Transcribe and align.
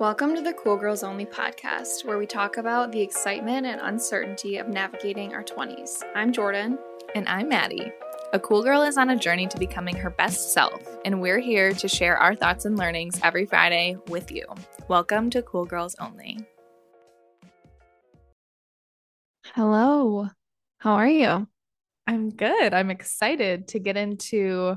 Welcome 0.00 0.34
to 0.34 0.42
the 0.42 0.52
Cool 0.54 0.76
Girls 0.76 1.04
Only 1.04 1.24
podcast, 1.24 2.04
where 2.04 2.18
we 2.18 2.26
talk 2.26 2.56
about 2.56 2.90
the 2.90 3.00
excitement 3.00 3.64
and 3.64 3.80
uncertainty 3.80 4.56
of 4.56 4.66
navigating 4.66 5.32
our 5.32 5.44
20s. 5.44 6.02
I'm 6.16 6.32
Jordan. 6.32 6.80
And 7.14 7.28
I'm 7.28 7.48
Maddie. 7.48 7.92
A 8.32 8.40
cool 8.40 8.64
girl 8.64 8.82
is 8.82 8.98
on 8.98 9.10
a 9.10 9.16
journey 9.16 9.46
to 9.46 9.56
becoming 9.56 9.94
her 9.94 10.10
best 10.10 10.52
self, 10.52 10.82
and 11.04 11.20
we're 11.22 11.38
here 11.38 11.72
to 11.74 11.86
share 11.86 12.16
our 12.16 12.34
thoughts 12.34 12.64
and 12.64 12.76
learnings 12.76 13.20
every 13.22 13.46
Friday 13.46 13.96
with 14.08 14.32
you. 14.32 14.44
Welcome 14.88 15.30
to 15.30 15.42
Cool 15.42 15.64
Girls 15.64 15.94
Only. 16.00 16.40
Hello. 19.54 20.28
How 20.78 20.94
are 20.94 21.08
you? 21.08 21.46
I'm 22.08 22.30
good. 22.30 22.74
I'm 22.74 22.90
excited 22.90 23.68
to 23.68 23.78
get 23.78 23.96
into 23.96 24.76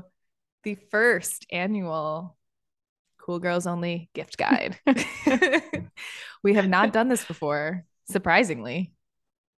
the 0.62 0.76
first 0.76 1.44
annual 1.50 2.37
Cool 3.28 3.40
Girls 3.40 3.66
Only 3.66 4.08
gift 4.14 4.38
guide. 4.38 4.80
we 6.42 6.54
have 6.54 6.66
not 6.66 6.94
done 6.94 7.08
this 7.08 7.26
before, 7.26 7.84
surprisingly. 8.10 8.94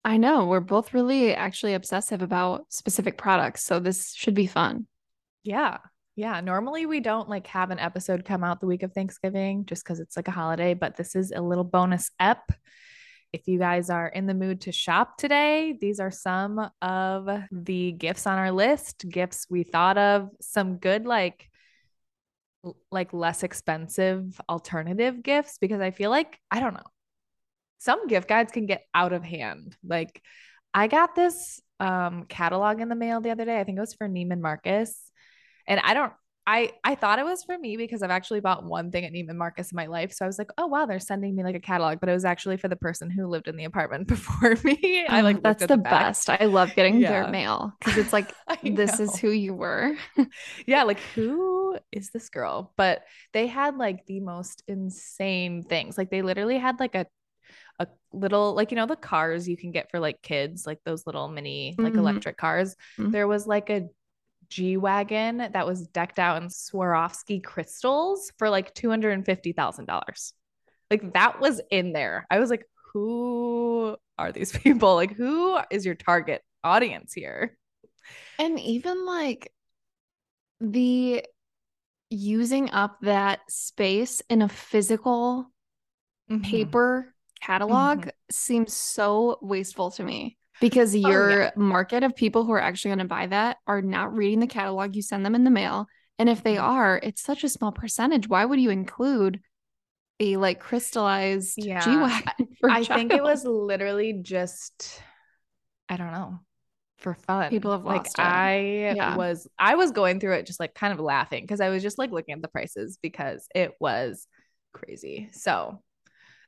I 0.02 0.16
know. 0.16 0.46
We're 0.46 0.60
both 0.60 0.94
really 0.94 1.34
actually 1.34 1.74
obsessive 1.74 2.22
about 2.22 2.72
specific 2.72 3.18
products. 3.18 3.62
So 3.64 3.78
this 3.78 4.14
should 4.14 4.32
be 4.32 4.46
fun. 4.46 4.86
Yeah. 5.42 5.76
Yeah. 6.16 6.40
Normally 6.40 6.86
we 6.86 7.00
don't 7.00 7.28
like 7.28 7.46
have 7.48 7.70
an 7.70 7.78
episode 7.78 8.24
come 8.24 8.42
out 8.42 8.60
the 8.60 8.66
week 8.66 8.82
of 8.82 8.94
Thanksgiving 8.94 9.66
just 9.66 9.84
because 9.84 10.00
it's 10.00 10.16
like 10.16 10.28
a 10.28 10.30
holiday, 10.32 10.72
but 10.72 10.96
this 10.96 11.14
is 11.14 11.30
a 11.30 11.42
little 11.42 11.62
bonus 11.62 12.10
ep. 12.18 12.50
If 13.34 13.48
you 13.48 13.58
guys 13.58 13.90
are 13.90 14.08
in 14.08 14.24
the 14.24 14.32
mood 14.32 14.62
to 14.62 14.72
shop 14.72 15.18
today, 15.18 15.76
these 15.78 16.00
are 16.00 16.10
some 16.10 16.70
of 16.80 17.28
the 17.52 17.92
gifts 17.92 18.26
on 18.26 18.38
our 18.38 18.50
list, 18.50 19.04
gifts 19.06 19.46
we 19.50 19.62
thought 19.62 19.98
of, 19.98 20.30
some 20.40 20.78
good 20.78 21.04
like 21.04 21.50
like 22.90 23.12
less 23.12 23.42
expensive 23.42 24.40
alternative 24.48 25.22
gifts 25.22 25.58
because 25.58 25.80
I 25.80 25.90
feel 25.90 26.10
like 26.10 26.38
I 26.50 26.60
don't 26.60 26.74
know. 26.74 26.80
Some 27.78 28.06
gift 28.08 28.28
guides 28.28 28.52
can 28.52 28.66
get 28.66 28.84
out 28.94 29.12
of 29.12 29.22
hand. 29.22 29.76
Like 29.84 30.22
I 30.74 30.86
got 30.86 31.14
this 31.14 31.60
um 31.80 32.24
catalog 32.28 32.80
in 32.80 32.88
the 32.88 32.96
mail 32.96 33.20
the 33.20 33.30
other 33.30 33.44
day. 33.44 33.60
I 33.60 33.64
think 33.64 33.78
it 33.78 33.80
was 33.80 33.94
for 33.94 34.08
Neiman 34.08 34.40
Marcus. 34.40 34.98
And 35.66 35.80
I 35.80 35.94
don't 35.94 36.12
I 36.48 36.72
I 36.82 36.94
thought 36.94 37.18
it 37.18 37.26
was 37.26 37.44
for 37.44 37.58
me 37.58 37.76
because 37.76 38.02
I've 38.02 38.10
actually 38.10 38.40
bought 38.40 38.64
one 38.64 38.90
thing 38.90 39.04
at 39.04 39.12
Neiman 39.12 39.36
Marcus 39.36 39.70
in 39.70 39.76
my 39.76 39.84
life. 39.84 40.14
So 40.14 40.24
I 40.24 40.28
was 40.28 40.38
like, 40.38 40.50
oh 40.56 40.66
wow, 40.66 40.86
they're 40.86 40.98
sending 40.98 41.36
me 41.36 41.44
like 41.44 41.54
a 41.54 41.60
catalog, 41.60 42.00
but 42.00 42.08
it 42.08 42.14
was 42.14 42.24
actually 42.24 42.56
for 42.56 42.68
the 42.68 42.76
person 42.76 43.10
who 43.10 43.26
lived 43.26 43.48
in 43.48 43.56
the 43.56 43.64
apartment 43.64 44.08
before 44.08 44.56
me. 44.64 45.04
I 45.10 45.20
like 45.20 45.36
oh, 45.36 45.40
that's 45.42 45.60
the, 45.60 45.66
the 45.66 45.76
best. 45.76 46.30
I 46.30 46.46
love 46.46 46.74
getting 46.74 47.00
yeah. 47.00 47.10
their 47.10 47.28
mail 47.28 47.74
because 47.80 47.98
it's 47.98 48.14
like 48.14 48.32
this 48.62 48.98
is 48.98 49.14
who 49.16 49.28
you 49.28 49.52
were. 49.52 49.94
yeah, 50.66 50.84
like 50.84 51.00
who 51.14 51.57
is 51.92 52.10
this 52.10 52.28
girl? 52.28 52.72
But 52.76 53.04
they 53.32 53.46
had 53.46 53.76
like 53.76 54.06
the 54.06 54.20
most 54.20 54.62
insane 54.68 55.62
things. 55.62 55.98
Like 55.98 56.10
they 56.10 56.22
literally 56.22 56.58
had 56.58 56.80
like 56.80 56.94
a 56.94 57.06
a 57.80 57.86
little 58.12 58.54
like 58.54 58.72
you 58.72 58.76
know 58.76 58.86
the 58.86 58.96
cars 58.96 59.48
you 59.48 59.56
can 59.56 59.70
get 59.70 59.88
for 59.90 60.00
like 60.00 60.20
kids 60.20 60.66
like 60.66 60.80
those 60.84 61.06
little 61.06 61.28
mini 61.28 61.76
like 61.78 61.92
mm-hmm. 61.92 62.00
electric 62.00 62.36
cars 62.36 62.74
mm-hmm. 62.98 63.12
there 63.12 63.28
was 63.28 63.46
like 63.46 63.70
a 63.70 63.86
G 64.48 64.76
Wagon 64.76 65.38
that 65.38 65.66
was 65.66 65.86
decked 65.88 66.18
out 66.18 66.42
in 66.42 66.48
Swarovski 66.48 67.42
crystals 67.42 68.32
for 68.38 68.48
like 68.48 68.74
$250,000. 68.74 70.32
Like 70.90 71.12
that 71.12 71.40
was 71.40 71.60
in 71.70 71.92
there. 71.92 72.26
I 72.30 72.38
was 72.38 72.50
like, 72.50 72.64
who 72.92 73.96
are 74.18 74.32
these 74.32 74.52
people? 74.58 74.94
Like, 74.94 75.14
who 75.14 75.58
is 75.70 75.84
your 75.84 75.94
target 75.94 76.42
audience 76.64 77.12
here? 77.12 77.56
And 78.38 78.58
even 78.58 79.04
like 79.04 79.52
the 80.60 81.24
using 82.10 82.70
up 82.70 82.98
that 83.02 83.40
space 83.48 84.22
in 84.28 84.42
a 84.42 84.48
physical 84.48 85.50
mm-hmm. 86.30 86.42
paper 86.42 87.14
catalog 87.40 88.00
mm-hmm. 88.00 88.08
seems 88.30 88.72
so 88.72 89.38
wasteful 89.42 89.90
to 89.90 90.02
me 90.02 90.36
because 90.60 90.94
your 90.94 91.30
oh, 91.30 91.44
yeah. 91.44 91.50
market 91.56 92.02
of 92.02 92.16
people 92.16 92.44
who 92.44 92.52
are 92.52 92.60
actually 92.60 92.90
going 92.90 92.98
to 92.98 93.04
buy 93.04 93.26
that 93.26 93.58
are 93.66 93.82
not 93.82 94.14
reading 94.14 94.40
the 94.40 94.46
catalog 94.46 94.96
you 94.96 95.02
send 95.02 95.24
them 95.24 95.34
in 95.34 95.44
the 95.44 95.50
mail 95.50 95.86
and 96.18 96.28
if 96.28 96.42
they 96.42 96.54
mm-hmm. 96.54 96.64
are 96.64 97.00
it's 97.02 97.22
such 97.22 97.44
a 97.44 97.48
small 97.48 97.72
percentage 97.72 98.28
why 98.28 98.44
would 98.44 98.60
you 98.60 98.70
include 98.70 99.40
a 100.20 100.36
like 100.36 100.58
crystallized 100.58 101.54
yeah. 101.58 101.80
g-wagon 101.80 102.48
i 102.70 102.82
think 102.82 103.12
it 103.12 103.22
was 103.22 103.44
literally 103.44 104.14
just 104.14 105.00
i 105.88 105.96
don't 105.96 106.12
know 106.12 106.40
for 106.98 107.14
fun 107.14 107.48
people 107.48 107.70
have 107.70 107.84
like 107.84 108.06
i 108.18 108.92
yeah. 108.96 109.16
was 109.16 109.46
i 109.58 109.76
was 109.76 109.92
going 109.92 110.18
through 110.18 110.32
it 110.32 110.46
just 110.46 110.58
like 110.58 110.74
kind 110.74 110.92
of 110.92 110.98
laughing 110.98 111.44
because 111.44 111.60
i 111.60 111.68
was 111.68 111.82
just 111.82 111.98
like 111.98 112.10
looking 112.10 112.34
at 112.34 112.42
the 112.42 112.48
prices 112.48 112.98
because 113.00 113.46
it 113.54 113.72
was 113.80 114.26
crazy 114.72 115.28
so 115.32 115.80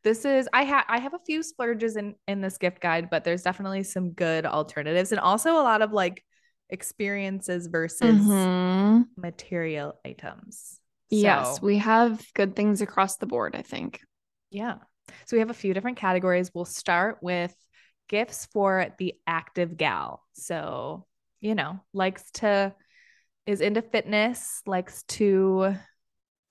this 0.02 0.24
is 0.24 0.48
I 0.52 0.62
have 0.64 0.84
I 0.88 0.98
have 0.98 1.14
a 1.14 1.18
few 1.26 1.42
splurges 1.42 1.96
in 1.96 2.14
in 2.26 2.40
this 2.40 2.58
gift 2.58 2.80
guide, 2.80 3.10
but 3.10 3.24
there's 3.24 3.42
definitely 3.42 3.82
some 3.82 4.12
good 4.12 4.46
alternatives 4.46 5.12
and 5.12 5.20
also 5.20 5.52
a 5.52 5.62
lot 5.62 5.82
of 5.82 5.92
like 5.92 6.24
experiences 6.70 7.66
versus 7.66 8.20
mm-hmm. 8.20 9.02
material 9.16 9.98
items. 10.04 10.80
So, 11.12 11.16
yes, 11.16 11.60
we 11.60 11.78
have 11.78 12.24
good 12.34 12.54
things 12.54 12.80
across 12.80 13.16
the 13.16 13.26
board, 13.26 13.54
I 13.56 13.62
think. 13.62 14.00
Yeah. 14.50 14.76
So 15.26 15.36
we 15.36 15.40
have 15.40 15.50
a 15.50 15.54
few 15.54 15.74
different 15.74 15.96
categories. 15.96 16.52
We'll 16.54 16.64
start 16.64 17.18
with 17.20 17.54
gifts 18.10 18.46
for 18.52 18.88
the 18.98 19.14
active 19.26 19.76
gal. 19.76 20.22
So, 20.32 21.06
you 21.40 21.54
know, 21.54 21.80
likes 21.94 22.30
to 22.34 22.74
is 23.46 23.60
into 23.60 23.80
fitness, 23.80 24.60
likes 24.66 25.04
to 25.04 25.74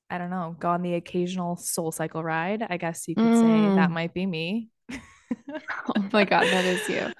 I 0.09 0.17
don't 0.17 0.31
know, 0.31 0.55
go 0.59 0.69
on 0.69 0.81
the 0.81 0.95
occasional 0.95 1.55
soul 1.57 1.91
cycle 1.91 2.23
ride. 2.23 2.65
I 2.67 2.77
guess 2.77 3.07
you 3.07 3.13
could 3.13 3.25
mm. 3.25 3.41
say 3.41 3.75
that 3.75 3.91
might 3.91 4.13
be 4.13 4.25
me. 4.25 4.69
oh 4.91 6.09
my 6.11 6.23
God, 6.23 6.45
that 6.45 6.65
is 6.65 6.89
you. 6.89 7.11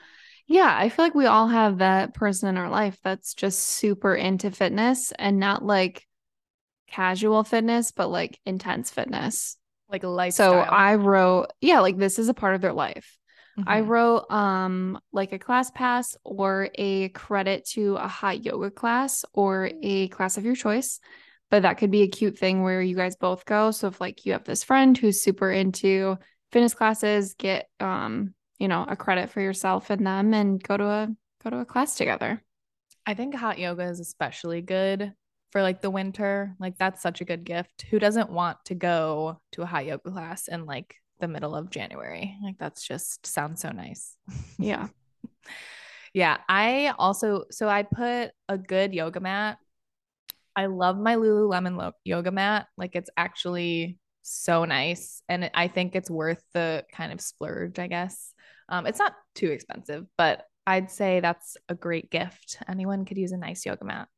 Yeah, 0.47 0.75
I 0.75 0.89
feel 0.89 1.05
like 1.05 1.13
we 1.13 1.27
all 1.27 1.47
have 1.47 1.77
that 1.77 2.15
person 2.15 2.49
in 2.49 2.57
our 2.57 2.69
life 2.69 2.97
that's 3.03 3.35
just 3.35 3.59
super 3.59 4.15
into 4.15 4.49
fitness 4.49 5.13
and 5.19 5.39
not 5.39 5.63
like 5.63 6.07
casual 6.87 7.43
fitness, 7.43 7.91
but 7.91 8.09
like 8.09 8.39
intense 8.47 8.89
fitness. 8.89 9.57
Like 9.87 10.03
a 10.03 10.07
lifestyle. 10.07 10.53
So 10.53 10.59
I 10.59 10.95
wrote, 10.95 11.47
yeah, 11.61 11.81
like 11.81 11.97
this 11.97 12.17
is 12.17 12.29
a 12.29 12.33
part 12.33 12.55
of 12.55 12.61
their 12.61 12.73
life. 12.73 13.19
Mm-hmm. 13.59 13.69
I 13.69 13.81
wrote 13.81 14.31
um 14.31 14.99
like 15.11 15.33
a 15.33 15.39
class 15.39 15.71
pass 15.71 16.17
or 16.23 16.69
a 16.75 17.09
credit 17.09 17.65
to 17.69 17.95
a 17.95 18.07
hot 18.07 18.43
yoga 18.43 18.71
class 18.71 19.25
or 19.33 19.71
a 19.81 20.07
class 20.09 20.37
of 20.37 20.45
your 20.45 20.55
choice 20.55 20.99
but 21.49 21.63
that 21.63 21.77
could 21.77 21.91
be 21.91 22.03
a 22.03 22.07
cute 22.07 22.37
thing 22.37 22.61
where 22.61 22.81
you 22.81 22.95
guys 22.95 23.15
both 23.15 23.45
go. 23.45 23.71
So 23.71 23.87
if 23.87 23.99
like 23.99 24.25
you 24.25 24.33
have 24.33 24.43
this 24.43 24.63
friend 24.63 24.97
who's 24.97 25.21
super 25.21 25.51
into 25.51 26.17
fitness 26.51 26.73
classes, 26.73 27.33
get 27.33 27.67
um, 27.79 28.33
you 28.59 28.67
know, 28.67 28.85
a 28.87 28.95
credit 28.95 29.29
for 29.29 29.41
yourself 29.41 29.89
and 29.89 30.05
them 30.05 30.33
and 30.33 30.61
go 30.61 30.77
to 30.77 30.85
a 30.85 31.07
go 31.43 31.49
to 31.49 31.57
a 31.57 31.65
class 31.65 31.95
together. 31.95 32.43
I 33.05 33.13
think 33.13 33.33
hot 33.33 33.57
yoga 33.57 33.83
is 33.83 33.99
especially 33.99 34.61
good 34.61 35.13
for 35.51 35.63
like 35.63 35.81
the 35.81 35.89
winter. 35.89 36.55
Like 36.59 36.77
that's 36.77 37.01
such 37.01 37.21
a 37.21 37.25
good 37.25 37.43
gift. 37.43 37.85
Who 37.89 37.97
doesn't 37.97 38.29
want 38.29 38.57
to 38.65 38.75
go 38.75 39.41
to 39.53 39.63
a 39.63 39.65
hot 39.65 39.85
yoga 39.85 40.11
class 40.11 40.47
and 40.47 40.65
like 40.65 40.95
the 41.19 41.27
middle 41.27 41.55
of 41.55 41.69
January? 41.69 42.35
Like 42.43 42.57
that's 42.57 42.85
just 42.85 43.25
sounds 43.25 43.61
so 43.61 43.69
nice. 43.69 44.15
Yeah. 44.57 44.87
yeah, 46.13 46.37
I 46.49 46.93
also 46.97 47.45
so 47.51 47.69
I 47.69 47.83
put 47.83 48.31
a 48.47 48.57
good 48.57 48.93
yoga 48.93 49.19
mat 49.19 49.57
I 50.59 50.65
love 50.65 50.97
my 50.97 51.15
Lululemon 51.15 51.77
lo- 51.77 51.93
yoga 52.03 52.31
mat. 52.31 52.67
Like 52.77 52.93
it's 52.93 53.09
actually 53.15 53.97
so 54.23 54.65
nice. 54.65 55.21
And 55.29 55.49
I 55.53 55.69
think 55.69 55.95
it's 55.95 56.11
worth 56.11 56.43
the 56.53 56.83
kind 56.91 57.13
of 57.13 57.21
splurge, 57.21 57.79
I 57.79 57.87
guess. 57.87 58.33
Um, 58.67 58.85
it's 58.85 58.99
not 58.99 59.13
too 59.35 59.51
expensive, 59.51 60.05
but 60.17 60.43
I'd 60.67 60.91
say 60.91 61.21
that's 61.21 61.55
a 61.69 61.75
great 61.75 62.11
gift. 62.11 62.57
Anyone 62.67 63.05
could 63.05 63.17
use 63.17 63.31
a 63.31 63.37
nice 63.37 63.65
yoga 63.65 63.85
mat. 63.85 64.09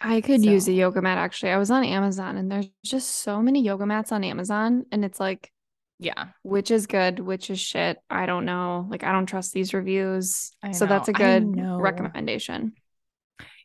I 0.00 0.20
could 0.20 0.42
so. 0.42 0.50
use 0.50 0.66
a 0.66 0.72
yoga 0.72 1.00
mat 1.00 1.16
actually. 1.16 1.52
I 1.52 1.58
was 1.58 1.70
on 1.70 1.84
Amazon 1.84 2.38
and 2.38 2.50
there's 2.50 2.68
just 2.84 3.08
so 3.08 3.40
many 3.40 3.62
yoga 3.62 3.86
mats 3.86 4.10
on 4.10 4.24
Amazon. 4.24 4.86
And 4.90 5.04
it's 5.04 5.20
like, 5.20 5.52
yeah, 5.98 6.28
which 6.42 6.70
is 6.70 6.86
good, 6.86 7.20
which 7.20 7.50
is 7.50 7.60
shit. 7.60 7.98
I 8.10 8.26
don't 8.26 8.44
know. 8.44 8.86
Like, 8.90 9.04
I 9.04 9.12
don't 9.12 9.26
trust 9.26 9.52
these 9.52 9.74
reviews. 9.74 10.52
So 10.72 10.86
that's 10.86 11.08
a 11.08 11.12
good 11.12 11.56
recommendation. 11.56 12.72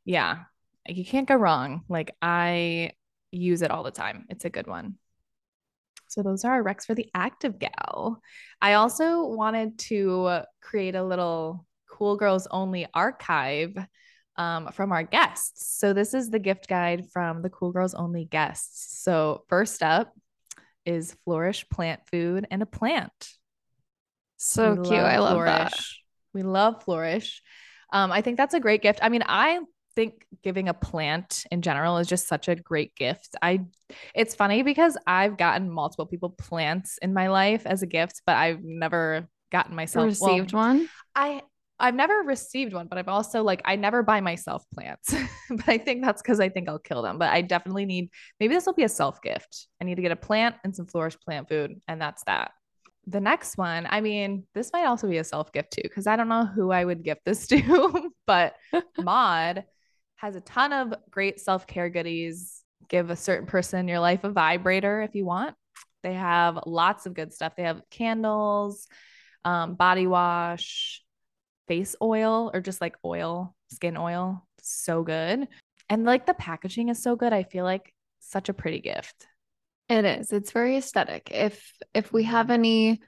Yeah 0.06 0.44
you 0.90 1.06
can't 1.06 1.28
go 1.28 1.36
wrong. 1.36 1.84
Like 1.88 2.16
I 2.22 2.92
use 3.32 3.62
it 3.62 3.72
all 3.72 3.84
the 3.84 3.92
time. 3.92 4.26
It's 4.30 4.46
a 4.46 4.50
good 4.50 4.68
one. 4.68 4.96
So 6.08 6.24
those 6.24 6.44
are 6.44 6.54
our 6.54 6.64
recs 6.64 6.86
for 6.86 6.96
the 6.96 7.10
active 7.14 7.60
gal. 7.60 8.22
I 8.62 8.74
also 8.74 9.26
wanted 9.26 9.78
to 9.80 10.42
create 10.62 10.96
a 10.96 11.04
little 11.04 11.68
cool 11.90 12.18
girls 12.18 12.48
only 12.50 12.88
archive 12.94 13.78
um, 14.36 14.70
from 14.72 14.92
our 14.92 15.04
guests. 15.04 15.78
So 15.78 15.94
this 15.94 16.14
is 16.14 16.30
the 16.30 16.40
gift 16.40 16.68
guide 16.68 17.06
from 17.12 17.42
the 17.42 17.50
cool 17.50 17.72
girls 17.72 17.94
only 17.94 18.26
guests. 18.26 19.04
So 19.04 19.44
first 19.50 19.84
up 19.84 20.14
is 20.86 21.16
Flourish 21.26 21.68
Plant 21.70 22.02
Food 22.12 22.48
and 22.50 22.62
a 22.62 22.66
Plant. 22.66 23.12
So 24.38 24.74
we 24.74 24.88
cute. 24.88 25.00
I 25.00 25.20
love 25.20 25.34
Flourish. 25.34 25.52
that. 25.52 25.74
We 26.34 26.44
love 26.44 26.84
Flourish. 26.84 27.42
Um, 27.92 28.12
I 28.12 28.22
think 28.22 28.38
that's 28.38 28.54
a 28.54 28.60
great 28.60 28.82
gift. 28.82 29.00
I 29.02 29.10
mean, 29.10 29.24
I 29.26 29.60
think 29.96 30.26
giving 30.44 30.70
a 30.70 30.74
plant 30.74 31.44
in 31.52 31.62
general 31.62 31.98
is 31.98 32.08
just 32.08 32.28
such 32.28 32.48
a 32.48 32.56
great 32.56 32.96
gift. 32.96 33.36
I 33.42 33.66
it's 34.14 34.36
funny 34.36 34.64
because 34.64 34.98
I've 35.06 35.38
gotten 35.38 35.70
multiple 35.70 36.06
people 36.06 36.30
plants 36.30 36.98
in 37.02 37.14
my 37.14 37.28
life 37.28 37.66
as 37.66 37.82
a 37.82 37.88
gift, 37.88 38.22
but 38.26 38.38
I've 38.38 38.64
never 38.64 39.28
gotten 39.52 39.76
myself 39.76 40.06
received 40.06 40.54
well, 40.54 40.64
one. 40.68 40.90
I 41.16 41.42
I've 41.80 41.96
never 41.96 42.24
received 42.26 42.74
one, 42.74 42.88
but 42.88 42.98
I've 42.98 43.08
also 43.08 43.42
like 43.42 43.62
I 43.66 43.76
never 43.76 44.04
buy 44.04 44.22
myself 44.22 44.66
plants. 44.74 45.16
but 45.50 45.68
I 45.68 45.78
think 45.78 46.04
that's 46.04 46.22
because 46.22 46.40
I 46.40 46.50
think 46.50 46.68
I'll 46.68 46.80
kill 46.80 47.02
them. 47.02 47.18
But 47.18 47.32
I 47.32 47.42
definitely 47.42 47.86
need 47.86 48.10
maybe 48.40 48.54
this 48.54 48.66
will 48.66 48.74
be 48.74 48.84
a 48.84 48.90
self 48.90 49.22
gift. 49.22 49.68
I 49.82 49.86
need 49.86 49.96
to 49.96 50.02
get 50.02 50.12
a 50.12 50.18
plant 50.18 50.56
and 50.64 50.76
some 50.76 50.86
flourish 50.88 51.18
plant 51.20 51.48
food, 51.48 51.80
and 51.88 52.02
that's 52.02 52.24
that. 52.26 52.52
The 53.08 53.22
next 53.22 53.58
one, 53.58 53.88
I 53.90 54.02
mean, 54.02 54.44
this 54.54 54.72
might 54.74 54.86
also 54.86 55.08
be 55.08 55.18
a 55.18 55.24
self 55.24 55.52
gift 55.52 55.72
too, 55.72 55.82
because 55.84 56.06
I 56.06 56.16
don't 56.16 56.30
know 56.30 56.46
who 56.46 56.72
I 56.72 56.84
would 56.84 57.04
gift 57.04 57.22
this 57.26 57.48
to, 57.48 58.12
but 58.28 58.56
Maude 59.00 59.64
has 60.18 60.36
a 60.36 60.42
ton 60.42 60.74
of 60.74 60.94
great 61.10 61.40
self 61.40 61.66
care 61.66 61.90
goodies. 61.90 62.62
Give 62.88 63.10
a 63.10 63.16
certain 63.16 63.48
person 63.48 63.80
in 63.80 63.88
your 63.88 64.00
life 64.00 64.24
a 64.24 64.30
vibrator 64.30 65.02
if 65.02 65.16
you 65.16 65.26
want. 65.26 65.56
They 66.04 66.14
have 66.14 66.60
lots 66.66 67.06
of 67.06 67.14
good 67.14 67.34
stuff. 67.34 67.54
They 67.56 67.64
have 67.64 67.82
candles, 67.90 68.88
um, 69.46 69.76
body 69.76 70.08
wash, 70.08 71.04
face 71.70 71.96
oil, 72.02 72.52
or 72.54 72.60
just 72.60 72.82
like 72.82 72.98
oil, 73.06 73.56
skin 73.70 73.96
oil. 73.96 74.46
So 74.62 75.04
good. 75.04 75.48
And 75.90 76.04
like 76.04 76.26
the 76.26 76.34
packaging 76.34 76.90
is 76.90 77.02
so 77.02 77.16
good. 77.16 77.32
I 77.32 77.44
feel 77.44 77.64
like 77.64 77.94
such 78.20 78.50
a 78.50 78.54
pretty 78.54 78.82
gift. 78.82 79.26
It 79.88 80.04
is. 80.04 80.34
It's 80.34 80.52
very 80.52 80.76
aesthetic. 80.76 81.30
If 81.32 81.72
if 81.94 82.12
we 82.12 82.24
have 82.24 82.50
any 82.50 83.00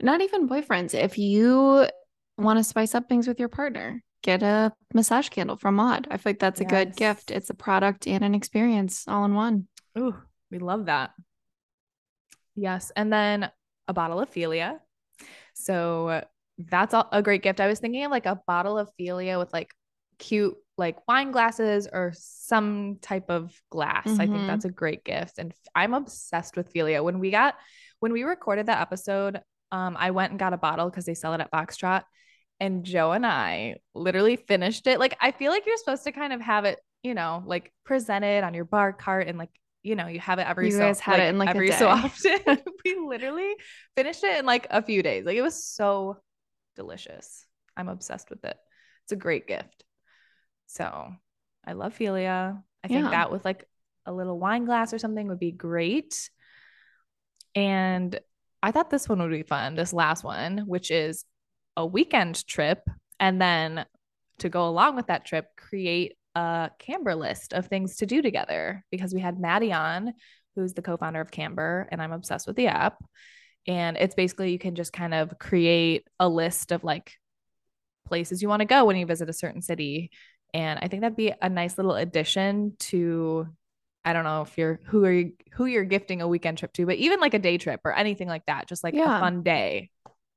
not 0.00 0.20
even 0.20 0.48
boyfriends, 0.48 0.94
if 0.94 1.18
you 1.18 1.86
want 2.38 2.58
to 2.58 2.64
spice 2.64 2.94
up 2.94 3.08
things 3.08 3.26
with 3.26 3.40
your 3.40 3.48
partner, 3.48 4.02
get 4.22 4.42
a 4.42 4.72
massage 4.94 5.28
candle 5.28 5.56
from 5.56 5.74
Maude. 5.76 6.08
I 6.10 6.16
feel 6.16 6.30
like 6.30 6.38
that's 6.38 6.60
yes. 6.60 6.66
a 6.66 6.70
good 6.70 6.96
gift. 6.96 7.30
It's 7.30 7.50
a 7.50 7.54
product 7.54 8.06
and 8.06 8.24
an 8.24 8.34
experience 8.34 9.04
all 9.08 9.24
in 9.24 9.34
one. 9.34 9.68
Ooh, 9.98 10.14
we 10.50 10.58
love 10.58 10.86
that. 10.86 11.10
Yes. 12.54 12.92
And 12.94 13.12
then 13.12 13.50
a 13.88 13.92
bottle 13.92 14.20
of 14.20 14.30
Figlia. 14.30 14.78
So 15.54 16.24
that's 16.58 16.94
a 17.12 17.22
great 17.22 17.42
gift. 17.42 17.60
I 17.60 17.66
was 17.66 17.80
thinking 17.80 18.04
of 18.04 18.10
like 18.10 18.26
a 18.26 18.40
bottle 18.46 18.78
of 18.78 18.90
Figlia 18.98 19.38
with 19.38 19.52
like 19.52 19.70
cute 20.18 20.54
like 20.78 20.96
wine 21.06 21.32
glasses 21.32 21.88
or 21.92 22.12
some 22.16 22.98
type 23.00 23.30
of 23.30 23.52
glass. 23.70 24.06
Mm-hmm. 24.06 24.20
I 24.20 24.24
think 24.24 24.36
mm-hmm. 24.36 24.46
that's 24.46 24.64
a 24.64 24.70
great 24.70 25.04
gift. 25.04 25.38
And 25.38 25.52
I'm 25.74 25.94
obsessed 25.94 26.56
with 26.56 26.72
Figlia. 26.72 27.02
When 27.02 27.18
we 27.18 27.30
got 27.30 27.54
when 28.00 28.12
we 28.12 28.22
recorded 28.22 28.66
that 28.66 28.80
episode, 28.80 29.40
um, 29.70 29.96
I 29.98 30.10
went 30.10 30.30
and 30.30 30.38
got 30.38 30.52
a 30.52 30.58
bottle 30.58 30.88
because 30.90 31.04
they 31.04 31.14
sell 31.14 31.34
it 31.34 31.40
at 31.40 31.50
Foxtrot. 31.50 32.04
And 32.60 32.84
Joe 32.84 33.12
and 33.12 33.26
I 33.26 33.76
literally 33.94 34.36
finished 34.36 34.86
it. 34.86 34.98
Like 34.98 35.16
I 35.20 35.32
feel 35.32 35.50
like 35.50 35.66
you're 35.66 35.76
supposed 35.76 36.04
to 36.04 36.12
kind 36.12 36.32
of 36.32 36.40
have 36.40 36.64
it, 36.64 36.78
you 37.02 37.14
know, 37.14 37.42
like 37.44 37.72
presented 37.84 38.44
on 38.44 38.54
your 38.54 38.64
bar 38.64 38.92
cart 38.92 39.28
and 39.28 39.38
like 39.38 39.50
you 39.82 39.96
know, 39.96 40.06
you 40.06 40.20
have 40.20 40.38
it 40.38 40.46
every 40.46 40.66
you 40.66 40.72
so 40.72 40.78
guys 40.78 41.00
had 41.00 41.14
like, 41.14 41.22
it 41.22 41.28
in 41.28 41.38
like 41.38 41.48
every 41.48 41.72
so 41.72 41.88
often. 41.88 42.38
we 42.84 42.96
literally 43.04 43.54
finished 43.96 44.22
it 44.22 44.38
in 44.38 44.46
like 44.46 44.68
a 44.70 44.80
few 44.80 45.02
days. 45.02 45.24
Like 45.24 45.36
it 45.36 45.42
was 45.42 45.66
so 45.66 46.18
delicious. 46.74 47.46
I'm 47.76 47.88
obsessed 47.88 48.30
with 48.30 48.44
it. 48.44 48.56
It's 49.04 49.12
a 49.12 49.16
great 49.16 49.46
gift. 49.46 49.84
So 50.66 51.12
I 51.66 51.72
love 51.72 51.96
Figlia. 51.96 52.62
I 52.84 52.88
think 52.88 53.04
yeah. 53.04 53.10
that 53.10 53.32
with 53.32 53.44
like 53.44 53.66
a 54.06 54.12
little 54.12 54.38
wine 54.38 54.64
glass 54.64 54.92
or 54.92 54.98
something 54.98 55.28
would 55.28 55.38
be 55.38 55.52
great. 55.52 56.30
And 57.54 58.18
I 58.62 58.70
thought 58.70 58.90
this 58.90 59.08
one 59.08 59.20
would 59.20 59.30
be 59.30 59.42
fun, 59.42 59.74
this 59.74 59.92
last 59.92 60.24
one, 60.24 60.64
which 60.66 60.90
is 60.90 61.24
a 61.76 61.84
weekend 61.84 62.46
trip. 62.46 62.80
And 63.20 63.40
then 63.40 63.84
to 64.38 64.48
go 64.48 64.68
along 64.68 64.96
with 64.96 65.08
that 65.08 65.24
trip, 65.24 65.46
create 65.56 66.16
a 66.34 66.70
Camber 66.78 67.14
list 67.14 67.52
of 67.52 67.66
things 67.66 67.96
to 67.96 68.06
do 68.06 68.22
together 68.22 68.84
because 68.90 69.14
we 69.14 69.20
had 69.20 69.38
Maddie 69.38 69.72
on, 69.72 70.14
who's 70.54 70.74
the 70.74 70.82
co 70.82 70.96
founder 70.96 71.20
of 71.20 71.30
Camber, 71.30 71.88
and 71.90 72.00
I'm 72.00 72.12
obsessed 72.12 72.46
with 72.46 72.56
the 72.56 72.68
app. 72.68 73.02
And 73.66 73.96
it's 73.96 74.14
basically 74.14 74.52
you 74.52 74.58
can 74.58 74.74
just 74.74 74.92
kind 74.92 75.14
of 75.14 75.38
create 75.38 76.06
a 76.18 76.28
list 76.28 76.72
of 76.72 76.84
like 76.84 77.14
places 78.06 78.42
you 78.42 78.48
want 78.48 78.60
to 78.60 78.66
go 78.66 78.84
when 78.84 78.96
you 78.96 79.06
visit 79.06 79.28
a 79.28 79.32
certain 79.32 79.62
city. 79.62 80.10
And 80.52 80.78
I 80.82 80.88
think 80.88 81.02
that'd 81.02 81.16
be 81.16 81.32
a 81.40 81.48
nice 81.48 81.78
little 81.78 81.94
addition 81.94 82.74
to 82.80 83.48
I 84.04 84.12
don't 84.12 84.24
know 84.24 84.42
if 84.42 84.58
you're 84.58 84.80
who 84.86 85.04
are 85.04 85.12
you 85.12 85.32
who 85.52 85.66
you're 85.66 85.84
gifting 85.84 86.20
a 86.22 86.28
weekend 86.28 86.58
trip 86.58 86.72
to, 86.74 86.86
but 86.86 86.96
even 86.96 87.20
like 87.20 87.34
a 87.34 87.38
day 87.38 87.56
trip 87.56 87.80
or 87.84 87.96
anything 87.96 88.28
like 88.28 88.46
that, 88.46 88.68
just 88.68 88.82
like 88.82 88.94
yeah. 88.94 89.16
a 89.16 89.20
fun 89.20 89.42
day. 89.42 89.90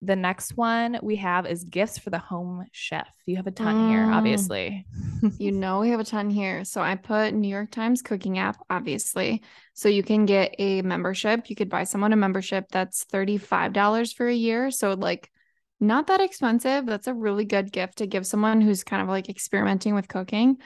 The 0.06 0.16
next 0.16 0.56
one 0.56 1.00
we 1.02 1.16
have 1.16 1.48
is 1.48 1.64
gifts 1.64 1.98
for 1.98 2.12
the 2.12 2.20
home 2.20 2.66
chef. 2.72 3.08
You 3.26 3.38
have 3.38 3.48
a 3.48 3.52
ton 3.52 3.76
mm. 3.76 3.90
here, 3.90 4.12
obviously. 4.12 4.86
you 5.40 5.52
know, 5.52 5.80
we 5.80 5.90
have 5.90 6.00
a 6.00 6.06
ton 6.06 6.30
here. 6.30 6.64
So 6.64 6.82
I 6.82 6.96
put 6.96 7.34
New 7.34 7.48
York 7.48 7.72
Times 7.72 8.04
cooking 8.04 8.38
app, 8.38 8.58
obviously. 8.70 9.42
So 9.74 9.90
you 9.90 10.04
can 10.04 10.26
get 10.26 10.54
a 10.60 10.84
membership. 10.84 11.50
You 11.50 11.56
could 11.56 11.70
buy 11.70 11.86
someone 11.86 12.14
a 12.14 12.18
membership 12.18 12.66
that's 12.72 13.06
$35 13.06 14.14
for 14.14 14.28
a 14.28 14.34
year. 14.34 14.70
So, 14.70 14.94
like, 14.94 15.32
not 15.80 16.08
that 16.08 16.22
expensive. 16.22 16.86
That's 16.86 17.08
a 17.08 17.14
really 17.14 17.46
good 17.46 17.72
gift 17.72 17.98
to 17.98 18.08
give 18.08 18.28
someone 18.28 18.62
who's 18.62 18.84
kind 18.84 19.02
of 19.02 19.08
like 19.08 19.28
experimenting 19.28 19.96
with 19.96 20.08
cooking. 20.08 20.58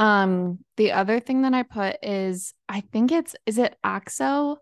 Um, 0.00 0.58
the 0.76 0.92
other 0.92 1.20
thing 1.20 1.42
that 1.42 1.54
I 1.54 1.62
put 1.62 1.98
is 2.02 2.54
I 2.68 2.80
think 2.80 3.12
it's 3.12 3.36
is 3.46 3.58
it 3.58 3.76
OXO 3.84 4.56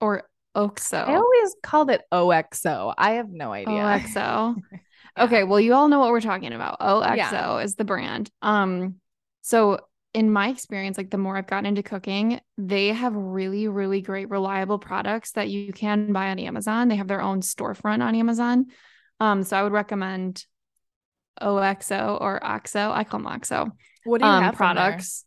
or 0.00 0.28
OXO? 0.54 0.96
I 0.96 1.14
always 1.14 1.56
called 1.62 1.90
it 1.90 2.02
OXO. 2.12 2.94
I 2.96 3.12
have 3.12 3.28
no 3.30 3.52
idea. 3.52 3.82
OXO. 3.82 4.56
yeah. 4.72 4.78
Okay, 5.24 5.44
well 5.44 5.60
you 5.60 5.74
all 5.74 5.88
know 5.88 6.00
what 6.00 6.10
we're 6.10 6.20
talking 6.20 6.52
about. 6.52 6.78
OXO 6.80 7.16
yeah. 7.16 7.58
is 7.58 7.74
the 7.76 7.84
brand. 7.84 8.30
Um, 8.42 8.96
so 9.42 9.80
in 10.14 10.32
my 10.32 10.48
experience, 10.48 10.96
like 10.96 11.10
the 11.10 11.18
more 11.18 11.36
I've 11.36 11.48
gotten 11.48 11.66
into 11.66 11.82
cooking, 11.82 12.40
they 12.56 12.88
have 12.88 13.14
really, 13.14 13.66
really 13.66 14.00
great, 14.00 14.30
reliable 14.30 14.78
products 14.78 15.32
that 15.32 15.50
you 15.50 15.72
can 15.72 16.12
buy 16.12 16.28
on 16.28 16.38
Amazon. 16.38 16.88
They 16.88 16.96
have 16.96 17.08
their 17.08 17.20
own 17.20 17.40
storefront 17.40 18.02
on 18.02 18.14
Amazon. 18.14 18.66
Um, 19.18 19.42
so 19.42 19.56
I 19.56 19.64
would 19.64 19.72
recommend 19.72 20.46
OXO 21.40 22.18
or 22.20 22.44
OXO. 22.44 22.92
I 22.92 23.02
call 23.02 23.20
them 23.20 23.26
OXO. 23.26 23.72
What 24.04 24.20
do 24.20 24.26
you 24.26 24.32
um, 24.32 24.44
have 24.44 24.54
products? 24.54 25.24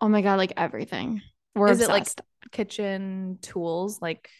Oh 0.00 0.08
my 0.08 0.22
god, 0.22 0.36
like 0.36 0.54
everything. 0.56 1.20
We're 1.54 1.68
Is 1.68 1.80
obsessed. 1.80 2.20
it 2.20 2.22
like 2.44 2.52
kitchen 2.52 3.38
tools? 3.42 4.00
Like 4.00 4.30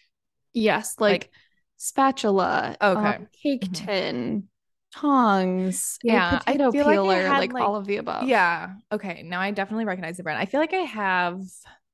yes, 0.56 0.94
like, 0.99 1.12
like 1.12 1.31
spatula, 1.76 2.76
okay, 2.81 3.17
um, 3.17 3.29
cake 3.43 3.62
mm-hmm. 3.62 3.87
tin, 3.87 4.49
tongs, 4.94 5.99
yeah, 6.03 6.38
potato 6.38 6.73
peeler, 6.73 7.29
like, 7.29 7.53
like, 7.53 7.62
all 7.62 7.76
of 7.76 7.87
the 7.87 7.99
above. 7.99 8.25
Yeah. 8.25 8.75
Okay. 8.91 9.23
Now 9.25 9.41
I 9.41 9.50
definitely 9.50 9.85
recognize 9.85 10.17
the 10.17 10.23
brand. 10.23 10.41
I 10.41 10.47
feel 10.47 10.61
like 10.61 10.75
I 10.75 10.79
have 10.79 11.41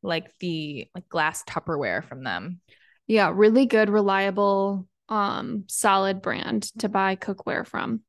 like 0.03 0.37
the 0.38 0.88
like 0.94 1.09
glass 1.09 1.44
Tupperware 1.44 2.05
from 2.05 2.25
them. 2.25 2.61
Yeah, 3.06 3.32
really 3.35 3.67
good, 3.67 3.91
reliable, 3.91 4.87
um, 5.09 5.64
solid 5.69 6.23
brand 6.23 6.62
to 6.78 6.88
buy 6.88 7.16
cookware 7.16 7.66
from. 7.66 8.00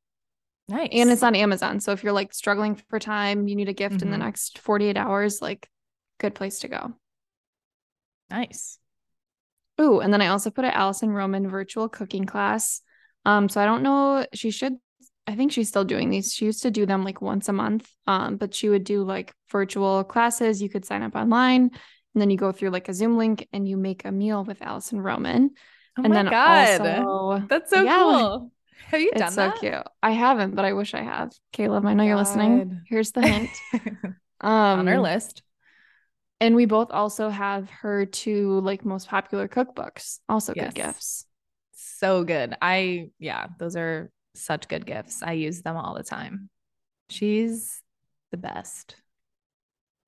Nice. 0.69 0.89
And 0.93 1.10
it's 1.10 1.24
on 1.24 1.36
Amazon. 1.36 1.79
So 1.79 1.91
if 1.91 2.03
you're 2.03 2.13
like 2.13 2.33
struggling 2.33 2.75
for 2.89 3.00
time, 3.00 3.48
you 3.48 3.55
need 3.55 3.69
a 3.69 3.74
gift 3.74 3.95
mm-hmm. 3.95 4.05
in 4.05 4.12
the 4.12 4.17
mm-hmm. 4.17 4.25
next 4.25 4.60
48 4.60 4.95
hours, 4.95 5.41
like 5.41 5.67
good 6.19 6.36
place 6.36 6.60
to 6.60 6.67
go. 6.67 6.93
Nice. 8.29 8.79
Ooh, 9.81 9.99
and 9.99 10.13
then 10.13 10.21
I 10.21 10.27
also 10.27 10.49
put 10.49 10.65
an 10.65 10.71
Alison 10.71 11.09
Roman 11.09 11.47
virtual 11.47 11.89
cooking 11.89 12.25
class. 12.25 12.81
Um, 13.25 13.49
so 13.49 13.61
I 13.61 13.65
don't 13.65 13.83
know, 13.83 14.25
she 14.33 14.51
should 14.51 14.77
I 15.25 15.35
think 15.35 15.51
she's 15.51 15.69
still 15.69 15.85
doing 15.85 16.09
these. 16.09 16.33
She 16.33 16.45
used 16.45 16.63
to 16.63 16.71
do 16.71 16.85
them 16.85 17.03
like 17.03 17.21
once 17.21 17.47
a 17.47 17.53
month. 17.53 17.89
Um, 18.07 18.35
but 18.37 18.53
she 18.53 18.69
would 18.69 18.83
do 18.83 19.03
like 19.03 19.33
virtual 19.49 20.03
classes. 20.03 20.61
You 20.61 20.69
could 20.69 20.85
sign 20.85 21.01
up 21.01 21.15
online 21.15 21.71
and 22.13 22.21
then 22.21 22.29
you 22.29 22.37
go 22.37 22.51
through 22.51 22.71
like 22.71 22.89
a 22.89 22.93
Zoom 22.93 23.17
link 23.17 23.47
and 23.53 23.67
you 23.67 23.77
make 23.77 24.05
a 24.05 24.11
meal 24.11 24.43
with 24.43 24.61
Alison 24.61 24.99
Roman. 24.99 25.51
Oh 25.97 26.03
and 26.03 26.13
my 26.13 26.23
then 26.23 26.25
god. 26.29 26.81
Also, 26.81 27.45
That's 27.47 27.69
so 27.69 27.83
yeah, 27.83 27.97
cool. 27.99 28.51
Have 28.87 29.01
you 29.01 29.11
done 29.11 29.27
it's 29.27 29.35
that? 29.37 29.53
so 29.55 29.59
cute. 29.59 29.83
I 30.01 30.11
haven't, 30.11 30.55
but 30.55 30.65
I 30.65 30.73
wish 30.73 30.93
I 30.93 31.01
have. 31.01 31.31
Caleb, 31.51 31.85
I 31.85 31.93
know 31.93 32.03
you're 32.03 32.17
listening. 32.17 32.81
Here's 32.87 33.11
the 33.11 33.21
hint. 33.27 33.49
um, 34.41 34.79
On 34.79 34.87
our 34.87 34.99
list. 34.99 35.41
And 36.43 36.55
we 36.57 36.65
both 36.65 36.91
also 36.91 37.29
have 37.29 37.69
her 37.69 38.05
two 38.05 38.59
like 38.59 38.83
most 38.83 39.07
popular 39.07 39.47
cookbooks. 39.47 40.19
Also 40.27 40.51
yes. 40.53 40.65
good 40.65 40.75
gifts. 40.75 41.25
So 41.71 42.25
good. 42.25 42.57
I 42.62 43.12
yeah, 43.17 43.47
those 43.59 43.77
are 43.77 44.12
such 44.35 44.67
good 44.67 44.85
gifts. 44.85 45.23
I 45.23 45.31
use 45.33 45.62
them 45.62 45.77
all 45.77 45.93
the 45.93 46.03
time. 46.03 46.50
She's 47.09 47.81
the 48.31 48.38
best. 48.38 48.97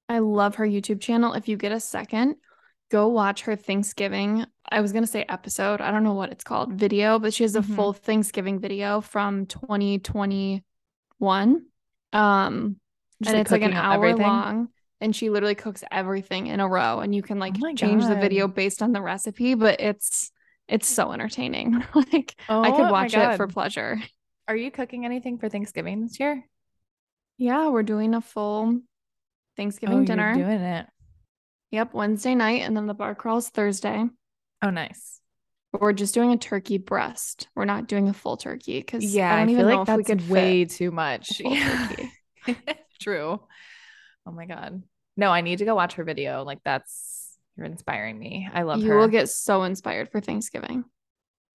I 0.10 0.20
love 0.20 0.56
her 0.56 0.68
YouTube 0.68 1.00
channel. 1.00 1.32
If 1.32 1.48
you 1.48 1.56
get 1.56 1.72
a 1.72 1.80
second, 1.80 2.36
go 2.92 3.08
watch 3.08 3.44
her 3.44 3.56
Thanksgiving. 3.56 4.46
I 4.70 4.82
was 4.82 4.92
gonna 4.92 5.08
say 5.08 5.24
episode. 5.30 5.80
I 5.80 5.90
don't 5.90 6.04
know 6.04 6.16
what 6.16 6.34
it's 6.34 6.44
called, 6.44 6.74
video, 6.74 7.18
but 7.18 7.34
she 7.34 7.44
has 7.44 7.56
a 7.56 7.62
mm-hmm. 7.62 7.76
full 7.76 7.94
Thanksgiving 7.94 8.60
video 8.60 9.00
from 9.00 9.46
2021. 9.46 10.62
Um, 12.12 12.76
Just 13.24 13.30
and 13.30 13.38
like 13.38 13.42
it's 13.42 13.52
like 13.52 13.62
an 13.62 13.72
hour 13.72 14.06
everything. 14.06 14.28
long, 14.28 14.68
and 15.02 15.16
she 15.16 15.30
literally 15.30 15.56
cooks 15.56 15.84
everything 15.92 16.48
in 16.48 16.60
a 16.60 16.68
row, 16.68 17.00
and 17.00 17.14
you 17.14 17.22
can 17.22 17.40
like 17.40 17.56
oh 17.64 17.74
change 17.74 18.04
God. 18.04 18.12
the 18.12 18.22
video 18.22 18.48
based 18.48 18.82
on 18.82 18.92
the 18.92 19.02
recipe, 19.02 19.56
but 19.56 19.80
it's 19.80 20.32
it's 20.68 20.88
so 20.88 21.12
entertaining. 21.12 21.84
like 22.14 22.36
oh, 22.50 22.62
I 22.62 22.72
could 22.72 22.88
oh 22.88 22.92
watch 22.92 23.14
it 23.14 23.38
for 23.38 23.48
pleasure. 23.48 24.02
Are 24.48 24.56
you 24.56 24.72
cooking 24.72 25.06
anything 25.06 25.38
for 25.38 25.50
Thanksgiving 25.50 26.02
this 26.02 26.20
year? 26.20 26.44
Yeah, 27.38 27.70
we're 27.70 27.84
doing 27.84 28.14
a 28.14 28.22
full 28.22 28.80
Thanksgiving 29.58 30.00
oh, 30.00 30.06
dinner. 30.06 30.34
Doing 30.34 30.62
it. 30.62 30.86
Yep, 31.72 31.94
Wednesday 31.94 32.36
night, 32.36 32.62
and 32.62 32.78
then 32.78 32.88
the 32.88 32.94
bar 32.94 33.16
crawls 33.16 33.50
Thursday. 33.50 34.06
Oh, 34.62 34.70
nice. 34.70 35.20
We're 35.74 35.94
just 35.94 36.14
doing 36.14 36.32
a 36.32 36.38
turkey 36.38 36.78
breast. 36.78 37.50
We're 37.56 37.66
not 37.66 37.88
doing 37.88 38.08
a 38.08 38.14
full 38.14 38.38
turkey 38.38 38.80
because 38.80 39.04
yeah, 39.14 39.34
I 39.34 39.40
don't 39.40 39.50
I 39.50 39.52
even 39.52 39.68
know 39.68 39.82
like 39.82 39.90
if 39.90 39.98
we 39.98 40.04
could 40.04 40.30
way 40.30 40.66
too 40.66 40.92
much. 40.92 41.40
turkey. 41.40 42.12
True. 43.02 43.42
Oh 44.26 44.32
my 44.32 44.46
god. 44.46 44.84
No, 45.18 45.32
I 45.32 45.42
need 45.42 45.60
to 45.60 45.66
go 45.66 45.76
watch 45.76 45.94
her 45.94 46.04
video. 46.04 46.44
Like 46.44 46.60
that's 46.64 47.38
you're 47.56 47.66
inspiring 47.66 48.18
me. 48.20 48.50
I 48.54 48.64
love 48.64 48.82
you 48.82 48.92
her. 48.92 48.98
will 48.98 49.08
get 49.08 49.30
so 49.30 49.64
inspired 49.64 50.12
for 50.12 50.20
Thanksgiving. 50.20 50.84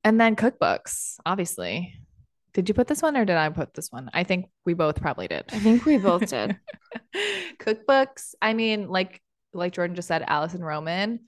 And 0.02 0.20
then 0.20 0.36
cookbooks, 0.36 1.16
obviously. 1.26 1.94
Did 2.52 2.68
you 2.68 2.74
put 2.74 2.88
this 2.88 3.02
one 3.02 3.16
or 3.16 3.24
did 3.24 3.36
I 3.36 3.48
put 3.50 3.74
this 3.74 3.92
one? 3.92 4.10
I 4.12 4.24
think 4.24 4.46
we 4.64 4.74
both 4.74 5.00
probably 5.00 5.28
did. 5.28 5.44
I 5.52 5.58
think 5.58 5.84
we 5.84 5.98
both 5.98 6.26
did. 6.26 6.56
cookbooks. 7.58 8.34
I 8.40 8.54
mean, 8.54 8.88
like 8.88 9.20
like 9.52 9.72
Jordan 9.72 9.96
just 9.96 10.08
said, 10.08 10.24
Alison 10.26 10.62
Roman, 10.62 11.20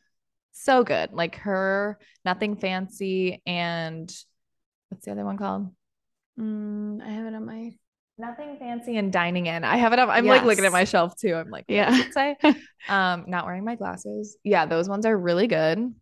so 0.53 0.85
good. 0.85 1.13
Like 1.13 1.37
her, 1.37 1.99
nothing 2.25 2.57
fancy, 2.57 3.43
and 3.47 4.13
what's 4.89 5.05
the 5.05 5.13
other 5.13 5.25
one 5.25 5.39
called? 5.39 5.69
Mm, 6.39 7.03
I 7.03 7.11
have 7.11 7.27
it 7.27 7.35
on 7.35 7.45
my 7.45 7.73
nothing 8.19 8.57
fancy 8.59 8.97
and 8.97 9.13
dining 9.13 9.47
in. 9.47 9.65
I 9.65 9.77
have 9.77 9.93
it 9.93 9.99
up. 9.99 10.09
I'm 10.09 10.25
yes. 10.25 10.39
like 10.39 10.45
looking 10.45 10.65
at 10.65 10.73
my 10.73 10.85
shelf 10.85 11.17
too. 11.17 11.35
I'm 11.35 11.51
like, 11.51 11.65
yeah. 11.69 12.11
say? 12.11 12.37
um, 12.89 13.25
not 13.27 13.47
wearing 13.47 13.65
my 13.65 13.75
glasses. 13.75 14.37
Yeah, 14.45 14.67
those 14.67 14.89
ones 14.89 15.07
are 15.07 15.17
really 15.17 15.47
good. 15.47 15.95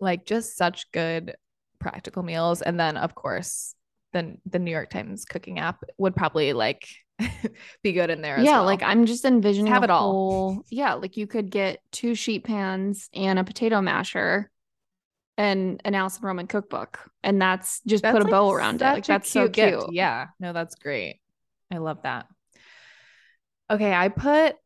Like 0.00 0.24
just 0.24 0.56
such 0.56 0.90
good 0.92 1.36
practical 1.78 2.22
meals. 2.22 2.62
And 2.62 2.78
then 2.78 2.96
of 2.96 3.14
course 3.14 3.74
the 4.12 4.36
the 4.46 4.58
New 4.58 4.70
York 4.70 4.90
Times 4.90 5.24
cooking 5.24 5.58
app 5.58 5.82
would 5.98 6.14
probably 6.14 6.52
like 6.52 6.86
be 7.82 7.92
good 7.92 8.10
in 8.10 8.22
there. 8.22 8.38
yeah, 8.38 8.58
well. 8.58 8.64
like 8.64 8.82
I'm 8.82 9.06
just 9.06 9.24
envisioning 9.24 9.72
have 9.72 9.84
it 9.84 9.90
whole, 9.90 10.56
all. 10.58 10.64
Yeah, 10.70 10.94
like 10.94 11.16
you 11.16 11.26
could 11.26 11.50
get 11.50 11.80
two 11.90 12.14
sheet 12.14 12.44
pans 12.44 13.08
and 13.14 13.38
a 13.38 13.44
potato 13.44 13.80
masher 13.80 14.50
and 15.38 15.80
an 15.84 15.94
Alison 15.94 16.24
Roman 16.24 16.46
cookbook, 16.46 16.98
and 17.22 17.40
that's 17.40 17.80
just 17.86 18.02
that's 18.02 18.12
put 18.12 18.22
a 18.22 18.24
like 18.24 18.30
bow 18.30 18.52
around 18.52 18.82
it. 18.82 18.84
Like 18.84 19.06
that's 19.06 19.30
so 19.30 19.48
cute. 19.48 19.54
Gift. 19.54 19.92
Yeah, 19.92 20.28
no, 20.40 20.52
that's 20.52 20.74
great. 20.74 21.20
I 21.70 21.78
love 21.78 22.02
that. 22.02 22.26
Okay, 23.70 23.92
I 23.92 24.08
put 24.08 24.56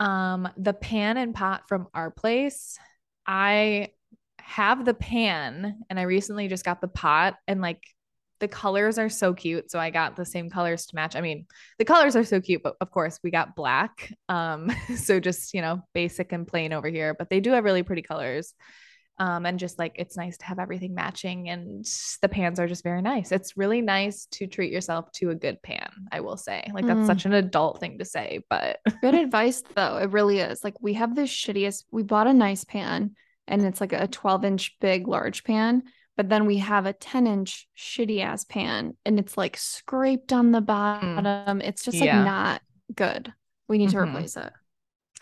um 0.00 0.48
the 0.56 0.72
pan 0.72 1.16
and 1.16 1.34
pot 1.34 1.62
from 1.68 1.86
our 1.94 2.10
place. 2.10 2.78
I 3.26 3.90
have 4.40 4.84
the 4.84 4.94
pan 4.94 5.80
and 5.88 5.98
I 5.98 6.02
recently 6.02 6.48
just 6.48 6.64
got 6.64 6.80
the 6.80 6.88
pot 6.88 7.36
and 7.46 7.60
like 7.60 7.82
the 8.42 8.48
colors 8.48 8.98
are 8.98 9.08
so 9.08 9.32
cute. 9.32 9.70
So 9.70 9.78
I 9.78 9.90
got 9.90 10.16
the 10.16 10.24
same 10.24 10.50
colors 10.50 10.86
to 10.86 10.96
match. 10.96 11.14
I 11.14 11.20
mean, 11.20 11.46
the 11.78 11.84
colors 11.84 12.16
are 12.16 12.24
so 12.24 12.40
cute, 12.40 12.62
but 12.64 12.74
of 12.80 12.90
course 12.90 13.20
we 13.22 13.30
got 13.30 13.54
black. 13.54 14.12
Um, 14.28 14.68
so 14.96 15.20
just, 15.20 15.54
you 15.54 15.62
know, 15.62 15.82
basic 15.94 16.32
and 16.32 16.46
plain 16.46 16.72
over 16.72 16.88
here, 16.88 17.14
but 17.14 17.30
they 17.30 17.38
do 17.38 17.52
have 17.52 17.62
really 17.62 17.84
pretty 17.84 18.02
colors. 18.02 18.52
Um, 19.22 19.46
and 19.46 19.56
just 19.56 19.78
like 19.78 19.92
it's 19.94 20.16
nice 20.16 20.36
to 20.38 20.46
have 20.46 20.58
everything 20.58 20.94
matching 20.94 21.48
and 21.48 21.86
the 22.22 22.28
pans 22.28 22.58
are 22.58 22.66
just 22.66 22.82
very 22.82 23.02
nice. 23.02 23.30
It's 23.30 23.56
really 23.56 23.80
nice 23.80 24.26
to 24.32 24.48
treat 24.48 24.72
yourself 24.72 25.12
to 25.12 25.30
a 25.30 25.36
good 25.36 25.62
pan, 25.62 25.92
I 26.10 26.18
will 26.22 26.36
say. 26.36 26.68
Like 26.74 26.88
that's 26.88 27.02
mm. 27.02 27.06
such 27.06 27.24
an 27.24 27.32
adult 27.32 27.78
thing 27.78 27.98
to 27.98 28.04
say, 28.04 28.40
but 28.50 28.80
good 29.00 29.14
advice 29.14 29.62
though. 29.76 29.98
It 29.98 30.10
really 30.10 30.40
is. 30.40 30.64
Like 30.64 30.74
we 30.80 30.94
have 30.94 31.14
this 31.14 31.30
shittiest, 31.30 31.84
we 31.92 32.02
bought 32.02 32.26
a 32.26 32.34
nice 32.34 32.64
pan 32.64 33.12
and 33.46 33.64
it's 33.64 33.80
like 33.80 33.92
a 33.92 34.08
12 34.08 34.44
inch 34.44 34.76
big 34.80 35.06
large 35.06 35.44
pan 35.44 35.84
but 36.16 36.28
then 36.28 36.44
we 36.46 36.58
have 36.58 36.86
a 36.86 36.92
10 36.92 37.28
inch 37.28 37.68
shitty 37.78 38.24
ass 38.24 38.44
pan 38.44 38.96
and 39.04 39.20
it's 39.20 39.38
like 39.38 39.56
scraped 39.56 40.32
on 40.32 40.50
the 40.50 40.60
mm. 40.60 40.66
bottom. 40.66 41.60
Mm. 41.60 41.62
It's 41.62 41.84
just 41.84 42.00
like 42.00 42.06
yeah. 42.06 42.24
not 42.24 42.60
good. 42.92 43.32
We 43.68 43.78
need 43.78 43.90
mm-hmm. 43.90 44.04
to 44.04 44.10
replace 44.10 44.36
it. 44.36 44.52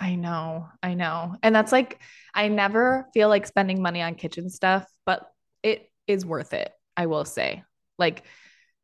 I 0.00 0.14
know. 0.14 0.68
I 0.82 0.94
know. 0.94 1.36
And 1.42 1.54
that's 1.54 1.72
like, 1.72 2.00
I 2.34 2.48
never 2.48 3.06
feel 3.12 3.28
like 3.28 3.46
spending 3.46 3.82
money 3.82 4.00
on 4.00 4.14
kitchen 4.14 4.48
stuff, 4.48 4.86
but 5.04 5.30
it 5.62 5.90
is 6.06 6.24
worth 6.24 6.54
it. 6.54 6.72
I 6.96 7.06
will 7.06 7.24
say. 7.24 7.62
Like, 7.98 8.24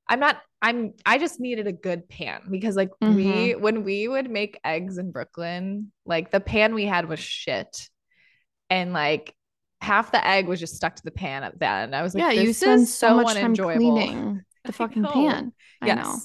I'm 0.08 0.20
not, 0.20 0.40
I'm, 0.60 0.92
I 1.04 1.18
just 1.18 1.40
needed 1.40 1.66
a 1.66 1.72
good 1.72 2.08
pan 2.08 2.42
because, 2.50 2.76
like, 2.76 2.90
mm-hmm. 3.02 3.14
we, 3.14 3.54
when 3.54 3.82
we 3.82 4.06
would 4.06 4.30
make 4.30 4.60
eggs 4.62 4.98
in 4.98 5.10
Brooklyn, 5.10 5.90
like, 6.04 6.30
the 6.30 6.40
pan 6.40 6.74
we 6.74 6.84
had 6.84 7.08
was 7.08 7.18
shit. 7.18 7.88
And 8.68 8.92
like, 8.92 9.34
half 9.80 10.12
the 10.12 10.26
egg 10.26 10.46
was 10.46 10.60
just 10.60 10.76
stuck 10.76 10.96
to 10.96 11.02
the 11.02 11.10
pan 11.10 11.44
at 11.44 11.58
the 11.58 11.68
end. 11.68 11.94
I 11.94 12.02
was 12.02 12.14
like, 12.14 12.22
yeah, 12.22 12.42
you 12.42 12.52
spend 12.52 12.88
so, 12.88 13.08
so 13.08 13.22
much 13.22 13.36
time 13.36 13.54
cleaning 13.56 14.42
the 14.64 14.72
fucking 14.72 15.04
pan. 15.04 15.52
I 15.80 15.86
yes. 15.86 16.04
know. 16.04 16.18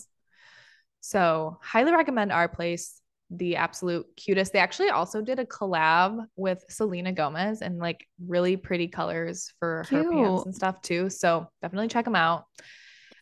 So 1.01 1.57
highly 1.61 1.91
recommend 1.91 2.31
our 2.31 2.47
place. 2.47 3.00
The 3.31 3.55
absolute 3.55 4.05
cutest. 4.17 4.53
They 4.53 4.59
actually 4.59 4.89
also 4.89 5.21
did 5.21 5.39
a 5.39 5.45
collab 5.45 6.25
with 6.35 6.63
Selena 6.69 7.13
Gomez 7.13 7.61
and 7.61 7.79
like 7.79 8.05
really 8.27 8.57
pretty 8.57 8.87
colors 8.87 9.53
for 9.59 9.85
Cute. 9.87 10.05
her 10.05 10.11
pants 10.11 10.45
and 10.45 10.55
stuff 10.55 10.81
too. 10.81 11.09
So 11.09 11.47
definitely 11.61 11.87
check 11.87 12.05
them 12.05 12.15
out. 12.15 12.45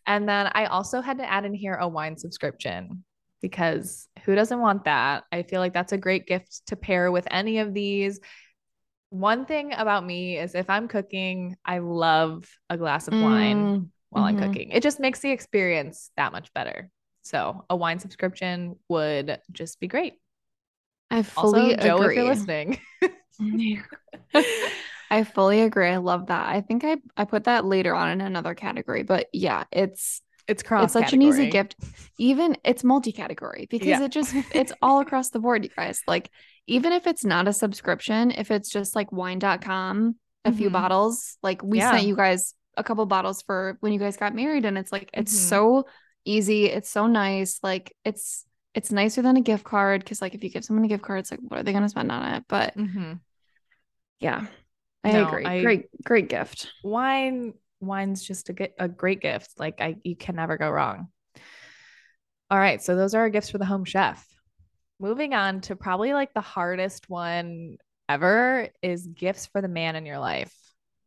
And 0.05 0.27
then 0.27 0.49
I 0.53 0.65
also 0.65 1.01
had 1.01 1.19
to 1.19 1.29
add 1.29 1.45
in 1.45 1.53
here 1.53 1.75
a 1.75 1.87
wine 1.87 2.17
subscription 2.17 3.03
because 3.41 4.07
who 4.25 4.33
doesn't 4.33 4.59
want 4.59 4.85
that? 4.85 5.25
I 5.31 5.43
feel 5.43 5.59
like 5.59 5.73
that's 5.73 5.93
a 5.93 5.97
great 5.97 6.25
gift 6.25 6.63
to 6.67 6.75
pair 6.75 7.11
with 7.11 7.27
any 7.29 7.59
of 7.59 7.73
these 7.73 8.19
one 9.09 9.45
thing 9.45 9.73
about 9.73 10.05
me 10.05 10.37
is 10.37 10.55
if 10.55 10.69
I'm 10.69 10.87
cooking, 10.87 11.55
I 11.65 11.79
love 11.79 12.47
a 12.69 12.77
glass 12.77 13.07
of 13.07 13.13
wine 13.13 13.57
mm, 13.57 13.89
while 14.09 14.25
mm-hmm. 14.25 14.43
I'm 14.43 14.47
cooking. 14.47 14.69
It 14.69 14.83
just 14.83 14.99
makes 14.99 15.19
the 15.19 15.31
experience 15.31 16.11
that 16.15 16.31
much 16.31 16.53
better. 16.53 16.89
So 17.29 17.63
a 17.69 17.75
wine 17.75 17.99
subscription 17.99 18.75
would 18.87 19.39
just 19.51 19.79
be 19.79 19.87
great. 19.87 20.15
I 21.11 21.21
fully 21.21 21.75
also, 21.75 21.87
Joe, 21.87 21.97
agree. 21.97 22.15
if 22.15 22.15
you're 22.17 22.25
listening. 22.25 22.79
I 25.11 25.23
fully 25.23 25.61
agree. 25.61 25.89
I 25.89 25.97
love 25.97 26.27
that. 26.27 26.47
I 26.47 26.61
think 26.61 26.83
I 26.83 26.97
I 27.15 27.25
put 27.25 27.43
that 27.43 27.65
later 27.65 27.93
on 27.93 28.09
in 28.09 28.21
another 28.21 28.55
category, 28.55 29.03
but 29.03 29.27
yeah, 29.31 29.65
it's 29.71 30.23
it's 30.47 30.63
cross. 30.63 30.85
It's 30.85 30.93
such 30.93 31.13
an 31.13 31.21
easy 31.21 31.51
gift. 31.51 31.75
Even 32.17 32.57
it's 32.63 32.83
multi-category 32.83 33.67
because 33.69 33.87
yeah. 33.87 34.03
it 34.03 34.11
just 34.11 34.33
it's 34.51 34.73
all 34.81 34.99
across 34.99 35.29
the 35.29 35.39
board, 35.39 35.63
you 35.63 35.69
guys. 35.75 36.01
Like 36.07 36.31
even 36.65 36.93
if 36.93 37.05
it's 37.05 37.23
not 37.23 37.47
a 37.47 37.53
subscription, 37.53 38.31
if 38.31 38.49
it's 38.49 38.69
just 38.69 38.95
like 38.95 39.11
wine.com, 39.11 40.15
a 40.45 40.49
mm-hmm. 40.49 40.57
few 40.57 40.69
bottles, 40.71 41.37
like 41.43 41.61
we 41.61 41.77
yeah. 41.77 41.91
sent 41.91 42.07
you 42.07 42.15
guys 42.15 42.55
a 42.75 42.83
couple 42.83 43.05
bottles 43.05 43.43
for 43.43 43.77
when 43.81 43.93
you 43.93 43.99
guys 43.99 44.17
got 44.17 44.33
married 44.33 44.65
and 44.65 44.79
it's 44.79 44.91
like 44.91 45.11
it's 45.13 45.31
mm-hmm. 45.31 45.49
so 45.49 45.85
easy, 46.29 46.65
it's 46.65 46.89
so 46.89 47.07
nice. 47.07 47.59
Like 47.63 47.95
it's 48.05 48.45
it's 48.75 48.91
nicer 48.91 49.21
than 49.21 49.35
a 49.35 49.41
gift 49.41 49.63
card 49.63 50.01
because 50.03 50.21
like 50.21 50.35
if 50.35 50.43
you 50.43 50.49
give 50.49 50.63
someone 50.63 50.85
a 50.85 50.87
gift 50.87 51.03
card, 51.03 51.19
it's 51.19 51.31
like 51.31 51.39
what 51.41 51.59
are 51.59 51.63
they 51.63 51.73
gonna 51.73 51.89
spend 51.89 52.11
on 52.11 52.33
it? 52.35 52.43
But 52.47 52.77
mm-hmm. 52.77 53.13
yeah, 54.19 54.45
I 55.03 55.11
no, 55.11 55.27
agree. 55.27 55.45
I, 55.45 55.61
great, 55.61 55.85
great 56.03 56.29
gift. 56.29 56.71
Wine 56.83 57.53
wine's 57.81 58.23
just 58.23 58.49
a, 58.49 58.69
a 58.77 58.87
great 58.87 59.21
gift. 59.21 59.51
Like 59.57 59.81
I, 59.81 59.95
you 60.03 60.15
can 60.15 60.35
never 60.35 60.57
go 60.57 60.69
wrong. 60.69 61.07
All 62.51 62.59
right, 62.59 62.81
so 62.81 62.95
those 62.95 63.13
are 63.13 63.21
our 63.21 63.29
gifts 63.29 63.49
for 63.49 63.57
the 63.57 63.65
home 63.65 63.85
chef. 63.85 64.25
Moving 64.99 65.33
on 65.33 65.61
to 65.61 65.75
probably 65.75 66.13
like 66.13 66.33
the 66.33 66.41
hardest 66.41 67.09
one 67.09 67.77
ever 68.09 68.69
is 68.81 69.07
gifts 69.07 69.45
for 69.47 69.61
the 69.61 69.67
man 69.67 69.95
in 69.95 70.05
your 70.05 70.19
life. 70.19 70.53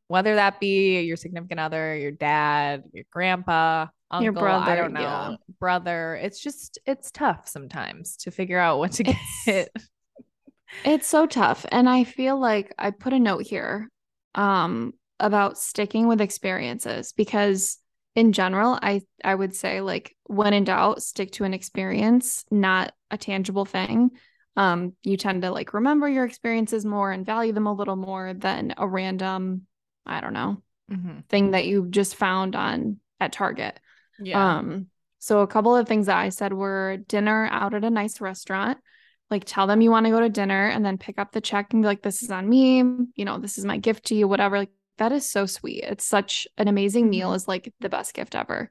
Whether 0.08 0.36
that 0.36 0.60
be 0.60 1.00
your 1.00 1.16
significant 1.16 1.58
other, 1.58 1.96
your 1.96 2.10
dad, 2.10 2.84
your 2.92 3.04
grandpa, 3.10 3.86
uncle, 4.12 4.24
your 4.24 4.32
brother, 4.32 4.70
I 4.70 4.76
don't 4.76 4.92
know, 4.92 5.00
yeah. 5.00 5.36
brother. 5.58 6.14
It's 6.16 6.40
just 6.40 6.78
it's 6.86 7.10
tough 7.10 7.48
sometimes 7.48 8.16
to 8.18 8.30
figure 8.30 8.58
out 8.58 8.78
what 8.78 8.92
to 8.92 9.04
get. 9.04 9.16
It's, 9.46 9.70
it's 10.84 11.06
so 11.06 11.26
tough. 11.26 11.66
And 11.70 11.88
I 11.88 12.04
feel 12.04 12.38
like 12.38 12.74
I 12.78 12.90
put 12.90 13.12
a 13.12 13.18
note 13.18 13.46
here. 13.46 13.88
Um 14.34 14.94
about 15.22 15.56
sticking 15.56 16.08
with 16.08 16.20
experiences 16.20 17.12
because 17.12 17.78
in 18.14 18.32
general 18.32 18.78
i 18.82 19.00
i 19.24 19.34
would 19.34 19.54
say 19.54 19.80
like 19.80 20.14
when 20.24 20.52
in 20.52 20.64
doubt 20.64 21.02
stick 21.02 21.30
to 21.30 21.44
an 21.44 21.54
experience 21.54 22.44
not 22.50 22.92
a 23.10 23.16
tangible 23.16 23.64
thing 23.64 24.10
um 24.56 24.92
you 25.02 25.16
tend 25.16 25.42
to 25.42 25.50
like 25.50 25.72
remember 25.72 26.08
your 26.08 26.24
experiences 26.24 26.84
more 26.84 27.10
and 27.12 27.24
value 27.24 27.52
them 27.52 27.66
a 27.66 27.72
little 27.72 27.96
more 27.96 28.34
than 28.34 28.74
a 28.76 28.86
random 28.86 29.62
i 30.04 30.20
don't 30.20 30.34
know 30.34 30.60
mm-hmm. 30.90 31.20
thing 31.28 31.52
that 31.52 31.66
you 31.66 31.86
just 31.88 32.16
found 32.16 32.54
on 32.56 32.98
at 33.20 33.32
target 33.32 33.78
yeah 34.24 34.58
um 34.58 34.86
so 35.18 35.40
a 35.40 35.46
couple 35.46 35.74
of 35.74 35.86
things 35.86 36.06
that 36.06 36.18
i 36.18 36.28
said 36.28 36.52
were 36.52 36.98
dinner 37.08 37.48
out 37.50 37.74
at 37.74 37.84
a 37.84 37.90
nice 37.90 38.20
restaurant 38.20 38.78
like 39.30 39.44
tell 39.44 39.66
them 39.66 39.80
you 39.80 39.90
want 39.90 40.04
to 40.04 40.12
go 40.12 40.20
to 40.20 40.28
dinner 40.28 40.68
and 40.68 40.84
then 40.84 40.98
pick 40.98 41.18
up 41.18 41.32
the 41.32 41.40
check 41.40 41.72
and 41.72 41.82
be 41.82 41.86
like 41.86 42.02
this 42.02 42.22
is 42.22 42.30
on 42.30 42.48
me 42.48 42.78
you 43.14 43.24
know 43.24 43.38
this 43.38 43.58
is 43.58 43.64
my 43.64 43.78
gift 43.78 44.06
to 44.06 44.14
you 44.14 44.28
whatever 44.28 44.58
like 44.58 44.70
that 44.98 45.12
is 45.12 45.28
so 45.28 45.46
sweet. 45.46 45.84
It's 45.84 46.04
such 46.04 46.46
an 46.56 46.68
amazing 46.68 47.10
meal 47.10 47.28
mm-hmm. 47.28 47.36
is 47.36 47.48
like 47.48 47.72
the 47.80 47.88
best 47.88 48.14
gift 48.14 48.34
ever. 48.34 48.70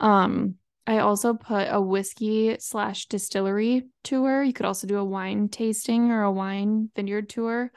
Um, 0.00 0.56
I 0.86 0.98
also 0.98 1.34
put 1.34 1.66
a 1.70 1.80
whiskey 1.80 2.56
slash 2.60 3.06
distillery 3.06 3.88
tour. 4.04 4.42
You 4.42 4.52
could 4.52 4.66
also 4.66 4.86
do 4.86 4.98
a 4.98 5.04
wine 5.04 5.48
tasting 5.48 6.10
or 6.12 6.22
a 6.22 6.32
wine 6.32 6.90
vineyard 6.94 7.28
tour. 7.28 7.72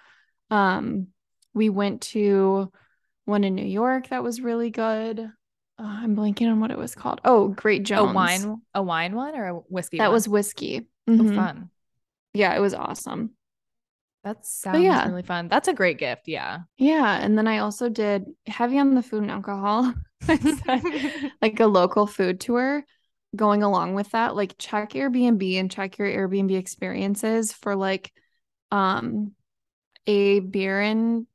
Um, 0.51 1.07
we 1.53 1.69
went 1.69 2.01
to 2.01 2.71
one 3.25 3.43
in 3.43 3.55
New 3.55 3.65
York 3.65 4.09
that 4.09 4.23
was 4.23 4.41
really 4.41 4.69
good. 4.69 5.31
Uh, 5.79 5.83
I'm 5.83 6.15
blanking 6.15 6.51
on 6.51 6.59
what 6.59 6.71
it 6.71 6.77
was 6.77 6.93
called. 6.93 7.21
Oh, 7.23 7.47
Great 7.47 7.83
Jones. 7.83 8.11
A 8.11 8.13
wine, 8.13 8.61
a 8.73 8.83
wine 8.83 9.15
one 9.15 9.35
or 9.35 9.47
a 9.47 9.53
whiskey? 9.53 9.97
That 9.97 10.07
one? 10.07 10.13
was 10.13 10.27
whiskey. 10.27 10.87
mm-hmm. 11.07 11.35
fun. 11.35 11.69
Yeah, 12.33 12.55
it 12.55 12.59
was 12.59 12.73
awesome. 12.73 13.31
That 14.23 14.45
sounds 14.45 14.83
yeah. 14.83 15.07
really 15.07 15.23
fun. 15.23 15.47
That's 15.47 15.69
a 15.69 15.73
great 15.73 15.97
gift. 15.97 16.27
Yeah. 16.27 16.59
Yeah. 16.77 17.17
And 17.19 17.37
then 17.37 17.47
I 17.47 17.59
also 17.59 17.87
did 17.87 18.25
heavy 18.45 18.77
on 18.77 18.93
the 18.93 19.01
food 19.01 19.23
and 19.23 19.31
alcohol, 19.31 19.93
like 21.41 21.59
a 21.59 21.67
local 21.67 22.05
food 22.05 22.41
tour 22.41 22.83
going 23.35 23.63
along 23.63 23.93
with 23.93 24.11
that. 24.11 24.35
Like 24.35 24.55
check 24.57 24.91
Airbnb 24.91 25.59
and 25.59 25.71
check 25.71 25.97
your 25.97 26.07
Airbnb 26.07 26.55
experiences 26.57 27.53
for 27.53 27.75
like 27.75 28.11
um 28.71 29.31
a 30.05 30.41
beer 30.41 30.81
and 30.81 31.25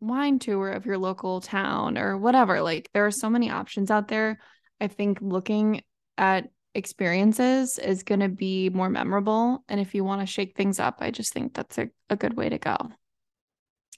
wine 0.00 0.38
tour 0.38 0.70
of 0.70 0.86
your 0.86 0.98
local 0.98 1.40
town 1.40 1.96
or 1.96 2.18
whatever. 2.18 2.60
Like 2.60 2.90
there 2.92 3.06
are 3.06 3.10
so 3.10 3.30
many 3.30 3.50
options 3.50 3.90
out 3.90 4.08
there. 4.08 4.38
I 4.80 4.88
think 4.88 5.18
looking 5.20 5.82
at 6.18 6.48
experiences 6.74 7.78
is 7.78 8.02
going 8.02 8.20
to 8.20 8.28
be 8.28 8.68
more 8.68 8.90
memorable. 8.90 9.64
And 9.68 9.80
if 9.80 9.94
you 9.94 10.04
want 10.04 10.20
to 10.20 10.26
shake 10.26 10.56
things 10.56 10.80
up, 10.80 10.98
I 11.00 11.10
just 11.10 11.32
think 11.32 11.54
that's 11.54 11.78
a, 11.78 11.88
a 12.10 12.16
good 12.16 12.36
way 12.36 12.48
to 12.48 12.58
go. 12.58 12.76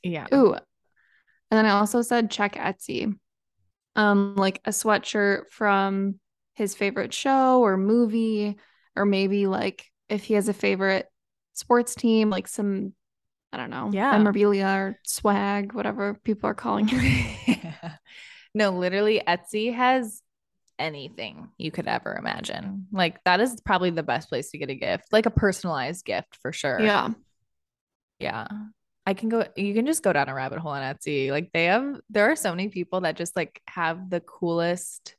Yeah. 0.02 0.26
Ooh. 0.32 0.52
And 0.52 1.58
then 1.58 1.66
I 1.66 1.70
also 1.70 2.02
said 2.02 2.30
check 2.30 2.54
Etsy. 2.54 3.12
Um, 3.96 4.34
like 4.36 4.60
a 4.66 4.70
sweatshirt 4.70 5.44
from 5.50 6.20
his 6.54 6.74
favorite 6.74 7.14
show 7.14 7.62
or 7.62 7.78
movie, 7.78 8.58
or 8.94 9.06
maybe 9.06 9.46
like 9.46 9.86
if 10.10 10.24
he 10.24 10.34
has 10.34 10.48
a 10.50 10.52
favorite 10.52 11.06
sports 11.54 11.94
team, 11.94 12.28
like 12.28 12.46
some, 12.46 12.92
I 13.56 13.60
don't 13.60 13.70
know, 13.70 13.90
yeah. 13.90 14.12
memorabilia 14.12 14.66
or 14.66 15.00
swag, 15.02 15.72
whatever 15.72 16.12
people 16.12 16.50
are 16.50 16.54
calling 16.54 16.88
it. 16.90 17.58
No, 18.56 18.70
literally, 18.70 19.20
Etsy 19.28 19.74
has 19.74 20.22
anything 20.78 21.50
you 21.58 21.70
could 21.70 21.86
ever 21.86 22.16
imagine. 22.16 22.86
Like 22.90 23.22
that 23.24 23.38
is 23.38 23.60
probably 23.62 23.90
the 23.90 24.02
best 24.02 24.30
place 24.30 24.50
to 24.50 24.58
get 24.58 24.70
a 24.70 24.74
gift, 24.74 25.12
like 25.12 25.26
a 25.26 25.30
personalized 25.30 26.06
gift 26.06 26.38
for 26.40 26.52
sure. 26.52 26.80
Yeah. 26.80 27.10
Yeah. 28.18 28.46
I 29.04 29.12
can 29.12 29.28
go 29.28 29.44
you 29.56 29.74
can 29.74 29.84
just 29.84 30.02
go 30.02 30.10
down 30.12 30.30
a 30.30 30.34
rabbit 30.34 30.58
hole 30.58 30.72
on 30.72 30.82
Etsy. 30.82 31.30
Like 31.30 31.50
they 31.52 31.66
have 31.66 32.00
there 32.08 32.30
are 32.30 32.36
so 32.36 32.50
many 32.50 32.68
people 32.68 33.02
that 33.02 33.16
just 33.16 33.36
like 33.36 33.60
have 33.68 34.08
the 34.08 34.20
coolest 34.20 35.16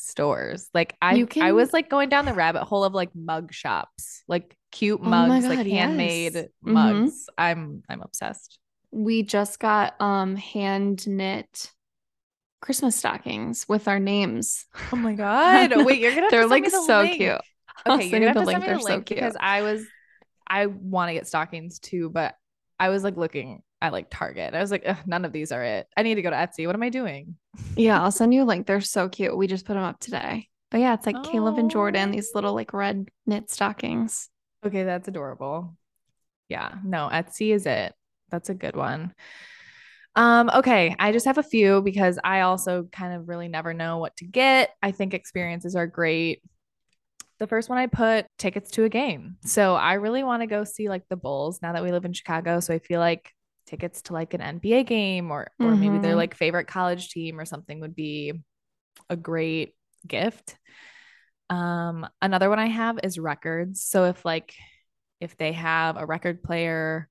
stores. 0.00 0.68
Like 0.74 0.96
I 1.00 1.22
can... 1.24 1.42
I 1.42 1.52
was 1.52 1.72
like 1.72 1.88
going 1.90 2.08
down 2.08 2.24
the 2.24 2.34
rabbit 2.34 2.64
hole 2.64 2.84
of 2.84 2.94
like 2.94 3.14
mug 3.14 3.52
shops, 3.52 4.22
like 4.26 4.56
cute 4.72 5.00
oh 5.02 5.06
mugs, 5.06 5.44
God, 5.44 5.56
like 5.56 5.66
handmade 5.66 6.34
yes. 6.34 6.44
Mm-hmm. 6.44 6.72
mugs. 6.72 7.12
Mm-hmm. 7.12 7.34
I'm 7.38 7.82
I'm 7.88 8.02
obsessed. 8.02 8.58
We 8.90 9.22
just 9.22 9.60
got 9.60 10.00
um 10.00 10.36
hand 10.36 11.06
knit 11.06 11.70
Christmas 12.60 12.96
stockings 12.96 13.66
with 13.68 13.88
our 13.88 13.98
names. 13.98 14.66
Oh 14.92 14.96
my 14.96 15.14
god! 15.14 15.84
Wait, 15.84 16.00
you're 16.00 16.14
gonna 16.14 16.28
they're 16.30 16.46
like 16.46 16.64
the 16.64 16.70
so 16.70 17.02
link. 17.02 17.16
cute. 17.16 17.40
Okay, 17.86 18.06
you're 18.08 18.20
gonna 18.20 18.26
have 18.26 18.36
to 18.36 18.40
link. 18.40 18.62
send 18.62 18.76
me 18.76 18.78
the 18.78 18.84
link 18.84 19.08
so 19.08 19.14
because 19.14 19.36
I 19.38 19.62
was 19.62 19.84
I 20.46 20.66
want 20.66 21.10
to 21.10 21.14
get 21.14 21.28
stockings 21.28 21.78
too, 21.78 22.10
but 22.10 22.34
I 22.78 22.88
was 22.88 23.04
like 23.04 23.16
looking 23.16 23.62
at 23.82 23.92
like 23.92 24.08
Target. 24.10 24.54
I 24.54 24.60
was 24.60 24.70
like, 24.70 24.86
none 25.06 25.24
of 25.24 25.32
these 25.32 25.52
are 25.52 25.62
it. 25.62 25.86
I 25.96 26.02
need 26.02 26.16
to 26.16 26.22
go 26.22 26.30
to 26.30 26.36
Etsy. 26.36 26.66
What 26.66 26.76
am 26.76 26.82
I 26.82 26.88
doing? 26.88 27.36
Yeah, 27.76 28.02
I'll 28.02 28.12
send 28.12 28.34
you 28.34 28.42
a 28.42 28.44
link. 28.44 28.66
They're 28.66 28.80
so 28.80 29.08
cute. 29.08 29.36
We 29.36 29.46
just 29.46 29.66
put 29.66 29.74
them 29.74 29.82
up 29.82 30.00
today. 30.00 30.48
But 30.70 30.80
yeah, 30.80 30.94
it's 30.94 31.06
like 31.06 31.16
oh. 31.16 31.22
Caleb 31.22 31.58
and 31.58 31.70
Jordan, 31.70 32.12
these 32.12 32.30
little 32.34 32.54
like 32.54 32.72
red 32.72 33.08
knit 33.26 33.50
stockings. 33.50 34.28
Okay, 34.64 34.84
that's 34.84 35.08
adorable. 35.08 35.76
Yeah, 36.48 36.74
no, 36.84 37.08
Etsy 37.10 37.54
is 37.54 37.66
it. 37.66 37.94
That's 38.30 38.50
a 38.50 38.54
good 38.54 38.76
one. 38.76 39.14
Um, 40.16 40.50
okay, 40.52 40.94
I 40.98 41.12
just 41.12 41.26
have 41.26 41.38
a 41.38 41.42
few 41.42 41.82
because 41.82 42.18
I 42.22 42.40
also 42.40 42.88
kind 42.92 43.14
of 43.14 43.28
really 43.28 43.48
never 43.48 43.72
know 43.72 43.98
what 43.98 44.16
to 44.16 44.24
get. 44.24 44.70
I 44.82 44.90
think 44.90 45.14
experiences 45.14 45.76
are 45.76 45.86
great. 45.86 46.42
The 47.38 47.46
first 47.46 47.68
one 47.68 47.78
I 47.78 47.86
put 47.86 48.26
tickets 48.38 48.70
to 48.72 48.84
a 48.84 48.88
game. 48.88 49.36
So 49.44 49.74
I 49.74 49.94
really 49.94 50.22
want 50.22 50.42
to 50.42 50.46
go 50.46 50.64
see 50.64 50.88
like 50.88 51.04
the 51.08 51.16
Bulls 51.16 51.60
now 51.62 51.72
that 51.72 51.82
we 51.82 51.90
live 51.90 52.04
in 52.04 52.12
Chicago. 52.12 52.60
So 52.60 52.74
I 52.74 52.80
feel 52.80 53.00
like 53.00 53.32
tickets 53.70 54.02
to 54.02 54.12
like 54.12 54.34
an 54.34 54.60
NBA 54.60 54.86
game 54.86 55.30
or 55.30 55.50
or 55.58 55.66
mm-hmm. 55.66 55.80
maybe 55.80 55.98
their 55.98 56.16
like 56.16 56.34
favorite 56.34 56.66
college 56.66 57.10
team 57.10 57.38
or 57.38 57.44
something 57.44 57.80
would 57.80 57.94
be 57.94 58.32
a 59.08 59.16
great 59.16 59.74
gift. 60.06 60.56
Um, 61.48 62.06
another 62.20 62.48
one 62.48 62.58
I 62.58 62.66
have 62.66 62.98
is 63.02 63.18
records. 63.18 63.82
So 63.82 64.04
if 64.04 64.24
like 64.24 64.54
if 65.20 65.36
they 65.36 65.52
have 65.52 65.96
a 65.96 66.06
record 66.06 66.42
player 66.42 67.08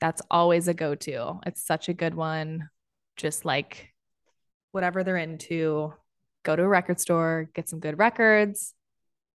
that's 0.00 0.22
always 0.30 0.68
a 0.68 0.74
go 0.74 0.94
to. 0.94 1.40
It's 1.46 1.64
such 1.64 1.88
a 1.88 1.94
good 1.94 2.14
one. 2.14 2.68
Just 3.16 3.44
like 3.44 3.92
whatever 4.72 5.02
they're 5.02 5.16
into, 5.16 5.92
go 6.42 6.54
to 6.54 6.62
a 6.62 6.68
record 6.68 7.00
store, 7.00 7.48
get 7.54 7.68
some 7.68 7.80
good 7.80 7.98
records. 7.98 8.74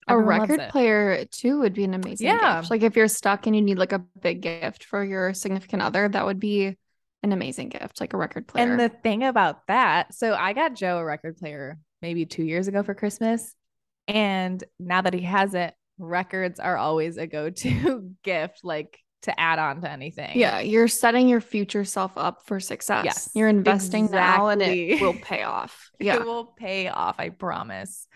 A 0.09 0.19
record 0.19 0.61
player 0.71 1.25
too 1.27 1.61
would 1.61 1.75
be 1.75 1.85
an 1.85 1.95
amazing 1.95 2.29
yeah. 2.29 2.61
gift. 2.61 2.71
Like 2.71 2.83
if 2.83 2.97
you're 2.97 3.09
stuck 3.09 3.47
and 3.47 3.55
you 3.55 3.63
need 3.63 3.79
like 3.79 3.93
a 3.93 4.05
big 4.21 4.43
gift 4.43 4.85
for 4.85 5.05
your 5.05 5.35
significant 5.35 5.83
other, 5.83 6.09
that 6.09 6.25
would 6.25 6.41
be 6.41 6.77
an 7.23 7.33
amazing 7.33 7.69
gift, 7.69 8.01
like 8.01 8.13
a 8.13 8.17
record 8.17 8.47
player. 8.47 8.71
And 8.71 8.81
the 8.81 8.89
thing 8.89 9.25
about 9.25 9.67
that, 9.67 10.15
so 10.15 10.35
I 10.35 10.53
got 10.53 10.75
Joe 10.75 10.99
a 10.99 11.05
record 11.05 11.37
player 11.37 11.79
maybe 12.01 12.27
two 12.27 12.45
years 12.45 12.69
ago 12.69 12.83
for 12.83 12.95
Christmas. 12.95 13.55
And 14.07 14.63
now 14.79 15.03
that 15.03 15.15
he 15.15 15.23
has 15.23 15.55
it, 15.55 15.75
records 15.99 16.61
are 16.61 16.77
always 16.77 17.17
a 17.17 17.27
go-to 17.27 18.15
gift. 18.23 18.61
Like 18.63 18.99
to 19.23 19.39
add 19.39 19.59
on 19.59 19.81
to 19.81 19.91
anything. 19.91 20.39
Yeah, 20.39 20.61
you're 20.61 20.89
setting 20.89 21.29
your 21.29 21.41
future 21.41 21.85
self 21.85 22.13
up 22.17 22.47
for 22.47 22.61
success. 22.61 23.05
Yes, 23.05 23.31
you're 23.35 23.49
investing 23.49 24.05
exactly. 24.05 24.39
now 24.39 24.49
and 24.49 24.63
it 24.63 25.01
will 25.01 25.15
pay 25.15 25.43
off. 25.43 25.91
Yeah, 26.01 26.15
it 26.15 26.25
will 26.25 26.45
pay 26.45 26.87
off. 26.87 27.17
I 27.19 27.31
promise. 27.31 28.07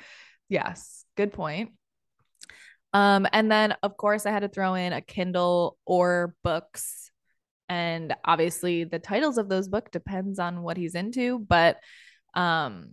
Yes, 0.48 1.04
good 1.16 1.32
point. 1.32 1.70
Um, 2.92 3.26
and 3.32 3.50
then 3.50 3.74
of 3.82 3.96
course 3.96 4.26
I 4.26 4.30
had 4.30 4.40
to 4.40 4.48
throw 4.48 4.74
in 4.74 4.92
a 4.92 5.00
Kindle 5.00 5.78
or 5.86 6.34
books. 6.44 7.10
And 7.68 8.14
obviously 8.24 8.84
the 8.84 8.98
titles 8.98 9.38
of 9.38 9.48
those 9.48 9.68
books 9.68 9.90
depends 9.90 10.38
on 10.38 10.62
what 10.62 10.76
he's 10.76 10.94
into, 10.94 11.38
but 11.38 11.78
um 12.34 12.90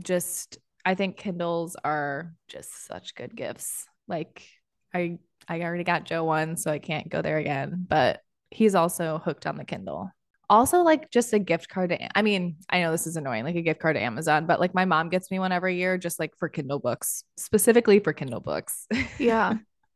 just 0.00 0.58
I 0.84 0.94
think 0.94 1.16
Kindles 1.16 1.76
are 1.84 2.34
just 2.48 2.86
such 2.86 3.14
good 3.14 3.34
gifts. 3.34 3.86
Like 4.08 4.46
I 4.94 5.18
I 5.48 5.62
already 5.62 5.84
got 5.84 6.04
Joe 6.04 6.24
one, 6.24 6.56
so 6.56 6.70
I 6.70 6.78
can't 6.78 7.08
go 7.08 7.22
there 7.22 7.38
again. 7.38 7.86
But 7.88 8.20
he's 8.50 8.74
also 8.74 9.18
hooked 9.18 9.46
on 9.46 9.56
the 9.56 9.64
Kindle. 9.64 10.10
Also, 10.50 10.78
like 10.82 11.12
just 11.12 11.32
a 11.32 11.38
gift 11.38 11.68
card 11.68 11.90
to, 11.90 12.18
I 12.18 12.22
mean, 12.22 12.56
I 12.68 12.80
know 12.80 12.90
this 12.90 13.06
is 13.06 13.16
annoying, 13.16 13.44
like 13.44 13.54
a 13.54 13.62
gift 13.62 13.78
card 13.78 13.94
to 13.94 14.02
Amazon, 14.02 14.46
but 14.46 14.58
like 14.58 14.74
my 14.74 14.84
mom 14.84 15.08
gets 15.08 15.30
me 15.30 15.38
one 15.38 15.52
every 15.52 15.76
year 15.76 15.96
just 15.96 16.18
like 16.18 16.36
for 16.36 16.48
Kindle 16.48 16.80
books, 16.80 17.22
specifically 17.36 18.00
for 18.00 18.12
Kindle 18.12 18.40
books. 18.40 18.88
Yeah. 19.18 19.54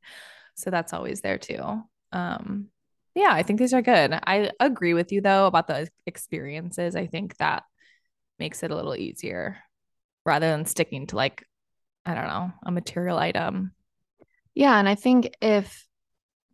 so 0.55 0.71
that's 0.71 0.93
always 0.93 1.23
there 1.23 1.39
too. 1.39 1.83
Um, 2.13 2.69
yeah, 3.17 3.31
I 3.33 3.43
think 3.43 3.59
these 3.59 3.75
are 3.75 3.83
good. 3.83 4.13
I 4.13 4.53
agree 4.61 4.95
with 4.95 5.11
you 5.11 5.21
though 5.21 5.47
about 5.49 5.67
the 5.67 5.89
experiences. 6.07 6.95
I 6.95 7.09
think 7.09 7.37
that 7.39 7.65
makes 8.39 8.63
it 8.63 8.71
a 8.71 8.77
little 8.77 8.95
easier 8.95 9.59
rather 10.25 10.47
than 10.47 10.67
sticking 10.67 11.09
to 11.09 11.17
like, 11.17 11.45
I 12.07 12.15
don't 12.15 12.29
know, 12.29 12.53
a 12.65 12.71
material 12.71 13.19
item. 13.19 13.73
Yeah. 14.55 14.79
And 14.79 14.89
I 14.89 14.95
think 14.95 15.35
if 15.43 15.85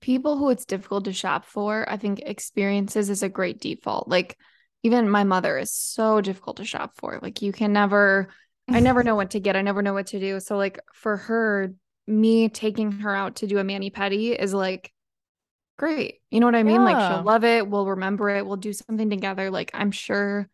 people 0.01 0.37
who 0.37 0.51
it's 0.51 0.65
difficult 0.65 1.05
to 1.05 1.13
shop 1.13 1.45
for, 1.45 1.89
I 1.89 1.97
think 1.97 2.21
experiences 2.21 3.11
is 3.11 3.23
a 3.23 3.29
great 3.29 3.61
default. 3.61 4.09
Like, 4.09 4.37
even 4.83 5.11
my 5.11 5.25
mother 5.25 5.59
is 5.59 5.73
so 5.73 6.21
difficult 6.21 6.57
to 6.57 6.65
shop 6.65 6.93
for. 6.97 7.19
Like, 7.21 7.43
you 7.43 7.53
can 7.53 7.73
never, 7.73 8.29
I 8.69 8.81
never 8.81 9.03
know 9.03 9.15
what 9.15 9.31
to 9.31 9.41
get. 9.41 9.57
I 9.57 9.63
never 9.63 9.83
know 9.83 9.93
what 9.93 10.09
to 10.09 10.21
do. 10.21 10.41
So, 10.41 10.57
like, 10.57 10.81
for 10.95 11.17
her, 11.17 11.75
me 12.07 12.49
taking 12.49 12.93
her 12.93 13.15
out 13.15 13.37
to 13.37 13.47
do 13.47 13.59
a 13.59 13.65
mani 13.65 13.91
pedi 13.91 14.37
is 14.37 14.53
like 14.53 14.93
great. 15.79 16.17
You 16.31 16.41
know 16.41 16.47
what 16.47 16.57
I 16.57 16.63
mean? 16.63 16.77
Yeah. 16.77 16.85
Like, 16.85 17.11
she'll 17.11 17.25
love 17.25 17.45
it. 17.45 17.69
We'll 17.69 17.87
remember 17.87 18.31
it. 18.31 18.47
We'll 18.47 18.57
do 18.57 18.73
something 18.73 19.11
together. 19.11 19.51
Like, 19.51 19.71
I'm 19.75 19.93
sure 19.93 20.49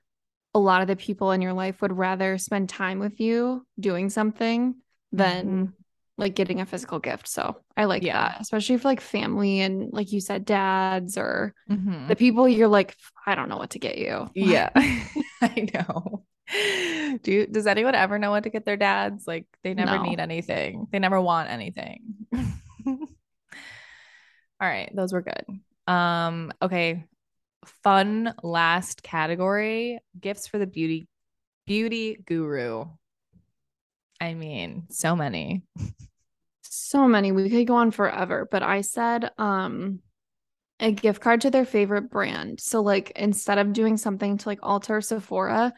a 0.55 0.59
lot 0.59 0.83
of 0.83 0.89
the 0.89 0.97
people 0.97 1.33
in 1.33 1.41
your 1.41 1.53
life 1.53 1.81
would 1.83 1.97
rather 1.97 2.37
spend 2.39 2.69
time 2.69 2.99
with 2.99 3.21
you 3.21 3.65
doing 3.79 4.11
something 4.11 4.75
than 5.13 5.47
mm-hmm 5.47 5.83
like 6.19 6.35
getting 6.35 6.61
a 6.61 6.67
physical 6.67 6.99
gift. 6.99 7.29
So 7.29 7.57
I 7.77 7.85
like 7.85 8.03
yeah. 8.03 8.29
that, 8.29 8.41
especially 8.41 8.79
for 8.79 8.89
like 8.89 9.01
family 9.01 9.61
and 9.61 9.93
like 9.93 10.13
you 10.13 10.21
said, 10.21 10.45
dads 10.45 11.19
or 11.19 11.55
mm-hmm. 11.71 12.09
the 12.09 12.17
people 12.17 12.49
you're 12.49 12.69
like, 12.69 12.97
I 13.27 13.35
don't 13.35 13.49
know 13.49 13.59
what 13.59 13.71
to 13.71 13.79
get 13.79 13.99
you. 13.99 14.31
Yeah, 14.35 14.71
I 15.43 15.69
know. 15.75 16.25
Do 17.23 17.33
you, 17.33 17.47
does 17.47 17.67
anyone 17.67 17.95
ever 17.95 18.19
know 18.19 18.31
what 18.31 18.45
to 18.45 18.51
get 18.51 18.65
their 18.65 18.77
dads? 18.77 19.27
Like 19.27 19.47
they 19.63 19.75
never 19.75 19.97
no. 19.97 20.03
need 20.05 20.21
anything. 20.21 20.87
They 20.91 20.99
never 20.99 21.21
want 21.21 21.51
anything. 21.51 22.15
All 22.87 22.97
right, 24.61 24.91
those 24.95 25.13
were 25.13 25.23
good. 25.23 25.45
Um, 25.93 26.53
okay. 26.63 27.05
Fun 27.83 28.33
last 28.43 29.03
category, 29.03 29.99
gifts 30.19 30.47
for 30.47 30.59
the 30.59 30.67
beauty 30.67 31.09
beauty 31.67 32.23
guru. 32.25 32.87
I 34.21 34.35
mean, 34.35 34.85
so 34.91 35.17
many. 35.17 35.63
so 36.63 37.07
many. 37.07 37.33
We 37.33 37.51
could 37.51 37.67
go 37.67 37.77
on 37.77 37.91
forever, 37.91 38.49
but 38.51 38.63
I 38.63 38.81
said 38.81 39.31
um 39.39 40.01
a 40.79 40.93
gift 40.93 41.23
card 41.23 41.41
to 41.43 41.51
their 41.51 41.65
favorite 41.65 42.11
brand. 42.11 42.61
So 42.61 42.83
like 42.83 43.13
instead 43.17 43.59
of 43.59 43.73
doing 43.73 43.97
something 43.97 44.37
to 44.39 44.49
like 44.49 44.61
Ulta 44.61 45.03
Sephora, 45.05 45.73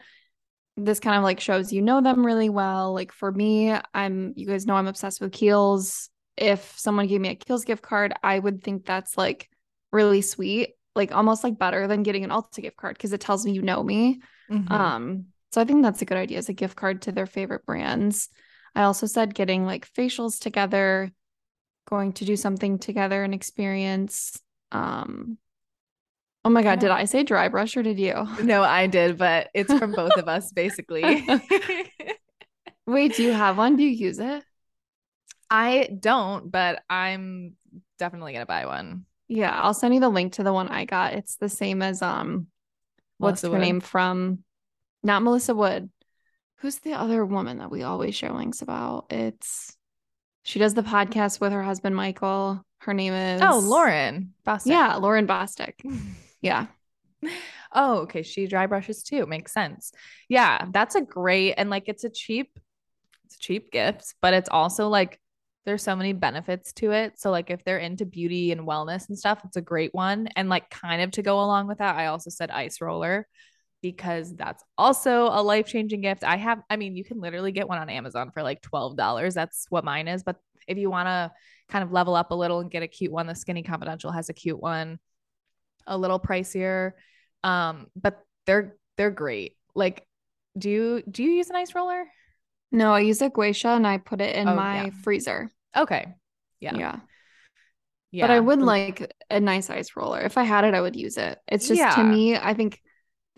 this 0.75 0.99
kind 0.99 1.17
of 1.17 1.23
like 1.23 1.39
shows 1.39 1.71
you 1.71 1.81
know 1.81 2.01
them 2.01 2.25
really 2.25 2.49
well. 2.49 2.93
Like 2.93 3.11
for 3.11 3.31
me, 3.31 3.73
I'm 3.93 4.33
you 4.35 4.47
guys 4.47 4.65
know 4.65 4.75
I'm 4.75 4.87
obsessed 4.87 5.21
with 5.21 5.31
Kiehl's. 5.31 6.09
If 6.37 6.77
someone 6.77 7.07
gave 7.07 7.21
me 7.21 7.29
a 7.29 7.35
Kiehl's 7.35 7.65
gift 7.65 7.81
card, 7.81 8.13
I 8.23 8.39
would 8.39 8.63
think 8.63 8.85
that's 8.85 9.17
like 9.17 9.49
really 9.91 10.21
sweet, 10.21 10.75
like 10.95 11.13
almost 11.13 11.43
like 11.43 11.59
better 11.59 11.87
than 11.87 12.03
getting 12.03 12.23
an 12.23 12.29
Ulta 12.29 12.61
gift 12.61 12.77
card 12.77 12.95
because 12.95 13.13
it 13.13 13.21
tells 13.21 13.45
me 13.45 13.51
you 13.51 13.61
know 13.61 13.83
me. 13.83 14.21
Mm-hmm. 14.49 14.73
Um, 14.73 15.25
so 15.51 15.61
I 15.61 15.65
think 15.65 15.83
that's 15.83 16.01
a 16.01 16.05
good 16.05 16.17
idea 16.17 16.37
as 16.37 16.49
a 16.49 16.53
gift 16.53 16.75
card 16.75 17.03
to 17.03 17.11
their 17.11 17.25
favorite 17.25 17.65
brands. 17.65 18.29
I 18.75 18.83
also 18.83 19.07
said 19.07 19.33
getting 19.33 19.65
like 19.65 19.91
facials 19.91 20.39
together, 20.39 21.11
going 21.87 22.13
to 22.13 22.25
do 22.25 22.35
something 22.35 22.77
together 22.77 23.23
and 23.23 23.33
experience. 23.33 24.39
Um, 24.71 25.37
oh 26.45 26.49
my 26.49 26.61
God, 26.61 26.73
yeah. 26.73 26.75
did 26.75 26.91
I 26.91 27.05
say 27.05 27.23
dry 27.23 27.47
brush 27.47 27.75
or 27.75 27.83
did 27.83 27.99
you? 27.99 28.27
No, 28.43 28.61
I 28.63 28.87
did, 28.87 29.17
but 29.17 29.49
it's 29.53 29.73
from 29.73 29.91
both 29.91 30.17
of 30.17 30.27
us 30.27 30.51
basically. 30.51 31.27
Wait, 32.85 33.15
do 33.15 33.23
you 33.23 33.33
have 33.33 33.57
one? 33.57 33.75
Do 33.75 33.83
you 33.83 33.89
use 33.89 34.19
it? 34.19 34.43
I 35.49 35.89
don't, 35.99 36.51
but 36.51 36.83
I'm 36.89 37.55
definitely 37.97 38.33
gonna 38.33 38.45
buy 38.45 38.67
one. 38.67 39.05
Yeah, 39.27 39.51
I'll 39.51 39.73
send 39.73 39.93
you 39.93 39.99
the 39.99 40.09
link 40.09 40.33
to 40.33 40.43
the 40.43 40.53
one 40.53 40.69
I 40.69 40.85
got. 40.85 41.13
It's 41.13 41.35
the 41.37 41.49
same 41.49 41.81
as 41.81 42.01
um 42.01 42.47
what's 43.17 43.41
Melissa 43.41 43.47
her 43.47 43.59
Wood? 43.59 43.61
name 43.61 43.79
from 43.79 44.43
not 45.03 45.23
Melissa 45.23 45.53
Wood. 45.55 45.89
Who's 46.57 46.79
the 46.79 46.93
other 46.93 47.25
woman 47.25 47.59
that 47.59 47.71
we 47.71 47.83
always 47.83 48.15
share 48.15 48.33
links 48.33 48.61
about? 48.61 49.05
It's 49.09 49.75
she 50.43 50.59
does 50.59 50.73
the 50.73 50.83
podcast 50.83 51.39
with 51.39 51.51
her 51.51 51.63
husband 51.63 51.95
Michael. 51.95 52.63
Her 52.79 52.93
name 52.93 53.13
is 53.13 53.41
Oh, 53.41 53.61
Lauryn 53.61 54.29
Bosstick. 54.45 54.67
Yeah, 54.67 54.93
Lauryn 54.93 55.27
Bosstick. 55.27 55.73
yeah. 56.41 56.67
Oh, 57.73 57.99
okay. 57.99 58.23
She 58.23 58.47
dry 58.47 58.65
brushes 58.65 59.03
too. 59.03 59.25
Makes 59.25 59.53
sense. 59.53 59.91
Yeah, 60.27 60.65
that's 60.71 60.95
a 60.95 61.01
great 61.01 61.53
and 61.53 61.69
like 61.69 61.83
it's 61.87 62.03
a 62.03 62.09
cheap, 62.09 62.57
it's 63.25 63.35
a 63.35 63.39
cheap 63.39 63.71
gift, 63.71 64.15
but 64.21 64.33
it's 64.33 64.49
also 64.49 64.89
like 64.89 65.19
there's 65.65 65.83
so 65.83 65.95
many 65.95 66.13
benefits 66.13 66.73
to 66.73 66.91
it. 66.91 67.19
So 67.19 67.31
like 67.31 67.49
if 67.51 67.63
they're 67.63 67.77
into 67.77 68.05
beauty 68.05 68.51
and 68.51 68.61
wellness 68.61 69.07
and 69.07 69.17
stuff, 69.17 69.41
it's 69.45 69.57
a 69.57 69.61
great 69.61 69.93
one. 69.93 70.27
And 70.35 70.49
like 70.49 70.69
kind 70.69 71.01
of 71.01 71.11
to 71.11 71.21
go 71.21 71.39
along 71.41 71.67
with 71.67 71.77
that, 71.77 71.95
I 71.95 72.07
also 72.07 72.29
said 72.29 72.49
ice 72.49 72.81
roller 72.81 73.27
because 73.81 74.35
that's 74.35 74.63
also 74.77 75.25
a 75.25 75.41
life 75.41 75.67
changing 75.67 76.01
gift. 76.01 76.23
I 76.23 76.37
have, 76.37 76.61
I 76.69 76.75
mean, 76.75 76.95
you 76.95 77.03
can 77.03 77.19
literally 77.19 77.51
get 77.51 77.67
one 77.67 77.77
on 77.77 77.89
Amazon 77.89 78.31
for 78.31 78.43
like 78.43 78.61
$12. 78.61 79.33
That's 79.33 79.65
what 79.69 79.83
mine 79.83 80.07
is. 80.07 80.23
But 80.23 80.37
if 80.67 80.77
you 80.77 80.89
want 80.89 81.07
to 81.07 81.31
kind 81.69 81.83
of 81.83 81.91
level 81.91 82.15
up 82.15 82.31
a 82.31 82.35
little 82.35 82.59
and 82.59 82.69
get 82.69 82.83
a 82.83 82.87
cute 82.87 83.11
one, 83.11 83.27
the 83.27 83.35
Skinny 83.35 83.63
Confidential 83.63 84.11
has 84.11 84.29
a 84.29 84.33
cute 84.33 84.59
one, 84.59 84.99
a 85.87 85.97
little 85.97 86.19
pricier. 86.19 86.91
Um, 87.43 87.87
but 87.95 88.19
they're, 88.45 88.75
they're 88.97 89.11
great. 89.11 89.55
Like, 89.75 90.05
do 90.57 90.69
you, 90.69 91.03
do 91.09 91.23
you 91.23 91.31
use 91.31 91.49
an 91.49 91.55
ice 91.55 91.73
roller? 91.73 92.05
No, 92.71 92.93
I 92.93 92.99
use 92.99 93.21
a 93.21 93.29
Guasha 93.29 93.75
and 93.75 93.87
I 93.87 93.97
put 93.97 94.21
it 94.21 94.35
in 94.35 94.47
oh, 94.47 94.55
my 94.55 94.85
yeah. 94.85 94.89
freezer. 95.03 95.49
Okay. 95.75 96.13
Yeah. 96.59 96.75
Yeah. 96.75 96.99
Yeah. 98.11 98.23
But 98.27 98.31
I 98.31 98.39
would 98.39 98.61
like 98.61 99.13
a 99.29 99.39
nice 99.39 99.69
ice 99.69 99.95
roller. 99.95 100.19
If 100.19 100.37
I 100.37 100.43
had 100.43 100.65
it, 100.65 100.73
I 100.73 100.81
would 100.81 100.95
use 100.95 101.17
it. 101.17 101.39
It's 101.47 101.67
just 101.67 101.79
yeah. 101.79 101.95
to 101.95 102.03
me, 102.03 102.35
I 102.35 102.53
think 102.53 102.81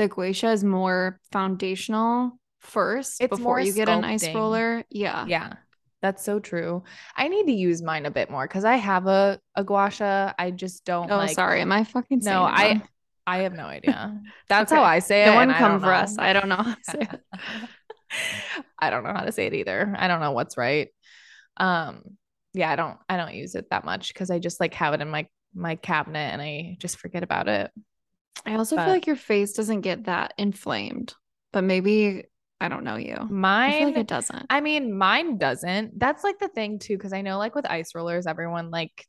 the 0.01 0.09
Guasha 0.09 0.51
is 0.51 0.63
more 0.63 1.19
foundational 1.31 2.39
first 2.59 3.21
it's 3.21 3.29
before 3.29 3.59
you 3.59 3.71
get 3.71 3.87
an 3.87 4.03
ice 4.03 4.27
roller. 4.33 4.83
Yeah. 4.89 5.25
Yeah. 5.27 5.53
That's 6.01 6.23
so 6.23 6.39
true. 6.39 6.83
I 7.15 7.27
need 7.27 7.45
to 7.45 7.51
use 7.51 7.83
mine 7.83 8.07
a 8.07 8.11
bit 8.11 8.31
more 8.31 8.47
because 8.47 8.65
I 8.65 8.77
have 8.77 9.05
a, 9.05 9.39
a 9.55 9.63
gua 9.63 9.91
sha. 9.91 10.33
I 10.39 10.49
just 10.49 10.85
don't 10.85 11.11
oh, 11.11 11.17
like 11.17 11.35
sorry. 11.35 11.61
Am 11.61 11.71
I 11.71 11.83
fucking 11.83 12.21
No, 12.23 12.41
I 12.41 12.81
I 13.27 13.39
have 13.39 13.53
no 13.53 13.65
idea. 13.65 14.19
That's 14.49 14.71
okay. 14.71 14.81
how 14.81 14.83
I 14.83 14.97
say 14.97 15.25
no 15.25 15.33
it. 15.33 15.33
No 15.33 15.39
one 15.45 15.53
come 15.53 15.79
for 15.79 15.93
us. 15.93 16.17
I 16.17 16.33
don't 16.33 16.49
know 16.49 16.55
how 16.55 16.73
to 16.73 16.83
say 16.83 16.99
it. 17.01 17.21
I 18.79 18.89
don't 18.89 19.03
know 19.03 19.13
how 19.13 19.23
to 19.25 19.31
say 19.31 19.45
it 19.45 19.53
either. 19.53 19.93
I 19.95 20.07
don't 20.07 20.19
know 20.19 20.31
what's 20.31 20.57
right. 20.57 20.89
Um 21.57 22.01
yeah, 22.55 22.71
I 22.71 22.75
don't 22.75 22.97
I 23.07 23.17
don't 23.17 23.35
use 23.35 23.53
it 23.53 23.69
that 23.69 23.85
much 23.85 24.11
because 24.11 24.31
I 24.31 24.39
just 24.39 24.59
like 24.59 24.73
have 24.73 24.95
it 24.95 25.01
in 25.01 25.09
my 25.09 25.27
my 25.53 25.75
cabinet 25.75 26.33
and 26.33 26.41
I 26.41 26.77
just 26.79 26.97
forget 26.97 27.21
about 27.21 27.47
it. 27.47 27.69
I 28.45 28.55
also 28.55 28.75
but, 28.75 28.85
feel 28.85 28.93
like 28.93 29.07
your 29.07 29.15
face 29.15 29.53
doesn't 29.53 29.81
get 29.81 30.05
that 30.05 30.33
inflamed, 30.37 31.13
but 31.51 31.63
maybe 31.63 32.23
I 32.59 32.69
don't 32.69 32.83
know 32.83 32.95
you. 32.95 33.17
Mine, 33.29 33.85
like 33.85 33.97
it 33.97 34.07
doesn't. 34.07 34.45
I 34.49 34.61
mean, 34.61 34.97
mine 34.97 35.37
doesn't. 35.37 35.97
That's 35.99 36.23
like 36.23 36.39
the 36.39 36.47
thing 36.47 36.79
too, 36.79 36.97
because 36.97 37.13
I 37.13 37.21
know 37.21 37.37
like 37.37 37.55
with 37.55 37.65
ice 37.65 37.95
rollers, 37.95 38.27
everyone 38.27 38.69
like 38.71 39.07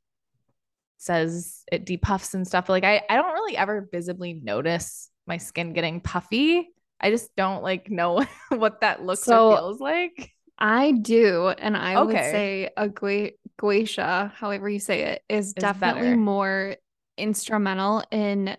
says 0.98 1.64
it 1.70 1.84
depuffs 1.84 2.34
and 2.34 2.46
stuff. 2.46 2.68
Like 2.68 2.84
I, 2.84 3.02
I 3.10 3.16
don't 3.16 3.32
really 3.32 3.56
ever 3.56 3.88
visibly 3.90 4.34
notice 4.34 5.10
my 5.26 5.36
skin 5.36 5.72
getting 5.72 6.00
puffy. 6.00 6.68
I 7.00 7.10
just 7.10 7.34
don't 7.36 7.62
like 7.62 7.90
know 7.90 8.24
what 8.50 8.80
that 8.80 9.02
looks 9.04 9.24
so, 9.24 9.52
or 9.52 9.56
feels 9.56 9.80
like. 9.80 10.30
I 10.58 10.92
do, 10.92 11.48
and 11.48 11.76
I 11.76 11.96
okay. 11.96 12.06
would 12.06 12.16
say 12.16 12.70
a 12.76 12.88
gu- 12.88 13.32
guasha, 13.60 14.32
however 14.32 14.68
you 14.68 14.78
say 14.78 15.02
it, 15.02 15.22
is, 15.28 15.48
is 15.48 15.54
definitely 15.54 16.02
better. 16.02 16.16
more 16.16 16.76
instrumental 17.18 18.04
in 18.12 18.56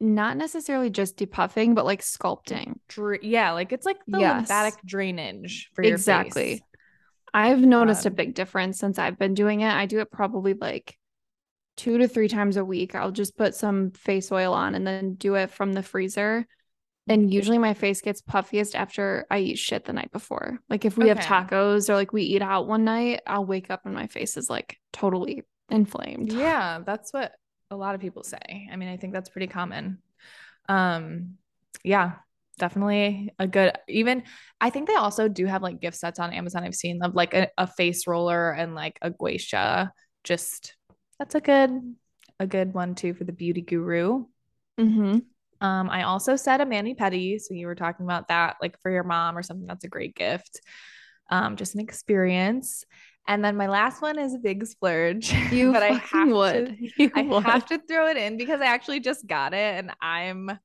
not 0.00 0.36
necessarily 0.36 0.90
just 0.90 1.16
depuffing, 1.16 1.74
but 1.74 1.84
like 1.84 2.02
sculpting. 2.02 2.74
yeah, 3.22 3.52
like 3.52 3.72
it's 3.72 3.86
like 3.86 3.98
the 4.06 4.20
yes. 4.20 4.36
lymphatic 4.36 4.74
drainage 4.84 5.70
for 5.74 5.82
your 5.82 5.98
face. 5.98 6.02
exactly. 6.02 6.64
I've 7.32 7.60
noticed 7.60 8.06
um, 8.06 8.12
a 8.12 8.16
big 8.16 8.34
difference 8.34 8.78
since 8.78 8.98
I've 8.98 9.18
been 9.18 9.34
doing 9.34 9.60
it. 9.60 9.72
I 9.72 9.86
do 9.86 10.00
it 10.00 10.10
probably 10.10 10.54
like 10.54 10.96
two 11.76 11.98
to 11.98 12.06
three 12.06 12.28
times 12.28 12.56
a 12.56 12.64
week. 12.64 12.94
I'll 12.94 13.10
just 13.10 13.36
put 13.36 13.54
some 13.54 13.90
face 13.90 14.30
oil 14.30 14.52
on 14.52 14.74
and 14.74 14.86
then 14.86 15.14
do 15.14 15.34
it 15.34 15.50
from 15.50 15.72
the 15.72 15.82
freezer. 15.82 16.46
And 17.06 17.32
usually 17.32 17.58
my 17.58 17.74
face 17.74 18.00
gets 18.00 18.22
puffiest 18.22 18.74
after 18.74 19.26
I 19.30 19.40
eat 19.40 19.58
shit 19.58 19.84
the 19.84 19.92
night 19.92 20.12
before. 20.12 20.60
Like 20.70 20.84
if 20.84 20.96
we 20.96 21.10
okay. 21.10 21.20
have 21.20 21.50
tacos 21.50 21.90
or 21.90 21.94
like 21.94 22.12
we 22.12 22.22
eat 22.22 22.40
out 22.40 22.66
one 22.66 22.84
night, 22.84 23.20
I'll 23.26 23.44
wake 23.44 23.70
up 23.70 23.82
and 23.84 23.94
my 23.94 24.06
face 24.06 24.36
is 24.36 24.48
like 24.48 24.78
totally 24.92 25.42
inflamed. 25.68 26.32
Yeah, 26.32 26.80
that's 26.86 27.12
what 27.12 27.32
a 27.74 27.76
lot 27.76 27.94
of 27.94 28.00
people 28.00 28.22
say. 28.22 28.68
I 28.72 28.76
mean, 28.76 28.88
I 28.88 28.96
think 28.96 29.12
that's 29.12 29.28
pretty 29.28 29.48
common. 29.48 29.98
Um, 30.68 31.34
yeah, 31.82 32.12
definitely 32.58 33.32
a 33.38 33.46
good 33.46 33.72
even 33.88 34.22
I 34.60 34.70
think 34.70 34.88
they 34.88 34.94
also 34.94 35.28
do 35.28 35.46
have 35.46 35.62
like 35.62 35.80
gift 35.80 35.96
sets 35.96 36.18
on 36.18 36.32
Amazon. 36.32 36.64
I've 36.64 36.74
seen 36.74 37.02
of 37.02 37.14
like 37.14 37.34
a, 37.34 37.48
a 37.58 37.66
face 37.66 38.06
roller 38.06 38.50
and 38.52 38.74
like 38.74 38.98
a 39.02 39.10
guasha. 39.10 39.90
Just 40.22 40.76
that's 41.18 41.34
a 41.34 41.40
good 41.40 41.70
a 42.40 42.46
good 42.46 42.74
one 42.74 42.94
too 42.94 43.14
for 43.14 43.24
the 43.24 43.32
beauty 43.32 43.60
guru. 43.60 44.24
Mm-hmm. 44.78 45.18
Um, 45.60 45.90
I 45.90 46.02
also 46.02 46.36
said 46.36 46.60
a 46.60 46.66
mani 46.66 46.94
pedi. 46.94 47.40
So 47.40 47.54
you 47.54 47.66
were 47.66 47.74
talking 47.74 48.04
about 48.04 48.28
that, 48.28 48.56
like 48.60 48.80
for 48.80 48.90
your 48.90 49.04
mom 49.04 49.36
or 49.36 49.42
something. 49.42 49.66
That's 49.66 49.84
a 49.84 49.88
great 49.88 50.14
gift. 50.14 50.60
Um, 51.30 51.56
just 51.56 51.74
an 51.74 51.80
experience. 51.80 52.84
And 53.26 53.44
then 53.44 53.56
my 53.56 53.68
last 53.68 54.02
one 54.02 54.18
is 54.18 54.34
a 54.34 54.38
big 54.38 54.66
splurge. 54.66 55.32
You 55.50 55.72
but 55.72 55.82
I 55.82 55.92
have 55.94 56.28
would. 56.28 56.78
To, 56.98 57.10
I 57.14 57.22
would. 57.22 57.44
have 57.44 57.66
to 57.66 57.80
throw 57.88 58.08
it 58.08 58.16
in 58.16 58.36
because 58.36 58.60
I 58.60 58.66
actually 58.66 59.00
just 59.00 59.26
got 59.26 59.54
it 59.54 59.78
and 59.78 59.92
I'm 60.00 60.58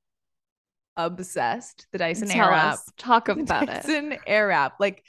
obsessed. 0.98 1.88
The 1.92 2.00
Dyson 2.00 2.28
Tell 2.28 2.50
Airwrap. 2.50 2.74
Us. 2.74 2.92
Talk 2.98 3.30
about 3.30 3.68
Dyson 3.68 4.12
it. 4.12 4.18
Dyson 4.18 4.20
Airwrap. 4.28 4.72
Like 4.80 5.04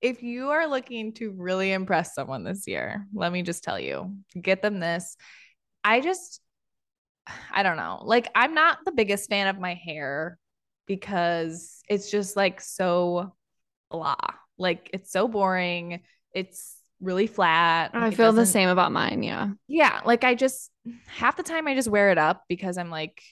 if 0.00 0.22
you 0.22 0.50
are 0.50 0.66
looking 0.66 1.12
to 1.14 1.32
really 1.32 1.72
impress 1.72 2.14
someone 2.14 2.44
this 2.44 2.66
year, 2.66 3.06
let 3.12 3.32
me 3.32 3.42
just 3.42 3.64
tell 3.64 3.78
you, 3.78 4.14
get 4.40 4.62
them 4.62 4.80
this. 4.80 5.16
I 5.84 6.00
just 6.00 6.40
I 7.52 7.62
don't 7.62 7.76
know. 7.76 8.00
Like 8.04 8.30
I'm 8.34 8.54
not 8.54 8.78
the 8.84 8.92
biggest 8.92 9.28
fan 9.28 9.48
of 9.48 9.58
my 9.58 9.74
hair 9.74 10.38
because 10.86 11.82
it's 11.88 12.10
just 12.10 12.36
like 12.36 12.60
so 12.60 13.34
blah. 13.90 14.16
Like 14.56 14.90
it's 14.94 15.12
so 15.12 15.28
boring. 15.28 16.00
It's 16.32 16.76
really 17.00 17.26
flat. 17.26 17.90
I 17.94 18.10
feel 18.10 18.32
the 18.32 18.46
same 18.46 18.68
about 18.68 18.92
mine. 18.92 19.22
Yeah. 19.22 19.50
Yeah. 19.66 20.00
Like 20.04 20.24
I 20.24 20.34
just 20.34 20.70
half 21.06 21.36
the 21.36 21.42
time 21.42 21.68
I 21.68 21.74
just 21.74 21.88
wear 21.88 22.10
it 22.10 22.18
up 22.18 22.44
because 22.48 22.78
I'm 22.78 22.90
like, 22.90 23.22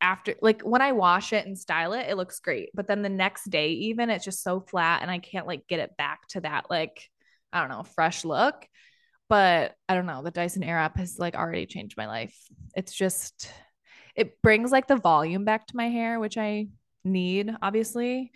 after 0.00 0.34
like 0.42 0.62
when 0.62 0.82
I 0.82 0.92
wash 0.92 1.32
it 1.32 1.46
and 1.46 1.56
style 1.56 1.92
it, 1.92 2.08
it 2.08 2.16
looks 2.16 2.40
great. 2.40 2.70
But 2.74 2.88
then 2.88 3.02
the 3.02 3.08
next 3.08 3.48
day, 3.48 3.70
even 3.70 4.10
it's 4.10 4.24
just 4.24 4.42
so 4.42 4.60
flat 4.60 5.02
and 5.02 5.10
I 5.10 5.18
can't 5.18 5.46
like 5.46 5.68
get 5.68 5.80
it 5.80 5.96
back 5.96 6.26
to 6.28 6.40
that 6.40 6.66
like, 6.68 7.08
I 7.52 7.60
don't 7.60 7.70
know, 7.70 7.84
fresh 7.84 8.24
look. 8.24 8.66
But 9.28 9.74
I 9.88 9.94
don't 9.94 10.06
know. 10.06 10.22
The 10.22 10.30
Dyson 10.30 10.62
Airwrap 10.62 10.96
has 10.98 11.18
like 11.18 11.36
already 11.36 11.66
changed 11.66 11.96
my 11.96 12.06
life. 12.06 12.36
It's 12.74 12.92
just 12.92 13.50
it 14.14 14.42
brings 14.42 14.72
like 14.72 14.88
the 14.88 14.96
volume 14.96 15.44
back 15.44 15.66
to 15.68 15.76
my 15.76 15.88
hair, 15.88 16.20
which 16.20 16.36
I 16.36 16.68
need, 17.04 17.54
obviously. 17.62 18.32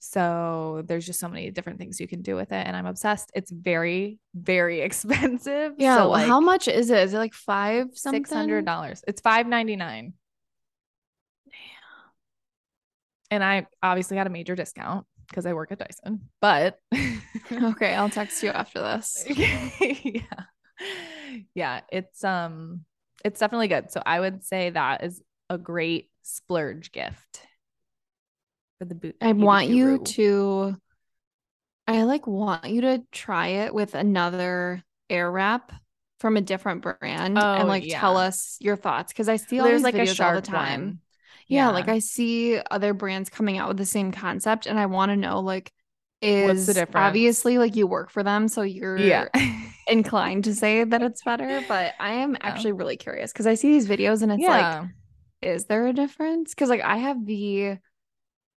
So 0.00 0.84
there's 0.86 1.04
just 1.04 1.18
so 1.18 1.28
many 1.28 1.50
different 1.50 1.78
things 1.78 2.00
you 2.00 2.06
can 2.06 2.22
do 2.22 2.36
with 2.36 2.52
it. 2.52 2.66
And 2.66 2.76
I'm 2.76 2.86
obsessed. 2.86 3.30
It's 3.34 3.50
very, 3.50 4.18
very 4.34 4.80
expensive. 4.88 5.74
Yeah. 5.78 5.96
So 5.96 6.10
like, 6.10 6.26
how 6.26 6.40
much 6.40 6.68
is 6.68 6.90
it? 6.90 6.98
Is 6.98 7.14
it 7.14 7.18
like 7.18 7.34
five 7.34 7.88
something? 7.94 8.24
Six 8.24 8.32
hundred 8.32 8.64
dollars. 8.64 9.02
It's 9.06 9.20
five 9.20 9.46
ninety 9.46 9.76
nine. 9.76 10.14
And 13.30 13.44
I 13.44 13.66
obviously 13.82 14.16
got 14.16 14.26
a 14.26 14.30
major 14.30 14.56
discount 14.56 15.06
because 15.28 15.44
I 15.44 15.52
work 15.52 15.70
at 15.70 15.78
Dyson. 15.78 16.30
But 16.40 16.78
okay, 17.52 17.94
I'll 17.94 18.08
text 18.08 18.42
you 18.42 18.50
after 18.50 18.80
this. 18.80 19.26
yeah. 19.28 20.22
Yeah. 21.54 21.80
It's 21.90 22.24
um 22.24 22.84
it's 23.24 23.40
definitely 23.40 23.68
good. 23.68 23.90
So 23.90 24.00
I 24.06 24.20
would 24.20 24.44
say 24.44 24.70
that 24.70 25.04
is 25.04 25.20
a 25.50 25.58
great 25.58 26.10
splurge 26.22 26.92
gift 26.92 27.42
for 28.78 28.84
the 28.84 28.94
boot. 28.94 29.16
I 29.20 29.32
want 29.32 29.68
you 29.68 29.98
to 29.98 30.76
I 31.86 32.02
like 32.02 32.26
want 32.26 32.66
you 32.68 32.82
to 32.82 33.02
try 33.12 33.48
it 33.48 33.74
with 33.74 33.94
another 33.94 34.82
air 35.08 35.30
wrap 35.30 35.72
from 36.20 36.36
a 36.36 36.40
different 36.40 36.82
brand 36.82 37.38
Oh, 37.38 37.54
and 37.54 37.68
like 37.68 37.84
yeah. 37.84 38.00
tell 38.00 38.16
us 38.16 38.56
your 38.60 38.76
thoughts 38.76 39.12
because 39.12 39.28
I 39.28 39.36
see 39.36 39.58
all 39.60 39.66
There's 39.66 39.82
these 39.82 39.84
like 39.84 39.98
a 39.98 40.06
videos 40.06 40.20
all 40.24 40.32
the 40.34 40.42
time. 40.42 40.82
one. 40.84 41.00
Yeah, 41.48 41.70
like 41.70 41.88
I 41.88 42.00
see 42.00 42.60
other 42.70 42.92
brands 42.92 43.30
coming 43.30 43.56
out 43.58 43.68
with 43.68 43.78
the 43.78 43.86
same 43.86 44.12
concept, 44.12 44.66
and 44.66 44.78
I 44.78 44.86
want 44.86 45.10
to 45.10 45.16
know 45.16 45.40
like 45.40 45.72
is 46.20 46.44
What's 46.46 46.66
the 46.66 46.74
difference? 46.74 46.94
obviously 47.06 47.58
like 47.58 47.76
you 47.76 47.86
work 47.86 48.10
for 48.10 48.22
them, 48.22 48.48
so 48.48 48.62
you're 48.62 48.98
yeah. 48.98 49.28
inclined 49.86 50.44
to 50.44 50.54
say 50.54 50.84
that 50.84 51.02
it's 51.02 51.22
better, 51.22 51.62
but 51.62 51.94
I 51.98 52.14
am 52.14 52.36
actually 52.42 52.72
really 52.72 52.96
curious 52.96 53.32
because 53.32 53.46
I 53.46 53.54
see 53.54 53.68
these 53.72 53.88
videos 53.88 54.22
and 54.22 54.32
it's 54.32 54.48
like, 54.48 54.76
is 55.42 55.66
there 55.66 55.86
a 55.86 55.92
difference? 55.92 56.54
Because 56.54 56.68
like 56.70 56.82
I 56.82 56.98
have 56.98 57.24
the 57.26 57.78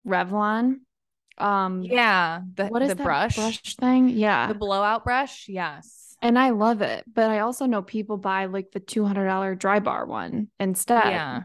Revlon, 0.08 0.80
um, 1.38 1.82
yeah. 1.84 2.42
The, 2.56 2.68
what 2.68 2.82
is 2.82 2.90
the 2.90 2.96
that 2.96 3.04
brush? 3.04 3.36
brush 3.36 3.76
thing? 3.76 4.10
Yeah, 4.10 4.48
The 4.48 4.54
blowout 4.54 5.04
brush. 5.04 5.46
Yes. 5.48 6.16
and 6.22 6.38
I 6.38 6.52
love 6.52 6.82
it, 6.82 7.04
but 7.12 7.30
I 7.30 7.40
also 7.40 7.66
know 7.66 7.82
people 7.82 8.18
buy 8.18 8.46
like 8.46 8.72
the 8.72 8.80
two 8.80 9.06
hundred 9.06 9.26
dollar 9.28 9.56
dry 9.56 9.80
bar 9.80 10.06
one 10.06 10.50
instead. 10.60 11.06
Yeah. 11.08 11.44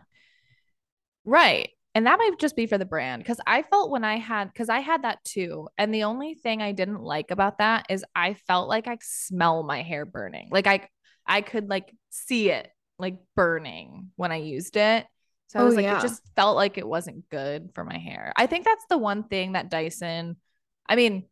Right. 1.24 1.70
And 1.94 2.06
that 2.06 2.18
might 2.18 2.38
just 2.38 2.56
be 2.56 2.66
for 2.66 2.76
the 2.76 2.84
brand 2.84 3.22
because 3.22 3.40
I 3.46 3.62
felt 3.62 3.90
when 3.90 4.04
I 4.04 4.18
had, 4.18 4.52
because 4.52 4.68
I 4.68 4.80
had 4.80 5.02
that 5.04 5.24
too. 5.24 5.68
And 5.78 5.94
the 5.94 6.04
only 6.04 6.34
thing 6.34 6.60
I 6.60 6.72
didn't 6.72 7.00
like 7.00 7.30
about 7.30 7.58
that 7.58 7.86
is 7.88 8.04
I 8.14 8.34
felt 8.34 8.68
like 8.68 8.86
I 8.86 8.98
smell 9.00 9.62
my 9.62 9.80
hair 9.82 10.04
burning. 10.04 10.48
Like 10.50 10.66
I, 10.66 10.88
I 11.26 11.40
could 11.40 11.70
like 11.70 11.90
see 12.10 12.50
it 12.50 12.68
like 12.98 13.16
burning 13.34 14.10
when 14.16 14.30
I 14.30 14.36
used 14.36 14.76
it. 14.76 15.06
So 15.48 15.60
I 15.60 15.62
Oh, 15.62 15.64
was 15.64 15.76
like, 15.76 15.84
yeah. 15.84 15.98
it 15.98 16.00
just 16.00 16.22
felt 16.34 16.56
like 16.56 16.76
it 16.78 16.86
wasn't 16.86 17.28
good 17.28 17.70
for 17.74 17.84
my 17.84 17.98
hair. 17.98 18.32
I 18.36 18.46
think 18.46 18.64
that's 18.64 18.84
the 18.88 18.98
one 18.98 19.24
thing 19.24 19.52
that 19.52 19.70
Dyson, 19.70 20.36
I 20.88 20.96
mean, 20.96 21.24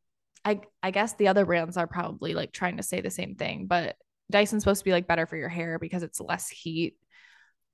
I 0.44 0.60
I 0.82 0.90
guess 0.90 1.14
the 1.14 1.28
other 1.28 1.44
brands 1.46 1.76
are 1.76 1.86
probably 1.86 2.34
like 2.34 2.52
trying 2.52 2.76
to 2.76 2.82
say 2.82 3.00
the 3.00 3.10
same 3.10 3.34
thing, 3.34 3.66
but 3.66 3.96
Dyson's 4.30 4.62
supposed 4.62 4.80
to 4.80 4.84
be 4.84 4.92
like 4.92 5.06
better 5.08 5.26
for 5.26 5.36
your 5.36 5.48
hair 5.48 5.78
because 5.78 6.02
it's 6.02 6.20
less 6.20 6.48
heat 6.48 6.96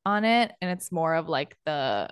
on 0.07 0.25
it 0.25 0.53
and 0.63 0.71
it's 0.71 0.93
more 0.93 1.15
of 1.15 1.29
like 1.29 1.57
the 1.67 2.09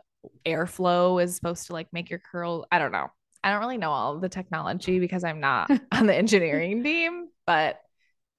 airflow 0.47 1.23
is 1.23 1.35
supposed 1.37 1.67
to 1.69 1.73
like 1.73 1.93
make 1.93 2.11
your 2.11 2.19
curl. 2.21 2.67
I 2.71 2.79
don't 2.79 2.93
know. 2.93 3.09
I 3.45 3.51
don't 3.51 3.61
really 3.61 3.79
know 3.79 3.91
all 3.93 4.19
the 4.19 4.29
technology 4.29 4.99
because 4.99 5.25
I'm 5.25 5.41
not 5.41 5.71
on 5.93 6.07
the 6.07 6.15
engineering 6.17 6.83
team, 6.85 7.29
but 7.47 7.81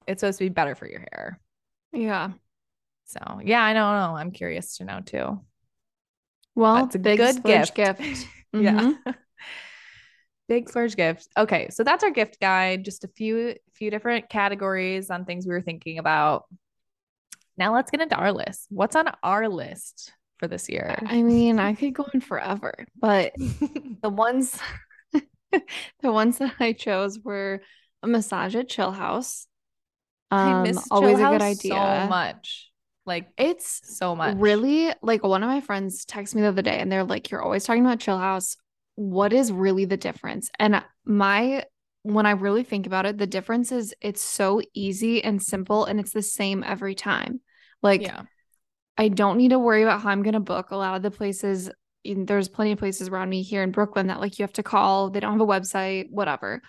it's 0.08 0.21
supposed 0.21 0.39
to 0.39 0.45
be 0.45 0.49
better 0.49 0.75
for 0.75 0.88
your 0.89 1.06
hair. 1.12 1.39
yeah. 1.91 2.32
So 3.06 3.41
yeah, 3.43 3.63
I 3.63 3.73
don't 3.73 3.93
know. 3.95 4.15
I'm 4.17 4.32
curious 4.32 4.78
to 4.78 4.86
know 4.86 5.02
too. 5.06 5.41
Well, 6.60 6.76
That's 6.84 6.95
a 6.95 7.00
big 7.00 7.17
good 7.17 7.43
gift. 7.43 7.76
gift. 7.76 8.28
Yeah. 8.54 8.93
Mhm. 8.95 8.98
Big 10.48 10.67
splurge 10.67 10.95
gift. 10.95 11.28
Okay, 11.38 11.69
so 11.69 11.84
that's 11.84 12.04
our 12.04 12.10
gift 12.10 12.39
guide. 12.39 12.84
Just 12.84 13.04
a 13.04 13.08
few 13.08 13.56
few 13.74 13.91
different 13.91 14.30
categories 14.30 15.12
on 15.12 15.24
things 15.26 15.45
we 15.45 15.54
were 15.54 15.62
thinking 15.62 16.00
about. 16.00 16.45
Now 17.56 17.74
let's 17.76 17.91
get 17.91 18.02
into 18.02 18.15
our 18.15 18.32
list. 18.32 18.65
What's 18.69 18.95
on 18.95 19.12
our 19.22 19.48
list 19.48 20.12
for 20.39 20.48
this 20.48 20.67
year? 20.67 20.95
I 21.06 21.22
mean, 21.22 21.60
I 21.60 21.76
could 21.76 21.93
go 21.93 22.06
on 22.13 22.19
forever, 22.22 22.74
but 23.00 23.34
the 24.02 24.10
ones 24.10 24.58
the 26.02 26.12
ones 26.12 26.39
that 26.39 26.56
I 26.60 26.74
chose 26.74 27.19
were 27.19 27.62
a 28.02 28.08
massage 28.08 28.56
at 28.56 28.69
Chill 28.69 28.91
House. 28.91 29.45
I 30.32 30.45
Um, 30.45 30.63
miss 30.63 30.88
always 30.89 31.19
Chill 31.19 31.28
a 31.28 31.30
good 31.30 31.41
idea. 31.41 31.74
so 32.04 32.08
much. 32.10 32.68
Like 33.10 33.28
It's 33.38 33.82
so 33.98 34.15
much. 34.15 34.38
really 34.38 34.93
like 35.02 35.24
one 35.24 35.43
of 35.43 35.50
my 35.50 35.62
friends 35.62 36.06
texted 36.06 36.36
me 36.36 36.43
the 36.43 36.50
other 36.50 36.62
day 36.62 36.80
and 36.80 36.91
they're 36.91 37.04
like, 37.04 37.32
You're 37.32 37.41
always 37.41 37.65
talking 37.65 37.84
about 37.84 38.00
Chill 38.00 38.17
House. 38.17 38.56
What 38.95 39.34
is 39.34 39.52
really 39.52 39.86
the 39.86 39.98
difference? 39.98 40.52
And 40.60 40.84
my 41.04 41.65
when 42.04 42.26
I 42.26 42.32
really 42.32 42.63
think 42.63 42.86
about 42.86 43.06
it, 43.06 43.17
the 43.17 43.28
difference 43.28 43.72
is 43.72 43.93
it's 44.00 44.22
so 44.22 44.62
easy 44.74 45.24
and 45.24 45.41
simple 45.41 45.86
and 45.86 46.00
it's 46.00 46.13
the 46.13 46.22
same 46.22 46.63
every 46.63 46.95
time. 46.95 47.41
Like 47.82 48.04
yeah. 48.04 48.22
I 48.98 49.08
don't 49.08 49.38
need 49.38 49.50
to 49.50 49.60
worry 49.60 49.82
about 49.82 50.02
how 50.02 50.10
I'm 50.10 50.24
going 50.24 50.34
to 50.34 50.39
book. 50.39 50.72
A 50.72 50.76
lot 50.76 50.95
of 50.95 51.02
the 51.02 51.10
places, 51.10 51.69
there's 52.04 52.50
plenty 52.50 52.74
of 52.74 52.80
places 52.80 53.08
around 53.08 53.30
me 53.30 53.41
here 53.41 53.63
in 53.63 53.72
Brooklyn 53.72 54.08
that 54.08 54.19
like 54.19 54.38
you 54.38 54.43
have 54.43 54.54
to 54.54 54.63
call. 54.63 55.10
They 55.10 55.19
don't 55.19 55.32
have 55.32 55.41
a 55.41 55.48
website, 55.48 56.12
whatever. 56.12 56.62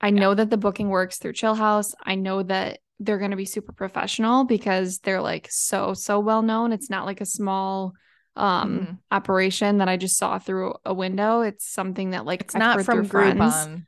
I 0.00 0.10
know 0.10 0.34
that 0.34 0.48
the 0.48 0.56
booking 0.56 0.88
works 0.88 1.18
through 1.18 1.32
Chill 1.34 1.54
House. 1.54 1.94
I 2.04 2.14
know 2.14 2.42
that 2.44 2.78
they're 2.98 3.18
going 3.18 3.30
to 3.30 3.36
be 3.36 3.44
super 3.44 3.72
professional 3.72 4.44
because 4.44 4.98
they're 5.00 5.20
like 5.20 5.48
so 5.50 5.94
so 5.94 6.18
well 6.20 6.42
known. 6.42 6.72
It's 6.72 6.90
not 6.90 7.06
like 7.06 7.20
a 7.20 7.26
small 7.26 7.94
um 8.36 8.80
Mhm. 8.80 8.98
operation 9.10 9.78
that 9.78 9.88
I 9.88 9.96
just 9.96 10.18
saw 10.18 10.38
through 10.38 10.74
a 10.84 10.92
window. 10.94 11.40
It's 11.42 11.66
something 11.66 12.10
that 12.10 12.24
like 12.24 12.42
It's 12.42 12.54
not 12.54 12.82
from 12.82 13.04
friends. 13.04 13.40
Groupon. 13.40 13.86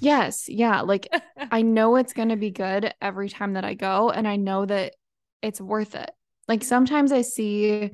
Yes, 0.00 0.48
yeah, 0.48 0.80
like 0.82 1.08
I 1.50 1.62
know 1.62 1.96
it's 1.96 2.12
going 2.12 2.30
to 2.30 2.36
be 2.36 2.50
good 2.50 2.92
every 3.00 3.28
time 3.28 3.54
that 3.54 3.64
I 3.64 3.74
go 3.74 4.10
and 4.10 4.26
I 4.26 4.36
know 4.36 4.66
that 4.66 4.94
it's 5.42 5.60
worth 5.60 5.94
it. 5.94 6.10
Like 6.48 6.62
sometimes 6.64 7.12
I 7.12 7.22
see 7.22 7.92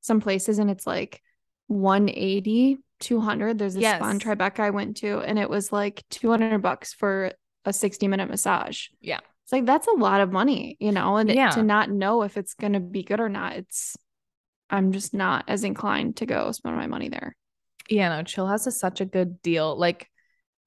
some 0.00 0.20
places 0.20 0.58
and 0.58 0.70
it's 0.70 0.86
like 0.86 1.22
180, 1.68 2.78
200. 3.00 3.58
There's 3.58 3.74
this 3.74 3.82
Yes. 3.82 3.98
spa 3.98 4.10
in 4.10 4.18
Tribeca 4.18 4.60
I 4.60 4.70
went 4.70 4.98
to 4.98 5.20
and 5.20 5.38
it 5.38 5.50
was 5.50 5.72
like 5.72 6.04
200 6.10 6.60
bucks 6.62 6.92
for 6.92 7.32
a 7.64 7.72
60 7.72 8.08
minute 8.08 8.28
massage. 8.30 8.86
Yeah. 9.00 9.20
It's 9.46 9.52
like 9.52 9.64
that's 9.64 9.86
a 9.86 9.92
lot 9.92 10.20
of 10.20 10.32
money, 10.32 10.76
you 10.80 10.90
know, 10.90 11.18
and 11.18 11.30
Yeah. 11.30 11.50
to 11.50 11.62
not 11.62 11.88
know 11.88 12.22
if 12.22 12.36
it's 12.36 12.54
going 12.54 12.72
to 12.72 12.80
be 12.80 13.04
good 13.04 13.20
or 13.20 13.28
not, 13.28 13.52
it's 13.54 13.96
I'm 14.68 14.90
just 14.90 15.14
not 15.14 15.44
as 15.46 15.62
inclined 15.62 16.16
to 16.16 16.26
go 16.26 16.50
spend 16.50 16.74
my 16.74 16.88
money 16.88 17.08
there. 17.08 17.36
Yeah, 17.88 18.08
no, 18.08 18.24
Chill 18.24 18.48
House 18.48 18.66
is 18.66 18.76
such 18.76 19.00
a 19.00 19.04
good 19.04 19.40
deal. 19.42 19.78
Like, 19.78 20.10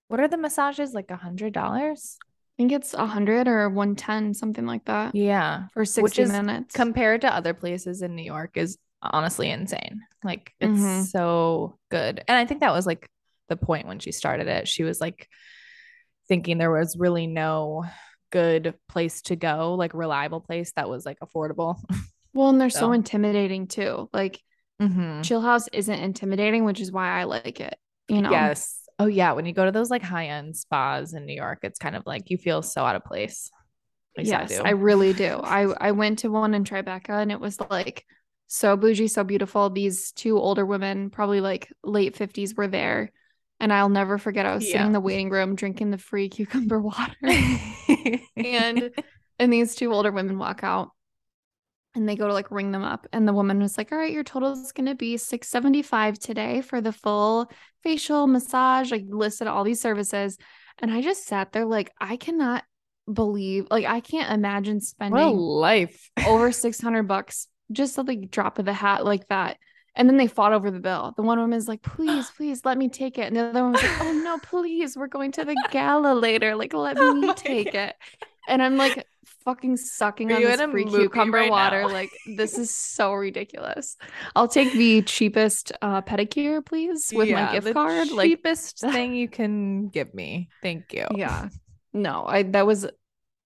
what 0.07 0.21
are 0.21 0.29
the 0.29 0.37
massages? 0.37 0.93
Like 0.93 1.11
a 1.11 1.17
hundred 1.17 1.51
dollars? 1.51 2.17
I 2.21 2.23
think 2.55 2.71
it's 2.71 2.93
a 2.93 2.99
100 2.99 3.49
or 3.49 3.67
110, 3.67 4.33
something 4.33 4.65
like 4.65 4.85
that 4.85 5.13
Yeah. 5.13 5.63
for 5.73 5.83
60 5.83 6.21
Which 6.21 6.31
minutes. 6.31 6.73
compared 6.73 7.19
to 7.21 7.35
other 7.35 7.53
places 7.53 8.01
in 8.01 8.15
New 8.15 8.23
York 8.23 8.55
is 8.55 8.77
honestly 9.01 9.49
insane. 9.49 10.03
Like 10.23 10.53
it's 10.61 10.71
Mhm. 10.71 11.11
so 11.11 11.77
good. 11.91 12.23
And 12.29 12.37
I 12.37 12.45
think 12.45 12.61
that 12.61 12.71
was 12.71 12.85
like 12.85 13.09
the 13.49 13.57
point 13.57 13.87
when 13.87 13.99
she 13.99 14.13
started 14.13 14.47
it. 14.47 14.69
She 14.69 14.83
was 14.83 15.01
like 15.01 15.27
thinking 16.29 16.57
there 16.57 16.71
was 16.71 16.95
really 16.97 17.27
no 17.27 17.83
good 18.31 18.73
place 18.87 19.21
to 19.23 19.35
go, 19.35 19.75
like 19.75 19.93
reliable 19.93 20.41
place 20.41 20.71
that 20.75 20.89
was 20.89 21.05
like 21.05 21.19
affordable. 21.19 21.75
Well, 22.31 22.49
and 22.49 22.61
they're 22.61 22.69
so 22.69 22.79
So. 22.87 22.91
intimidating 22.93 23.67
too. 23.67 24.09
Like 24.13 24.39
Mm-hmm. 24.81 25.23
Chill 25.23 25.41
House 25.41 25.67
isn't 25.73 25.99
intimidating, 25.99 26.63
which 26.63 26.79
is 26.79 26.89
why 26.89 27.09
I 27.19 27.25
like 27.25 27.59
it. 27.59 27.75
You 28.07 28.21
know, 28.21 28.31
Yes. 28.31 28.79
Oh 28.97 29.07
yeah. 29.07 29.33
When 29.33 29.45
you 29.45 29.51
go 29.53 29.65
to 29.65 29.71
those 29.71 29.89
like 29.89 30.01
high 30.03 30.27
end 30.27 30.55
spas 30.55 31.13
in 31.13 31.25
New 31.25 31.33
York, 31.35 31.59
it's 31.63 31.79
kind 31.79 31.95
of 31.97 32.03
like 32.05 32.29
you 32.29 32.37
feel 32.37 32.61
so 32.61 32.83
out 32.83 32.95
of 32.95 33.03
place. 33.03 33.49
Yes, 34.17 34.49
do. 34.57 34.61
I, 34.63 34.71
really 34.71 35.13
do. 35.13 35.39
I 35.43 35.63
I 35.63 35.91
went 35.91 36.19
to 36.19 36.29
one 36.29 36.53
in 36.53 36.63
Tribeca 36.63 37.09
and 37.21 37.31
it 37.31 37.39
was 37.39 37.59
like 37.69 38.05
so 38.47 38.77
bougie, 38.77 39.07
so 39.07 39.23
beautiful. 39.23 39.69
These 39.69 40.11
two 40.13 40.37
older 40.37 40.65
women, 40.65 41.09
probably 41.09 41.41
like 41.41 41.71
late 41.83 42.15
fifties, 42.15 42.55
were 42.55 42.67
there, 42.67 43.11
and 43.59 43.71
I'll 43.73 43.89
never 43.89 44.17
forget. 44.17 44.45
I 44.45 44.55
was 44.55 44.65
sitting 44.65 44.87
in 44.87 44.93
the 44.93 44.99
waiting 44.99 45.29
room 45.29 45.55
drinking 45.55 45.91
the 45.91 45.97
free 45.97 46.29
cucumber 46.29 46.79
water, 46.81 47.15
and 48.35 48.91
and 49.39 49.53
these 49.53 49.75
two 49.75 49.93
older 49.93 50.11
women 50.11 50.37
walk 50.37 50.63
out. 50.63 50.89
And 51.95 52.07
they 52.07 52.15
go 52.15 52.27
to 52.27 52.33
like 52.33 52.51
ring 52.51 52.71
them 52.71 52.83
up. 52.83 53.07
And 53.11 53.27
the 53.27 53.33
woman 53.33 53.59
was 53.59 53.77
like, 53.77 53.91
All 53.91 53.97
right, 53.97 54.13
your 54.13 54.23
total 54.23 54.53
is 54.53 54.71
gonna 54.71 54.95
be 54.95 55.17
675 55.17 56.19
today 56.19 56.61
for 56.61 56.81
the 56.81 56.93
full 56.93 57.51
facial 57.83 58.27
massage, 58.27 58.91
like 58.91 59.05
listed 59.07 59.47
all 59.47 59.63
these 59.63 59.81
services. 59.81 60.37
And 60.77 60.91
I 60.91 61.01
just 61.01 61.25
sat 61.25 61.51
there 61.51 61.65
like, 61.65 61.91
I 61.99 62.15
cannot 62.17 62.63
believe, 63.11 63.67
like, 63.71 63.85
I 63.85 63.99
can't 64.01 64.31
imagine 64.31 64.81
spending 64.81 65.35
life. 65.35 66.09
over 66.25 66.51
600 66.51 67.03
bucks 67.03 67.47
just 67.71 67.97
a 67.97 68.01
like 68.01 68.31
drop 68.31 68.59
of 68.59 68.65
the 68.65 68.73
hat 68.73 69.05
like 69.05 69.27
that. 69.27 69.57
And 69.99 70.09
then 70.09 70.17
they 70.17 70.27
fought 70.27 70.53
over 70.53 70.71
the 70.71 70.79
bill. 70.79 71.13
The 71.17 71.21
one 71.23 71.37
woman 71.39 71.57
is 71.57 71.67
like, 71.67 71.81
please, 71.83 72.31
please 72.37 72.63
let 72.65 72.77
me 72.77 72.89
take 72.89 73.19
it. 73.19 73.27
And 73.27 73.35
the 73.35 73.41
other 73.45 73.61
one 73.61 73.73
was 73.73 73.83
like, 73.83 74.01
oh 74.01 74.13
no, 74.13 74.37
please, 74.43 74.97
we're 74.97 75.07
going 75.07 75.31
to 75.33 75.45
the 75.45 75.55
gala 75.71 76.13
later. 76.15 76.55
Like, 76.55 76.73
let 76.73 76.97
Oh 76.97 77.13
me 77.13 77.27
my 77.27 77.33
take 77.33 77.73
God. 77.73 77.75
it. 77.75 77.95
And 78.47 78.63
I'm 78.63 78.77
like 78.77 79.05
fucking 79.45 79.77
sucking 79.77 80.31
Are 80.31 80.37
on 80.37 80.41
this 80.41 80.61
free 80.71 80.85
cucumber 80.85 81.37
right 81.37 81.51
water. 81.51 81.81
now? 81.83 81.89
Like, 81.89 82.09
this 82.25 82.57
is 82.57 82.73
so 82.73 83.13
ridiculous. 83.13 83.95
I'll 84.35 84.47
take 84.47 84.71
the 84.73 85.03
cheapest 85.03 85.71
uh, 85.83 86.01
pedicure, 86.01 86.65
please, 86.65 87.11
with 87.13 87.29
my 87.29 87.51
gift 87.51 87.65
the 87.67 87.73
card. 87.73 88.09
Like, 88.09 88.27
cheapest 88.27 88.79
thing 88.91 89.13
you 89.13 89.27
can 89.27 89.89
give 89.89 90.15
me. 90.15 90.49
Thank 90.63 90.93
you. 90.93 91.05
yeah. 91.15 91.49
No, 91.93 92.25
I 92.25 92.41
that 92.43 92.65
was 92.65 92.87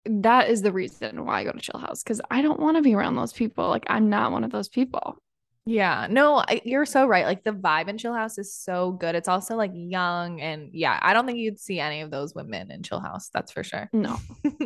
that 0.04 0.48
is 0.50 0.62
the 0.62 0.72
reason 0.72 1.24
why 1.24 1.40
I 1.40 1.44
go 1.44 1.52
to 1.52 1.58
Chill 1.60 1.80
House 1.80 2.02
because 2.02 2.20
I 2.30 2.42
don't 2.42 2.60
want 2.60 2.76
to 2.76 2.82
be 2.82 2.94
around 2.94 3.16
those 3.16 3.32
people. 3.32 3.68
Like, 3.68 3.84
I'm 3.88 4.08
not 4.08 4.30
one 4.30 4.44
of 4.44 4.52
those 4.52 4.68
people. 4.68 5.16
Yeah, 5.64 6.08
no, 6.10 6.38
I, 6.38 6.60
you're 6.64 6.84
so 6.84 7.06
right. 7.06 7.24
Like 7.24 7.44
the 7.44 7.52
vibe 7.52 7.88
in 7.88 7.96
Chill 7.96 8.14
House 8.14 8.36
is 8.36 8.52
so 8.52 8.90
good. 8.92 9.14
It's 9.14 9.28
also 9.28 9.54
like 9.54 9.70
young 9.74 10.40
and 10.40 10.70
yeah, 10.72 10.98
I 11.00 11.12
don't 11.14 11.24
think 11.24 11.38
you'd 11.38 11.60
see 11.60 11.78
any 11.78 12.00
of 12.00 12.10
those 12.10 12.34
women 12.34 12.70
in 12.72 12.82
Chill 12.82 13.00
House. 13.00 13.30
That's 13.32 13.52
for 13.52 13.62
sure. 13.62 13.88
No. 13.92 14.18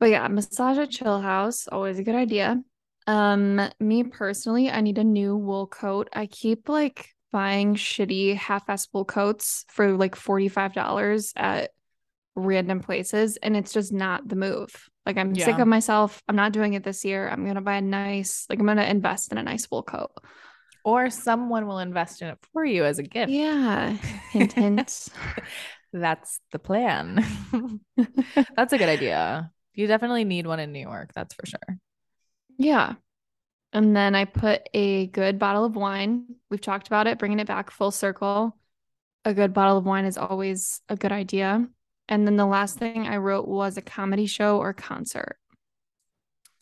But 0.00 0.10
yeah, 0.10 0.28
massage 0.28 0.78
at 0.78 0.90
Chill 0.90 1.20
House, 1.20 1.66
always 1.68 1.98
a 1.98 2.04
good 2.04 2.14
idea. 2.14 2.62
Um, 3.06 3.60
me 3.80 4.04
personally, 4.04 4.70
I 4.70 4.80
need 4.80 4.98
a 4.98 5.04
new 5.04 5.36
wool 5.36 5.66
coat. 5.66 6.08
I 6.12 6.26
keep 6.26 6.68
like 6.68 7.08
buying 7.32 7.74
shitty 7.74 8.36
half-ass 8.36 8.88
wool 8.92 9.04
coats 9.04 9.64
for 9.68 9.96
like 9.96 10.14
$45 10.14 11.32
at 11.36 11.70
random 12.36 12.80
places 12.80 13.36
and 13.38 13.56
it's 13.56 13.72
just 13.72 13.92
not 13.92 14.28
the 14.28 14.36
move. 14.36 14.88
Like 15.08 15.16
I'm 15.16 15.34
yeah. 15.34 15.46
sick 15.46 15.58
of 15.58 15.66
myself. 15.66 16.22
I'm 16.28 16.36
not 16.36 16.52
doing 16.52 16.74
it 16.74 16.84
this 16.84 17.02
year. 17.02 17.30
I'm 17.30 17.42
going 17.44 17.54
to 17.54 17.62
buy 17.62 17.76
a 17.76 17.80
nice 17.80 18.44
like 18.50 18.58
I'm 18.58 18.66
going 18.66 18.76
to 18.76 18.88
invest 18.88 19.32
in 19.32 19.38
a 19.38 19.42
nice 19.42 19.66
wool 19.70 19.82
coat. 19.82 20.10
Or 20.84 21.08
someone 21.08 21.66
will 21.66 21.78
invest 21.78 22.20
in 22.20 22.28
it 22.28 22.38
for 22.52 22.62
you 22.62 22.84
as 22.84 22.98
a 22.98 23.02
gift. 23.02 23.32
Yeah. 23.32 23.90
Hint 24.32 24.52
hint. 24.52 25.08
That's 25.94 26.40
the 26.52 26.58
plan. 26.58 27.24
That's 28.54 28.74
a 28.74 28.78
good 28.78 28.90
idea. 28.90 29.50
You 29.72 29.86
definitely 29.86 30.24
need 30.24 30.46
one 30.46 30.60
in 30.60 30.72
New 30.72 30.80
York, 30.80 31.12
that's 31.14 31.34
for 31.34 31.46
sure. 31.46 31.78
Yeah. 32.58 32.94
And 33.72 33.94
then 33.94 34.14
I 34.14 34.24
put 34.24 34.68
a 34.74 35.06
good 35.06 35.38
bottle 35.38 35.64
of 35.64 35.76
wine. 35.76 36.26
We've 36.50 36.60
talked 36.60 36.88
about 36.88 37.06
it, 37.06 37.18
bringing 37.18 37.38
it 37.38 37.46
back 37.46 37.70
full 37.70 37.92
circle. 37.92 38.56
A 39.24 39.32
good 39.32 39.54
bottle 39.54 39.78
of 39.78 39.86
wine 39.86 40.04
is 40.04 40.18
always 40.18 40.80
a 40.88 40.96
good 40.96 41.12
idea. 41.12 41.66
And 42.08 42.26
then 42.26 42.36
the 42.36 42.46
last 42.46 42.78
thing 42.78 43.06
I 43.06 43.18
wrote 43.18 43.46
was 43.46 43.76
a 43.76 43.82
comedy 43.82 44.26
show 44.26 44.58
or 44.58 44.72
concert. 44.72 45.36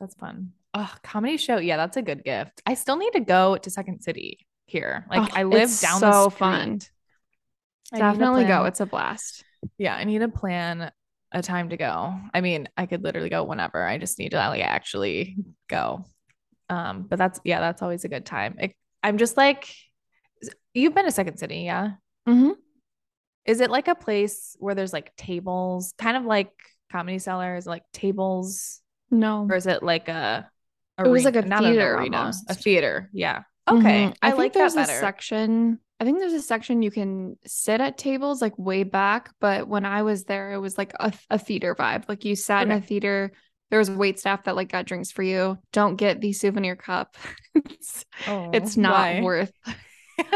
That's 0.01 0.15
fun. 0.15 0.53
Oh, 0.75 0.93
comedy 1.03 1.37
show. 1.37 1.59
Yeah, 1.59 1.77
that's 1.77 1.97
a 1.97 2.03
good 2.03 2.25
gift. 2.25 2.61
I 2.67 2.75
still 2.75 2.97
need 2.97 3.13
to 3.13 3.21
go 3.21 3.57
to 3.57 3.71
Second 3.71 4.03
City 4.03 4.47
here. 4.67 5.07
Like 5.09 5.31
oh, 5.33 5.37
I 5.37 5.45
live 5.45 5.71
down 5.81 6.01
so 6.01 6.11
the 6.11 6.31
street. 6.31 6.39
fun. 6.39 6.81
Definitely 7.95 8.45
go. 8.45 8.65
It's 8.65 8.81
a 8.81 8.87
blast. 8.87 9.45
Yeah, 9.79 9.95
I 9.95 10.05
need 10.05 10.19
to 10.19 10.29
plan 10.29 10.91
a 11.33 11.43
time 11.43 11.71
to 11.71 11.77
go. 11.77 12.15
I 12.35 12.41
mean, 12.41 12.69
I 12.77 12.87
could 12.87 13.03
literally 13.03 13.31
go 13.31 13.45
whenever. 13.45 13.83
I 13.83 13.99
just 13.99 14.19
need 14.19 14.31
to 14.31 14.37
like 14.37 14.63
actually 14.63 15.37
go. 15.69 16.05
Um, 16.69 17.07
but 17.09 17.19
that's 17.19 17.41
yeah, 17.45 17.61
that's 17.61 17.83
always 17.83 18.05
a 18.05 18.09
good 18.09 18.27
time. 18.27 18.57
It, 18.59 18.73
I'm 19.03 19.19
just 19.19 19.37
like, 19.37 19.73
you've 20.75 20.95
been 20.95 21.05
to 21.05 21.13
Second 21.13 21.39
City, 21.39 21.61
yeah? 21.61 21.93
Mm-hmm. 22.29 22.51
Is 23.47 23.61
it 23.61 23.71
like 23.71 23.89
a 23.89 23.95
place 23.95 24.57
where 24.59 24.75
there's 24.75 24.93
like 24.93 25.15
tables, 25.17 25.95
kind 25.99 26.17
of 26.17 26.25
like 26.25 26.51
Comedy 26.91 27.19
Cellars, 27.19 27.67
like 27.67 27.85
tables? 27.93 28.81
No. 29.11 29.47
Or 29.49 29.57
is 29.57 29.67
it 29.67 29.83
like 29.83 30.09
a? 30.09 30.51
Arena, 30.99 31.09
it 31.09 31.13
was 31.13 31.25
like 31.25 31.37
a 31.37 31.43
theater, 31.43 31.97
arena, 31.97 32.33
a 32.49 32.55
theater. 32.55 33.11
Yeah. 33.13 33.43
Okay. 33.69 34.05
Mm-hmm. 34.07 34.13
I, 34.23 34.31
I 34.31 34.33
like 34.33 34.53
there's 34.53 34.75
that 34.75 34.87
better. 34.87 34.99
a 34.99 35.01
section. 35.01 35.79
I 35.99 36.05
think 36.05 36.19
there's 36.19 36.33
a 36.33 36.43
section 36.43 36.83
you 36.83 36.91
can 36.91 37.37
sit 37.47 37.81
at 37.81 37.99
tables 37.99 38.43
like 38.43 38.57
way 38.59 38.83
back, 38.83 39.31
but 39.41 39.67
when 39.67 39.85
I 39.85 40.03
was 40.03 40.25
there, 40.25 40.53
it 40.53 40.59
was 40.59 40.77
like 40.77 40.93
a, 40.99 41.13
a 41.31 41.39
theater 41.39 41.75
vibe. 41.75 42.09
Like 42.09 42.25
you 42.25 42.37
sat 42.37 42.67
okay. 42.67 42.73
in 42.73 42.79
a 42.79 42.81
theater. 42.81 43.33
There 43.71 43.79
was 43.79 43.91
wait 43.91 44.19
staff 44.19 44.45
that 44.45 44.57
like 44.57 44.71
got 44.71 44.87
drinks 44.87 45.11
for 45.11 45.23
you. 45.23 45.59
Don't 45.73 45.97
get 45.97 46.21
the 46.21 46.33
souvenir 46.33 46.77
cup. 46.77 47.17
it's, 47.55 48.05
oh, 48.29 48.51
it's 48.53 48.77
not 48.77 49.17
why? 49.17 49.23
worth. 49.23 49.53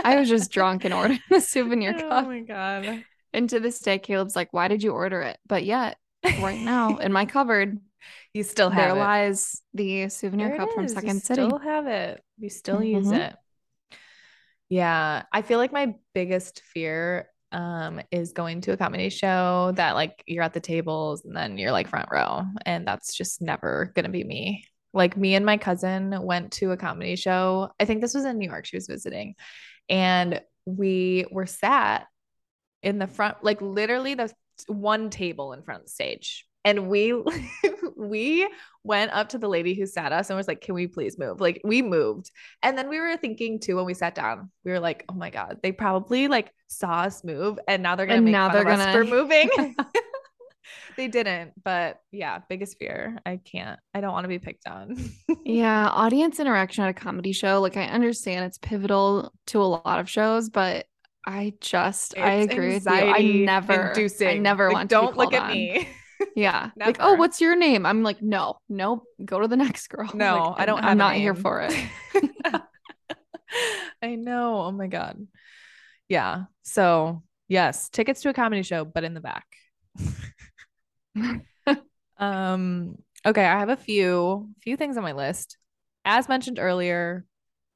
I 0.04 0.16
was 0.16 0.28
just 0.28 0.50
drunk 0.50 0.84
and 0.84 0.94
ordered 0.94 1.20
the 1.30 1.40
souvenir 1.40 1.94
oh 1.96 2.00
cup. 2.00 2.24
Oh 2.24 2.28
my 2.28 2.40
god! 2.40 3.04
And 3.32 3.48
to 3.50 3.60
this 3.60 3.78
day, 3.80 3.98
Caleb's 3.98 4.36
like, 4.36 4.52
"Why 4.52 4.68
did 4.68 4.82
you 4.82 4.92
order 4.92 5.22
it?" 5.22 5.38
But 5.46 5.64
yet, 5.64 5.96
right 6.40 6.60
now 6.60 6.96
in 6.98 7.12
my 7.12 7.26
cupboard, 7.26 7.78
you 8.34 8.42
still 8.42 8.70
have 8.70 8.88
there 8.88 8.96
it. 8.96 8.98
lies 8.98 9.62
the 9.74 10.08
souvenir 10.08 10.48
there 10.48 10.58
cup 10.58 10.72
from 10.72 10.88
Second 10.88 11.14
you 11.16 11.20
City. 11.20 11.46
Still 11.46 11.58
have 11.58 11.86
it. 11.86 12.22
You 12.38 12.48
still 12.48 12.76
mm-hmm. 12.76 12.96
use 12.96 13.10
it. 13.10 13.34
Yeah, 14.68 15.24
I 15.32 15.42
feel 15.42 15.58
like 15.58 15.72
my 15.72 15.94
biggest 16.14 16.62
fear 16.62 17.28
um 17.52 18.00
is 18.12 18.32
going 18.32 18.60
to 18.60 18.72
a 18.72 18.76
comedy 18.76 19.08
show 19.08 19.72
that 19.74 19.96
like 19.96 20.22
you're 20.28 20.44
at 20.44 20.52
the 20.52 20.60
tables 20.60 21.24
and 21.24 21.34
then 21.34 21.58
you're 21.58 21.72
like 21.72 21.88
front 21.88 22.08
row 22.08 22.44
and 22.64 22.86
that's 22.86 23.12
just 23.12 23.42
never 23.42 23.90
going 23.96 24.04
to 24.04 24.10
be 24.10 24.22
me. 24.22 24.64
Like 24.92 25.16
me 25.16 25.34
and 25.34 25.46
my 25.46 25.56
cousin 25.56 26.16
went 26.22 26.52
to 26.54 26.72
a 26.72 26.76
comedy 26.76 27.16
show. 27.16 27.70
I 27.78 27.84
think 27.84 28.00
this 28.00 28.14
was 28.14 28.24
in 28.24 28.38
New 28.38 28.48
York. 28.48 28.66
She 28.66 28.76
was 28.76 28.86
visiting. 28.86 29.34
And 29.90 30.40
we 30.64 31.26
were 31.30 31.46
sat 31.46 32.06
in 32.82 32.98
the 32.98 33.06
front 33.06 33.36
like 33.42 33.60
literally 33.60 34.14
the 34.14 34.32
one 34.66 35.10
table 35.10 35.52
in 35.52 35.62
front 35.62 35.80
of 35.80 35.86
the 35.86 35.90
stage. 35.90 36.46
And 36.64 36.88
we 36.88 37.12
we 37.96 38.48
went 38.84 39.12
up 39.12 39.30
to 39.30 39.38
the 39.38 39.48
lady 39.48 39.74
who 39.74 39.86
sat 39.86 40.12
us 40.12 40.30
and 40.30 40.36
was 40.36 40.48
like 40.48 40.60
can 40.60 40.74
we 40.74 40.86
please 40.86 41.18
move? 41.18 41.40
Like 41.40 41.60
we 41.64 41.82
moved. 41.82 42.30
And 42.62 42.78
then 42.78 42.88
we 42.88 42.98
were 43.00 43.16
thinking 43.16 43.60
too 43.60 43.76
when 43.76 43.84
we 43.84 43.94
sat 43.94 44.14
down 44.14 44.50
we 44.64 44.70
were 44.70 44.80
like 44.80 45.04
oh 45.08 45.14
my 45.14 45.30
god 45.30 45.58
they 45.62 45.72
probably 45.72 46.28
like 46.28 46.52
saw 46.68 47.00
us 47.00 47.24
move 47.24 47.58
and 47.66 47.82
now 47.82 47.96
they're 47.96 48.06
gonna 48.06 48.18
and 48.18 48.24
make 48.24 48.32
now 48.32 48.48
fun 48.48 48.54
they're 48.54 48.64
gonna... 48.64 48.84
us 48.84 48.94
for 48.94 49.04
moving 49.04 49.50
they 50.96 51.08
didn't 51.08 51.52
but 51.62 52.00
yeah 52.12 52.38
biggest 52.48 52.78
fear 52.78 53.18
i 53.24 53.36
can't 53.36 53.78
i 53.94 54.00
don't 54.00 54.12
want 54.12 54.24
to 54.24 54.28
be 54.28 54.38
picked 54.38 54.66
on 54.66 54.96
yeah 55.44 55.88
audience 55.88 56.40
interaction 56.40 56.84
at 56.84 56.90
a 56.90 56.94
comedy 56.94 57.32
show 57.32 57.60
like 57.60 57.76
i 57.76 57.84
understand 57.84 58.44
it's 58.44 58.58
pivotal 58.58 59.32
to 59.46 59.60
a 59.60 59.64
lot 59.64 60.00
of 60.00 60.08
shows 60.08 60.48
but 60.48 60.86
I 61.26 61.52
just 61.60 62.14
it's 62.14 62.22
I 62.22 62.32
agree 62.32 62.74
with 62.74 62.86
you. 62.86 62.92
I 62.92 63.20
never 63.20 63.88
inducing. 63.88 64.28
I 64.28 64.38
never 64.38 64.68
like, 64.68 64.74
want 64.74 64.90
don't 64.90 65.16
look 65.16 65.32
at 65.32 65.42
on. 65.42 65.52
me. 65.52 65.88
Yeah. 66.36 66.70
like, 66.76 66.98
oh, 67.00 67.14
what's 67.14 67.40
your 67.40 67.56
name? 67.56 67.86
I'm 67.86 68.02
like, 68.02 68.20
no, 68.20 68.58
no, 68.68 69.04
go 69.24 69.40
to 69.40 69.48
the 69.48 69.56
next 69.56 69.88
girl. 69.88 70.10
No, 70.12 70.50
like, 70.50 70.60
I 70.60 70.66
don't 70.66 70.84
I'm 70.84 70.98
not 70.98 71.14
here 71.14 71.34
for 71.34 71.62
it. 71.62 71.72
I 74.02 74.16
know. 74.16 74.60
Oh 74.60 74.70
my 74.70 74.86
God. 74.86 75.26
Yeah. 76.10 76.44
So 76.62 77.22
yes, 77.48 77.88
tickets 77.88 78.20
to 78.22 78.28
a 78.28 78.34
comedy 78.34 78.62
show, 78.62 78.84
but 78.84 79.02
in 79.02 79.14
the 79.14 79.20
back. 79.20 79.46
um, 82.18 82.96
okay, 83.24 83.44
I 83.44 83.58
have 83.58 83.68
a 83.68 83.76
few 83.76 84.50
few 84.62 84.76
things 84.76 84.96
on 84.96 85.02
my 85.02 85.12
list. 85.12 85.56
As 86.04 86.28
mentioned 86.28 86.58
earlier, 86.58 87.26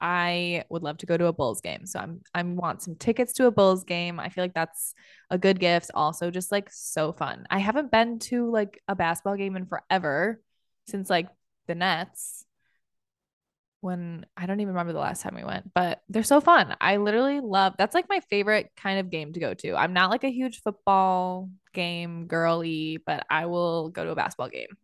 I 0.01 0.65
would 0.69 0.83
love 0.83 0.99
to 0.99 1.07
go 1.07 1.17
to 1.17 1.27
a 1.27 1.33
Bulls 1.33 1.61
game. 1.61 1.87
So 1.87 1.99
I'm 1.99 2.21
I 2.35 2.43
want 2.43 2.83
some 2.83 2.97
tickets 2.97 3.33
to 3.35 3.47
a 3.47 3.51
Bulls 3.51 3.85
game. 3.85 4.21
I 4.21 4.29
feel 4.29 4.45
like 4.45 4.55
that's 4.55 4.95
a 5.31 5.39
good 5.39 5.59
gift. 5.61 5.91
Also, 5.95 6.31
just 6.31 6.53
like 6.53 6.71
so 6.71 7.13
fun. 7.13 7.47
I 7.51 7.59
haven't 7.59 7.91
been 7.91 8.19
to 8.21 8.51
like 8.51 8.81
a 8.89 8.95
basketball 8.95 9.37
game 9.37 9.57
in 9.57 9.67
forever 9.67 10.41
since 10.89 11.09
like 11.11 11.29
the 11.67 11.75
Nets. 11.75 12.45
When 13.81 14.25
I 14.35 14.47
don't 14.47 14.61
even 14.61 14.73
remember 14.75 14.95
the 14.95 14.99
last 14.99 15.23
time 15.23 15.35
we 15.35 15.45
went, 15.45 15.73
but 15.75 16.03
they're 16.09 16.23
so 16.23 16.41
fun. 16.41 16.75
I 16.81 16.97
literally 16.97 17.41
love 17.41 17.75
that's 17.77 17.95
like 17.95 18.09
my 18.09 18.21
favorite 18.31 18.71
kind 18.77 18.99
of 18.99 19.11
game 19.11 19.33
to 19.35 19.41
go 19.41 19.53
to. 19.55 19.75
I'm 19.75 19.93
not 19.93 20.11
like 20.11 20.25
a 20.25 20.31
huge 20.31 20.63
football 20.63 21.51
game 21.75 22.27
girly, 22.27 22.99
but 23.05 23.27
I 23.29 23.47
will 23.47 23.91
go 23.91 24.05
to 24.05 24.11
a 24.13 24.17
basketball 24.17 24.49
game. 24.49 24.77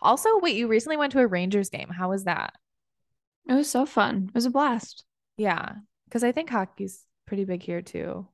Also, 0.00 0.38
wait, 0.40 0.56
you 0.56 0.68
recently 0.68 0.96
went 0.96 1.12
to 1.12 1.20
a 1.20 1.26
Rangers 1.26 1.70
game. 1.70 1.88
How 1.88 2.10
was 2.10 2.24
that? 2.24 2.54
It 3.48 3.54
was 3.54 3.70
so 3.70 3.86
fun. 3.86 4.26
It 4.28 4.34
was 4.34 4.46
a 4.46 4.50
blast. 4.50 5.04
Yeah. 5.36 5.76
Cause 6.10 6.24
I 6.24 6.32
think 6.32 6.50
hockey's 6.50 7.04
pretty 7.26 7.44
big 7.44 7.62
here 7.62 7.82
too. 7.82 8.26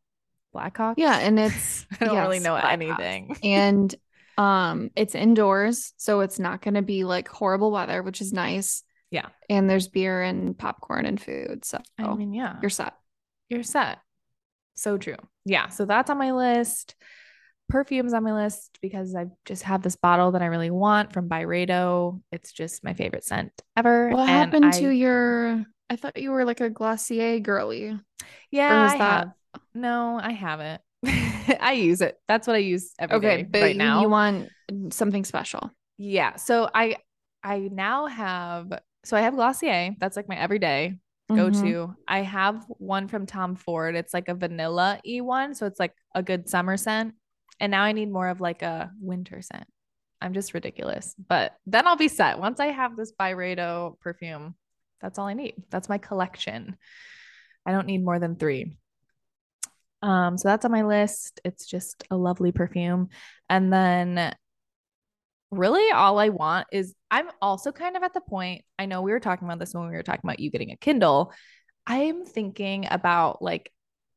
Blackhawks. 0.54 0.94
Yeah. 0.96 1.18
And 1.18 1.38
it's 1.40 1.86
I 2.00 2.04
don't 2.04 2.14
yes, 2.14 2.22
really 2.24 2.40
know 2.40 2.56
anything. 2.56 3.36
and 3.42 3.94
um 4.36 4.90
it's 4.96 5.14
indoors, 5.14 5.92
so 5.96 6.20
it's 6.20 6.38
not 6.38 6.62
gonna 6.62 6.82
be 6.82 7.04
like 7.04 7.28
horrible 7.28 7.70
weather, 7.70 8.02
which 8.02 8.20
is 8.20 8.32
nice. 8.32 8.82
Yeah. 9.10 9.28
And 9.48 9.70
there's 9.70 9.88
beer 9.88 10.22
and 10.22 10.58
popcorn 10.58 11.06
and 11.06 11.20
food. 11.20 11.64
So 11.64 11.78
I 11.98 12.14
mean, 12.14 12.34
yeah. 12.34 12.56
You're 12.60 12.70
set. 12.70 12.94
You're 13.48 13.62
set. 13.62 13.98
So 14.74 14.98
true. 14.98 15.16
Yeah. 15.44 15.68
So 15.68 15.84
that's 15.84 16.10
on 16.10 16.18
my 16.18 16.32
list 16.32 16.96
perfumes 17.68 18.12
on 18.12 18.22
my 18.24 18.32
list 18.32 18.78
because 18.82 19.14
I 19.14 19.26
just 19.44 19.62
have 19.62 19.82
this 19.82 19.96
bottle 19.96 20.32
that 20.32 20.42
I 20.42 20.46
really 20.46 20.70
want 20.70 21.12
from 21.12 21.28
Byredo. 21.28 22.20
It's 22.32 22.52
just 22.52 22.84
my 22.84 22.94
favorite 22.94 23.24
scent 23.24 23.52
ever. 23.76 24.10
What 24.10 24.20
and 24.20 24.30
happened 24.30 24.66
I, 24.66 24.70
to 24.80 24.90
your? 24.90 25.64
I 25.90 25.96
thought 25.96 26.18
you 26.18 26.30
were 26.30 26.44
like 26.44 26.60
a 26.60 26.70
Glossier 26.70 27.40
girly. 27.40 27.98
Yeah, 28.50 28.90
I 28.92 28.98
that... 28.98 28.98
have. 28.98 29.32
No, 29.74 30.18
I 30.22 30.32
haven't. 30.32 30.80
I 31.60 31.72
use 31.72 32.00
it. 32.00 32.16
That's 32.28 32.46
what 32.46 32.56
I 32.56 32.60
use 32.60 32.92
every 32.98 33.16
okay, 33.16 33.42
day 33.42 33.62
right 33.62 33.76
now. 33.76 34.02
You 34.02 34.08
want 34.08 34.48
something 34.90 35.24
special? 35.24 35.70
Yeah. 35.98 36.36
So 36.36 36.68
I 36.74 36.96
I 37.42 37.68
now 37.70 38.06
have 38.06 38.72
so 39.04 39.16
I 39.16 39.20
have 39.20 39.34
Glossier. 39.34 39.94
That's 39.98 40.16
like 40.16 40.28
my 40.28 40.36
everyday 40.36 40.94
go 41.28 41.50
to. 41.50 41.56
Mm-hmm. 41.56 41.92
I 42.06 42.20
have 42.20 42.64
one 42.68 43.08
from 43.08 43.26
Tom 43.26 43.56
Ford. 43.56 43.94
It's 43.94 44.12
like 44.12 44.28
a 44.28 44.34
vanilla 44.34 45.00
e 45.06 45.20
one, 45.20 45.54
so 45.54 45.66
it's 45.66 45.80
like 45.80 45.94
a 46.14 46.22
good 46.22 46.48
summer 46.48 46.76
scent. 46.76 47.14
And 47.60 47.70
now 47.70 47.82
I 47.82 47.92
need 47.92 48.10
more 48.10 48.28
of 48.28 48.40
like 48.40 48.62
a 48.62 48.90
winter 49.00 49.40
scent. 49.42 49.66
I'm 50.20 50.34
just 50.34 50.54
ridiculous. 50.54 51.14
But 51.28 51.54
then 51.66 51.86
I'll 51.86 51.96
be 51.96 52.08
set. 52.08 52.38
Once 52.38 52.60
I 52.60 52.66
have 52.66 52.96
this 52.96 53.12
Byredo 53.12 53.98
perfume, 54.00 54.54
that's 55.00 55.18
all 55.18 55.26
I 55.26 55.34
need. 55.34 55.54
That's 55.70 55.88
my 55.88 55.98
collection. 55.98 56.76
I 57.66 57.72
don't 57.72 57.86
need 57.86 58.04
more 58.04 58.18
than 58.18 58.36
three. 58.36 58.76
Um, 60.02 60.36
so 60.36 60.48
that's 60.48 60.64
on 60.64 60.72
my 60.72 60.82
list. 60.82 61.40
It's 61.44 61.66
just 61.66 62.04
a 62.10 62.16
lovely 62.16 62.52
perfume. 62.52 63.08
And 63.48 63.72
then 63.72 64.34
really 65.50 65.90
all 65.92 66.18
I 66.18 66.28
want 66.30 66.66
is 66.72 66.94
I'm 67.10 67.28
also 67.40 67.72
kind 67.72 67.96
of 67.96 68.02
at 68.02 68.12
the 68.12 68.20
point. 68.20 68.62
I 68.78 68.86
know 68.86 69.02
we 69.02 69.12
were 69.12 69.20
talking 69.20 69.46
about 69.46 69.58
this 69.58 69.74
when 69.74 69.88
we 69.88 69.94
were 69.94 70.02
talking 70.02 70.22
about 70.24 70.40
you 70.40 70.50
getting 70.50 70.72
a 70.72 70.76
Kindle. 70.76 71.32
I'm 71.86 72.24
thinking 72.24 72.86
about 72.90 73.40
like 73.42 73.70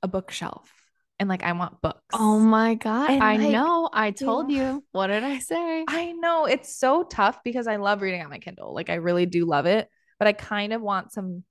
a 0.03 0.07
bookshelf 0.07 0.71
and 1.19 1.29
like 1.29 1.43
I 1.43 1.51
want 1.53 1.81
books. 1.81 2.01
Oh 2.13 2.39
my 2.39 2.75
god. 2.75 3.09
And 3.09 3.23
I 3.23 3.37
like, 3.37 3.51
know. 3.51 3.89
I 3.91 4.11
told 4.11 4.51
you, 4.51 4.57
you. 4.57 4.83
What 4.91 5.07
did 5.07 5.23
I 5.23 5.39
say? 5.39 5.85
I 5.87 6.11
know. 6.11 6.45
It's 6.45 6.75
so 6.75 7.03
tough 7.03 7.39
because 7.43 7.67
I 7.67 7.77
love 7.77 8.01
reading 8.01 8.21
on 8.21 8.29
my 8.29 8.39
Kindle. 8.39 8.73
Like 8.73 8.89
I 8.89 8.95
really 8.95 9.25
do 9.25 9.45
love 9.45 9.65
it, 9.65 9.89
but 10.19 10.27
I 10.27 10.33
kind 10.33 10.73
of 10.73 10.81
want 10.81 11.11
some 11.11 11.43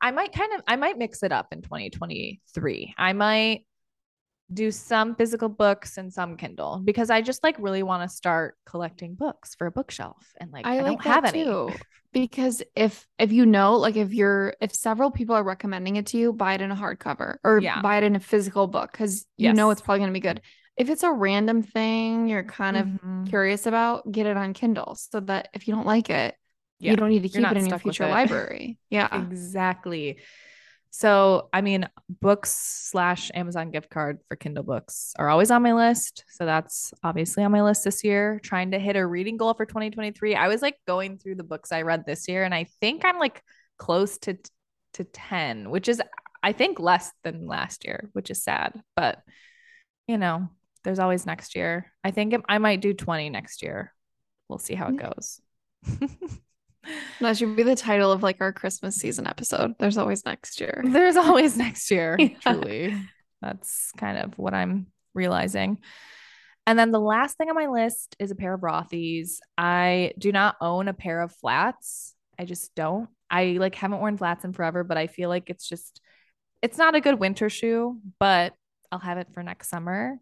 I 0.00 0.10
might 0.10 0.32
kind 0.32 0.52
of 0.54 0.62
I 0.66 0.76
might 0.76 0.98
mix 0.98 1.22
it 1.22 1.32
up 1.32 1.48
in 1.52 1.62
2023. 1.62 2.94
I 2.96 3.12
might 3.12 3.64
do 4.52 4.70
some 4.70 5.14
physical 5.14 5.48
books 5.48 5.98
and 5.98 6.12
some 6.12 6.36
Kindle 6.36 6.80
because 6.82 7.10
I 7.10 7.20
just 7.20 7.44
like 7.44 7.56
really 7.58 7.82
want 7.82 8.08
to 8.08 8.14
start 8.14 8.56
collecting 8.64 9.14
books 9.14 9.54
for 9.54 9.66
a 9.66 9.70
bookshelf 9.70 10.32
and 10.38 10.50
like 10.52 10.66
I, 10.66 10.78
I 10.78 10.82
like 10.82 11.02
don't 11.02 11.12
have 11.12 11.24
any. 11.26 11.44
Too. 11.44 11.70
Because 12.12 12.62
if 12.74 13.06
if 13.18 13.30
you 13.30 13.44
know, 13.44 13.76
like 13.76 13.96
if 13.96 14.14
you're 14.14 14.54
if 14.60 14.74
several 14.74 15.10
people 15.10 15.34
are 15.34 15.42
recommending 15.42 15.96
it 15.96 16.06
to 16.06 16.18
you, 16.18 16.32
buy 16.32 16.54
it 16.54 16.62
in 16.62 16.70
a 16.70 16.76
hardcover 16.76 17.36
or 17.44 17.58
yeah. 17.58 17.82
buy 17.82 17.98
it 17.98 18.04
in 18.04 18.16
a 18.16 18.20
physical 18.20 18.66
book 18.66 18.90
because 18.90 19.26
you 19.36 19.48
yes. 19.48 19.56
know 19.56 19.68
it's 19.70 19.82
probably 19.82 20.00
gonna 20.00 20.12
be 20.12 20.20
good. 20.20 20.40
If 20.78 20.88
it's 20.88 21.02
a 21.02 21.10
random 21.10 21.62
thing 21.62 22.28
you're 22.28 22.44
kind 22.44 22.76
of 22.76 22.86
mm-hmm. 22.86 23.24
curious 23.24 23.66
about, 23.66 24.10
get 24.10 24.26
it 24.26 24.36
on 24.36 24.54
Kindle 24.54 24.94
so 24.94 25.20
that 25.20 25.48
if 25.52 25.68
you 25.68 25.74
don't 25.74 25.86
like 25.86 26.08
it, 26.08 26.34
yeah. 26.78 26.92
you 26.92 26.96
don't 26.96 27.10
need 27.10 27.22
to 27.22 27.28
keep 27.28 27.44
it 27.44 27.56
in 27.56 27.66
your 27.66 27.78
future 27.78 28.08
library. 28.08 28.78
Yeah. 28.88 29.08
Exactly. 29.30 30.18
So, 30.90 31.48
I 31.52 31.60
mean, 31.60 31.88
books 32.08 32.50
slash 32.50 33.30
Amazon 33.34 33.70
gift 33.70 33.90
card 33.90 34.20
for 34.28 34.36
Kindle 34.36 34.64
books 34.64 35.12
are 35.18 35.28
always 35.28 35.50
on 35.50 35.62
my 35.62 35.74
list. 35.74 36.24
So, 36.28 36.46
that's 36.46 36.94
obviously 37.02 37.44
on 37.44 37.52
my 37.52 37.62
list 37.62 37.84
this 37.84 38.02
year. 38.04 38.40
Trying 38.42 38.70
to 38.72 38.78
hit 38.78 38.96
a 38.96 39.06
reading 39.06 39.36
goal 39.36 39.54
for 39.54 39.66
2023. 39.66 40.34
I 40.34 40.48
was 40.48 40.62
like 40.62 40.76
going 40.86 41.18
through 41.18 41.36
the 41.36 41.44
books 41.44 41.72
I 41.72 41.82
read 41.82 42.04
this 42.06 42.28
year, 42.28 42.44
and 42.44 42.54
I 42.54 42.64
think 42.80 43.04
I'm 43.04 43.18
like 43.18 43.42
close 43.76 44.18
to 44.18 44.38
to 44.94 45.04
10, 45.04 45.70
which 45.70 45.88
is, 45.88 46.02
I 46.42 46.52
think, 46.52 46.80
less 46.80 47.12
than 47.22 47.46
last 47.46 47.84
year, 47.84 48.10
which 48.12 48.30
is 48.30 48.42
sad. 48.42 48.80
But, 48.96 49.22
you 50.06 50.18
know, 50.18 50.48
there's 50.84 50.98
always 50.98 51.26
next 51.26 51.54
year. 51.54 51.92
I 52.02 52.10
think 52.10 52.34
I 52.48 52.58
might 52.58 52.80
do 52.80 52.94
20 52.94 53.30
next 53.30 53.62
year. 53.62 53.92
We'll 54.48 54.58
see 54.58 54.74
how 54.74 54.88
it 54.88 54.96
goes. 54.96 55.40
That 57.20 57.36
should 57.36 57.56
be 57.56 57.62
the 57.62 57.76
title 57.76 58.12
of 58.12 58.22
like 58.22 58.40
our 58.40 58.52
Christmas 58.52 58.96
season 58.96 59.26
episode. 59.26 59.74
There's 59.78 59.96
always 59.96 60.24
next 60.24 60.60
year. 60.60 60.82
There's 60.86 61.16
always 61.16 61.56
next 61.56 61.90
year. 61.90 62.16
yeah. 62.20 62.28
Truly. 62.40 62.96
That's 63.42 63.92
kind 63.96 64.18
of 64.18 64.38
what 64.38 64.54
I'm 64.54 64.86
realizing. 65.14 65.78
And 66.66 66.78
then 66.78 66.90
the 66.92 67.00
last 67.00 67.36
thing 67.36 67.48
on 67.48 67.56
my 67.56 67.66
list 67.66 68.14
is 68.18 68.30
a 68.30 68.34
pair 68.34 68.54
of 68.54 68.60
Rothy's. 68.60 69.40
I 69.56 70.12
do 70.18 70.32
not 70.32 70.56
own 70.60 70.86
a 70.88 70.94
pair 70.94 71.22
of 71.22 71.32
flats. 71.32 72.14
I 72.38 72.44
just 72.44 72.74
don't. 72.74 73.08
I 73.30 73.56
like 73.58 73.74
haven't 73.74 74.00
worn 74.00 74.16
flats 74.16 74.44
in 74.44 74.52
forever, 74.52 74.84
but 74.84 74.96
I 74.96 75.06
feel 75.06 75.28
like 75.28 75.50
it's 75.50 75.68
just 75.68 76.00
it's 76.62 76.78
not 76.78 76.94
a 76.94 77.00
good 77.00 77.18
winter 77.18 77.48
shoe, 77.48 78.00
but 78.18 78.52
I'll 78.92 78.98
have 78.98 79.18
it 79.18 79.28
for 79.32 79.42
next 79.42 79.68
summer. 79.68 80.18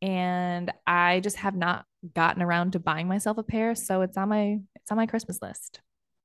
And 0.00 0.72
I 0.86 1.20
just 1.20 1.36
have 1.36 1.56
not 1.56 1.84
gotten 2.14 2.42
around 2.42 2.72
to 2.72 2.78
buying 2.78 3.08
myself 3.08 3.38
a 3.38 3.42
pair, 3.42 3.74
so 3.74 4.02
it's 4.02 4.16
on 4.16 4.28
my 4.28 4.58
it's 4.76 4.90
on 4.90 4.96
my 4.96 5.06
Christmas 5.06 5.40
list. 5.42 5.80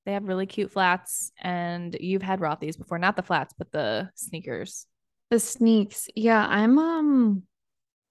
They 0.06 0.14
have 0.14 0.28
really 0.28 0.46
cute 0.46 0.72
flats, 0.72 1.32
and 1.42 1.96
you've 2.00 2.22
had 2.22 2.40
Rothy's 2.40 2.78
before, 2.78 3.00
not 3.00 3.16
the 3.16 3.24
flats, 3.24 3.54
but 3.58 3.72
the 3.72 4.10
sneakers. 4.16 4.86
The 5.30 5.40
sneaks. 5.40 6.10
Yeah, 6.16 6.46
I'm 6.46 6.78
um 6.78 7.44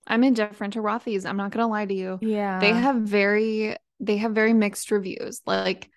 I'm 0.07 0.25
indifferent 0.25 0.75
to 0.75 0.81
Rothy's. 0.81 1.25
I'm 1.25 1.37
not 1.37 1.51
gonna 1.51 1.69
lie 1.69 1.87
to 1.87 1.95
you. 1.95 2.19
Yeah. 2.21 2.59
They 2.59 2.73
have 2.73 2.97
very 2.97 3.77
they 4.01 4.17
have 4.17 4.33
very 4.33 4.53
mixed 4.53 4.91
reviews. 4.91 5.43
Like 5.47 5.89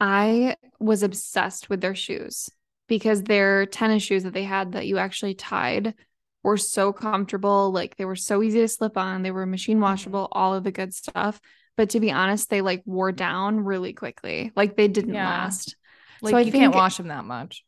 I 0.00 0.56
was 0.78 1.02
obsessed 1.02 1.70
with 1.70 1.80
their 1.80 1.94
shoes 1.94 2.50
because 2.88 3.22
their 3.22 3.66
tennis 3.66 4.02
shoes 4.02 4.24
that 4.24 4.34
they 4.34 4.42
had 4.42 4.72
that 4.72 4.86
you 4.86 4.98
actually 4.98 5.34
tied 5.34 5.94
were 6.42 6.58
so 6.58 6.92
comfortable. 6.92 7.72
Like 7.72 7.96
they 7.96 8.04
were 8.04 8.16
so 8.16 8.42
easy 8.42 8.60
to 8.60 8.68
slip 8.68 8.98
on. 8.98 9.22
They 9.22 9.30
were 9.30 9.46
machine 9.46 9.76
mm-hmm. 9.76 9.84
washable, 9.84 10.28
all 10.32 10.54
of 10.54 10.64
the 10.64 10.72
good 10.72 10.92
stuff. 10.92 11.40
But 11.76 11.90
to 11.90 12.00
be 12.00 12.10
honest, 12.10 12.50
they 12.50 12.60
like 12.60 12.82
wore 12.86 13.12
down 13.12 13.60
really 13.60 13.92
quickly. 13.92 14.52
Like 14.54 14.76
they 14.76 14.88
didn't 14.88 15.14
yeah. 15.14 15.28
last. 15.28 15.76
Like 16.22 16.32
so 16.32 16.38
you 16.38 16.50
think, 16.50 16.62
can't 16.62 16.74
wash 16.74 16.96
them 16.96 17.08
that 17.08 17.24
much. 17.24 17.64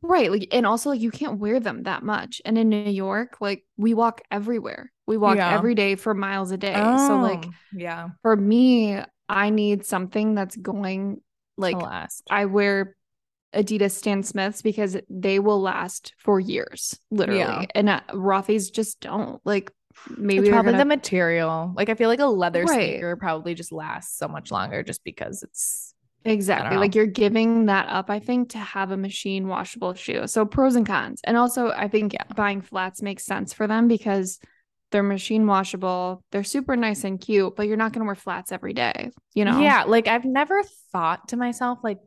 Right. 0.00 0.30
Like 0.30 0.48
and 0.52 0.66
also 0.66 0.90
like 0.90 1.00
you 1.00 1.10
can't 1.10 1.38
wear 1.38 1.60
them 1.60 1.84
that 1.84 2.02
much. 2.02 2.42
And 2.44 2.58
in 2.58 2.68
New 2.68 2.90
York, 2.90 3.36
like 3.40 3.64
we 3.76 3.94
walk 3.94 4.22
everywhere. 4.30 4.90
We 5.06 5.16
walk 5.16 5.36
yeah. 5.36 5.54
every 5.54 5.74
day 5.74 5.94
for 5.94 6.14
miles 6.14 6.50
a 6.50 6.56
day. 6.56 6.74
Oh, 6.76 7.08
so 7.08 7.16
like 7.18 7.44
yeah. 7.72 8.08
For 8.22 8.34
me, 8.34 8.98
I 9.28 9.50
need 9.50 9.84
something 9.84 10.34
that's 10.34 10.56
going 10.56 11.20
like 11.56 11.76
last. 11.76 12.24
I 12.30 12.46
wear 12.46 12.96
Adidas 13.54 13.92
Stan 13.92 14.22
Smiths 14.22 14.62
because 14.62 14.96
they 15.08 15.38
will 15.38 15.60
last 15.60 16.14
for 16.18 16.40
years, 16.40 16.98
literally. 17.10 17.40
Yeah. 17.40 17.66
And 17.74 17.88
uh, 17.88 18.00
Rothy's 18.12 18.70
just 18.70 19.00
don't. 19.00 19.40
Like 19.44 19.70
maybe 20.16 20.48
probably 20.48 20.76
the 20.76 20.84
material. 20.84 21.72
Like 21.76 21.88
I 21.88 21.94
feel 21.94 22.08
like 22.08 22.20
a 22.20 22.26
leather 22.26 22.64
right. 22.64 22.74
sneaker 22.74 23.16
probably 23.16 23.54
just 23.54 23.72
lasts 23.72 24.18
so 24.18 24.28
much 24.28 24.50
longer 24.50 24.82
just 24.82 25.04
because 25.04 25.42
it's 25.42 25.94
exactly 26.24 26.76
like 26.76 26.94
you're 26.94 27.06
giving 27.06 27.66
that 27.66 27.88
up. 27.88 28.10
I 28.10 28.18
think 28.18 28.50
to 28.50 28.58
have 28.58 28.90
a 28.90 28.96
machine 28.96 29.48
washable 29.48 29.94
shoe. 29.94 30.26
So 30.26 30.44
pros 30.44 30.76
and 30.76 30.86
cons, 30.86 31.20
and 31.24 31.36
also 31.36 31.70
I 31.70 31.88
think 31.88 32.14
yeah. 32.14 32.24
buying 32.34 32.60
flats 32.60 33.02
makes 33.02 33.24
sense 33.24 33.52
for 33.52 33.66
them 33.66 33.88
because 33.88 34.38
they're 34.92 35.02
machine 35.02 35.46
washable. 35.46 36.22
They're 36.30 36.44
super 36.44 36.76
nice 36.76 37.02
and 37.04 37.20
cute, 37.20 37.56
but 37.56 37.66
you're 37.66 37.76
not 37.76 37.92
going 37.92 38.00
to 38.00 38.06
wear 38.06 38.14
flats 38.14 38.52
every 38.52 38.74
day, 38.74 39.10
you 39.34 39.44
know? 39.44 39.60
Yeah. 39.60 39.84
Like 39.84 40.06
I've 40.06 40.24
never 40.24 40.62
thought 40.92 41.28
to 41.28 41.36
myself, 41.36 41.78
like, 41.82 41.98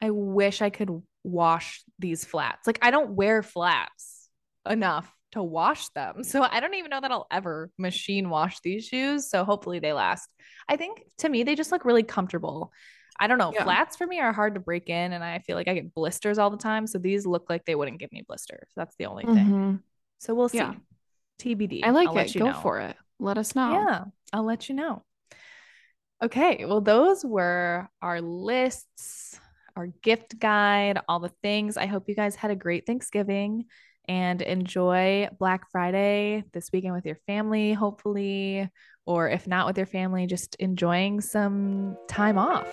I 0.00 0.10
wish 0.10 0.62
I 0.62 0.70
could 0.70 1.02
wash 1.24 1.82
these 1.98 2.24
flats. 2.24 2.66
Like 2.66 2.78
I 2.82 2.90
don't 2.90 3.10
wear 3.10 3.42
flats 3.42 4.28
enough 4.68 5.12
to 5.32 5.42
wash 5.42 5.88
them. 5.90 6.22
So 6.32 6.42
I 6.42 6.60
don't 6.60 6.74
even 6.74 6.90
know 6.90 7.00
that 7.00 7.10
I'll 7.10 7.26
ever 7.30 7.70
machine 7.78 8.30
wash 8.30 8.60
these 8.60 8.86
shoes. 8.86 9.28
So 9.28 9.44
hopefully 9.44 9.80
they 9.80 9.92
last. 9.92 10.28
I 10.68 10.76
think 10.76 11.02
to 11.18 11.28
me, 11.28 11.42
they 11.42 11.54
just 11.54 11.72
look 11.72 11.84
really 11.84 12.02
comfortable. 12.02 12.72
I 13.18 13.26
don't 13.26 13.38
know. 13.38 13.52
Yeah. 13.52 13.64
Flats 13.64 13.96
for 13.96 14.06
me 14.06 14.20
are 14.20 14.32
hard 14.32 14.54
to 14.54 14.60
break 14.60 14.88
in, 14.88 15.12
and 15.12 15.22
I 15.22 15.40
feel 15.40 15.56
like 15.56 15.68
I 15.68 15.74
get 15.74 15.94
blisters 15.94 16.38
all 16.38 16.50
the 16.50 16.56
time. 16.56 16.86
So 16.86 16.98
these 16.98 17.26
look 17.26 17.50
like 17.50 17.64
they 17.64 17.74
wouldn't 17.74 17.98
give 17.98 18.10
me 18.12 18.24
blisters. 18.26 18.68
That's 18.74 18.94
the 18.96 19.06
only 19.06 19.24
thing. 19.24 19.34
Mm-hmm. 19.34 19.74
So 20.18 20.34
we'll 20.34 20.48
see. 20.48 20.58
Yeah. 20.58 20.74
TBD. 21.38 21.80
I 21.84 21.90
like 21.90 22.08
I'll 22.08 22.18
it. 22.18 22.34
Go 22.34 22.46
know. 22.46 22.60
for 22.62 22.80
it. 22.80 22.96
Let 23.18 23.38
us 23.38 23.54
know. 23.54 23.72
Yeah, 23.72 24.04
I'll 24.32 24.44
let 24.44 24.68
you 24.68 24.74
know. 24.74 25.02
Okay. 26.22 26.64
Well, 26.64 26.80
those 26.80 27.24
were 27.24 27.88
our 28.00 28.20
lists, 28.20 29.38
our 29.76 29.88
gift 30.02 30.38
guide, 30.38 31.00
all 31.08 31.20
the 31.20 31.32
things. 31.42 31.76
I 31.76 31.86
hope 31.86 32.08
you 32.08 32.14
guys 32.14 32.34
had 32.34 32.50
a 32.50 32.56
great 32.56 32.86
Thanksgiving 32.86 33.66
and 34.08 34.42
enjoy 34.42 35.28
Black 35.38 35.70
Friday 35.70 36.44
this 36.52 36.70
weekend 36.72 36.94
with 36.94 37.06
your 37.06 37.18
family, 37.26 37.72
hopefully, 37.72 38.68
or 39.06 39.28
if 39.28 39.46
not 39.46 39.66
with 39.66 39.76
your 39.76 39.86
family, 39.86 40.26
just 40.26 40.54
enjoying 40.56 41.20
some 41.20 41.96
time 42.08 42.38
off. 42.38 42.66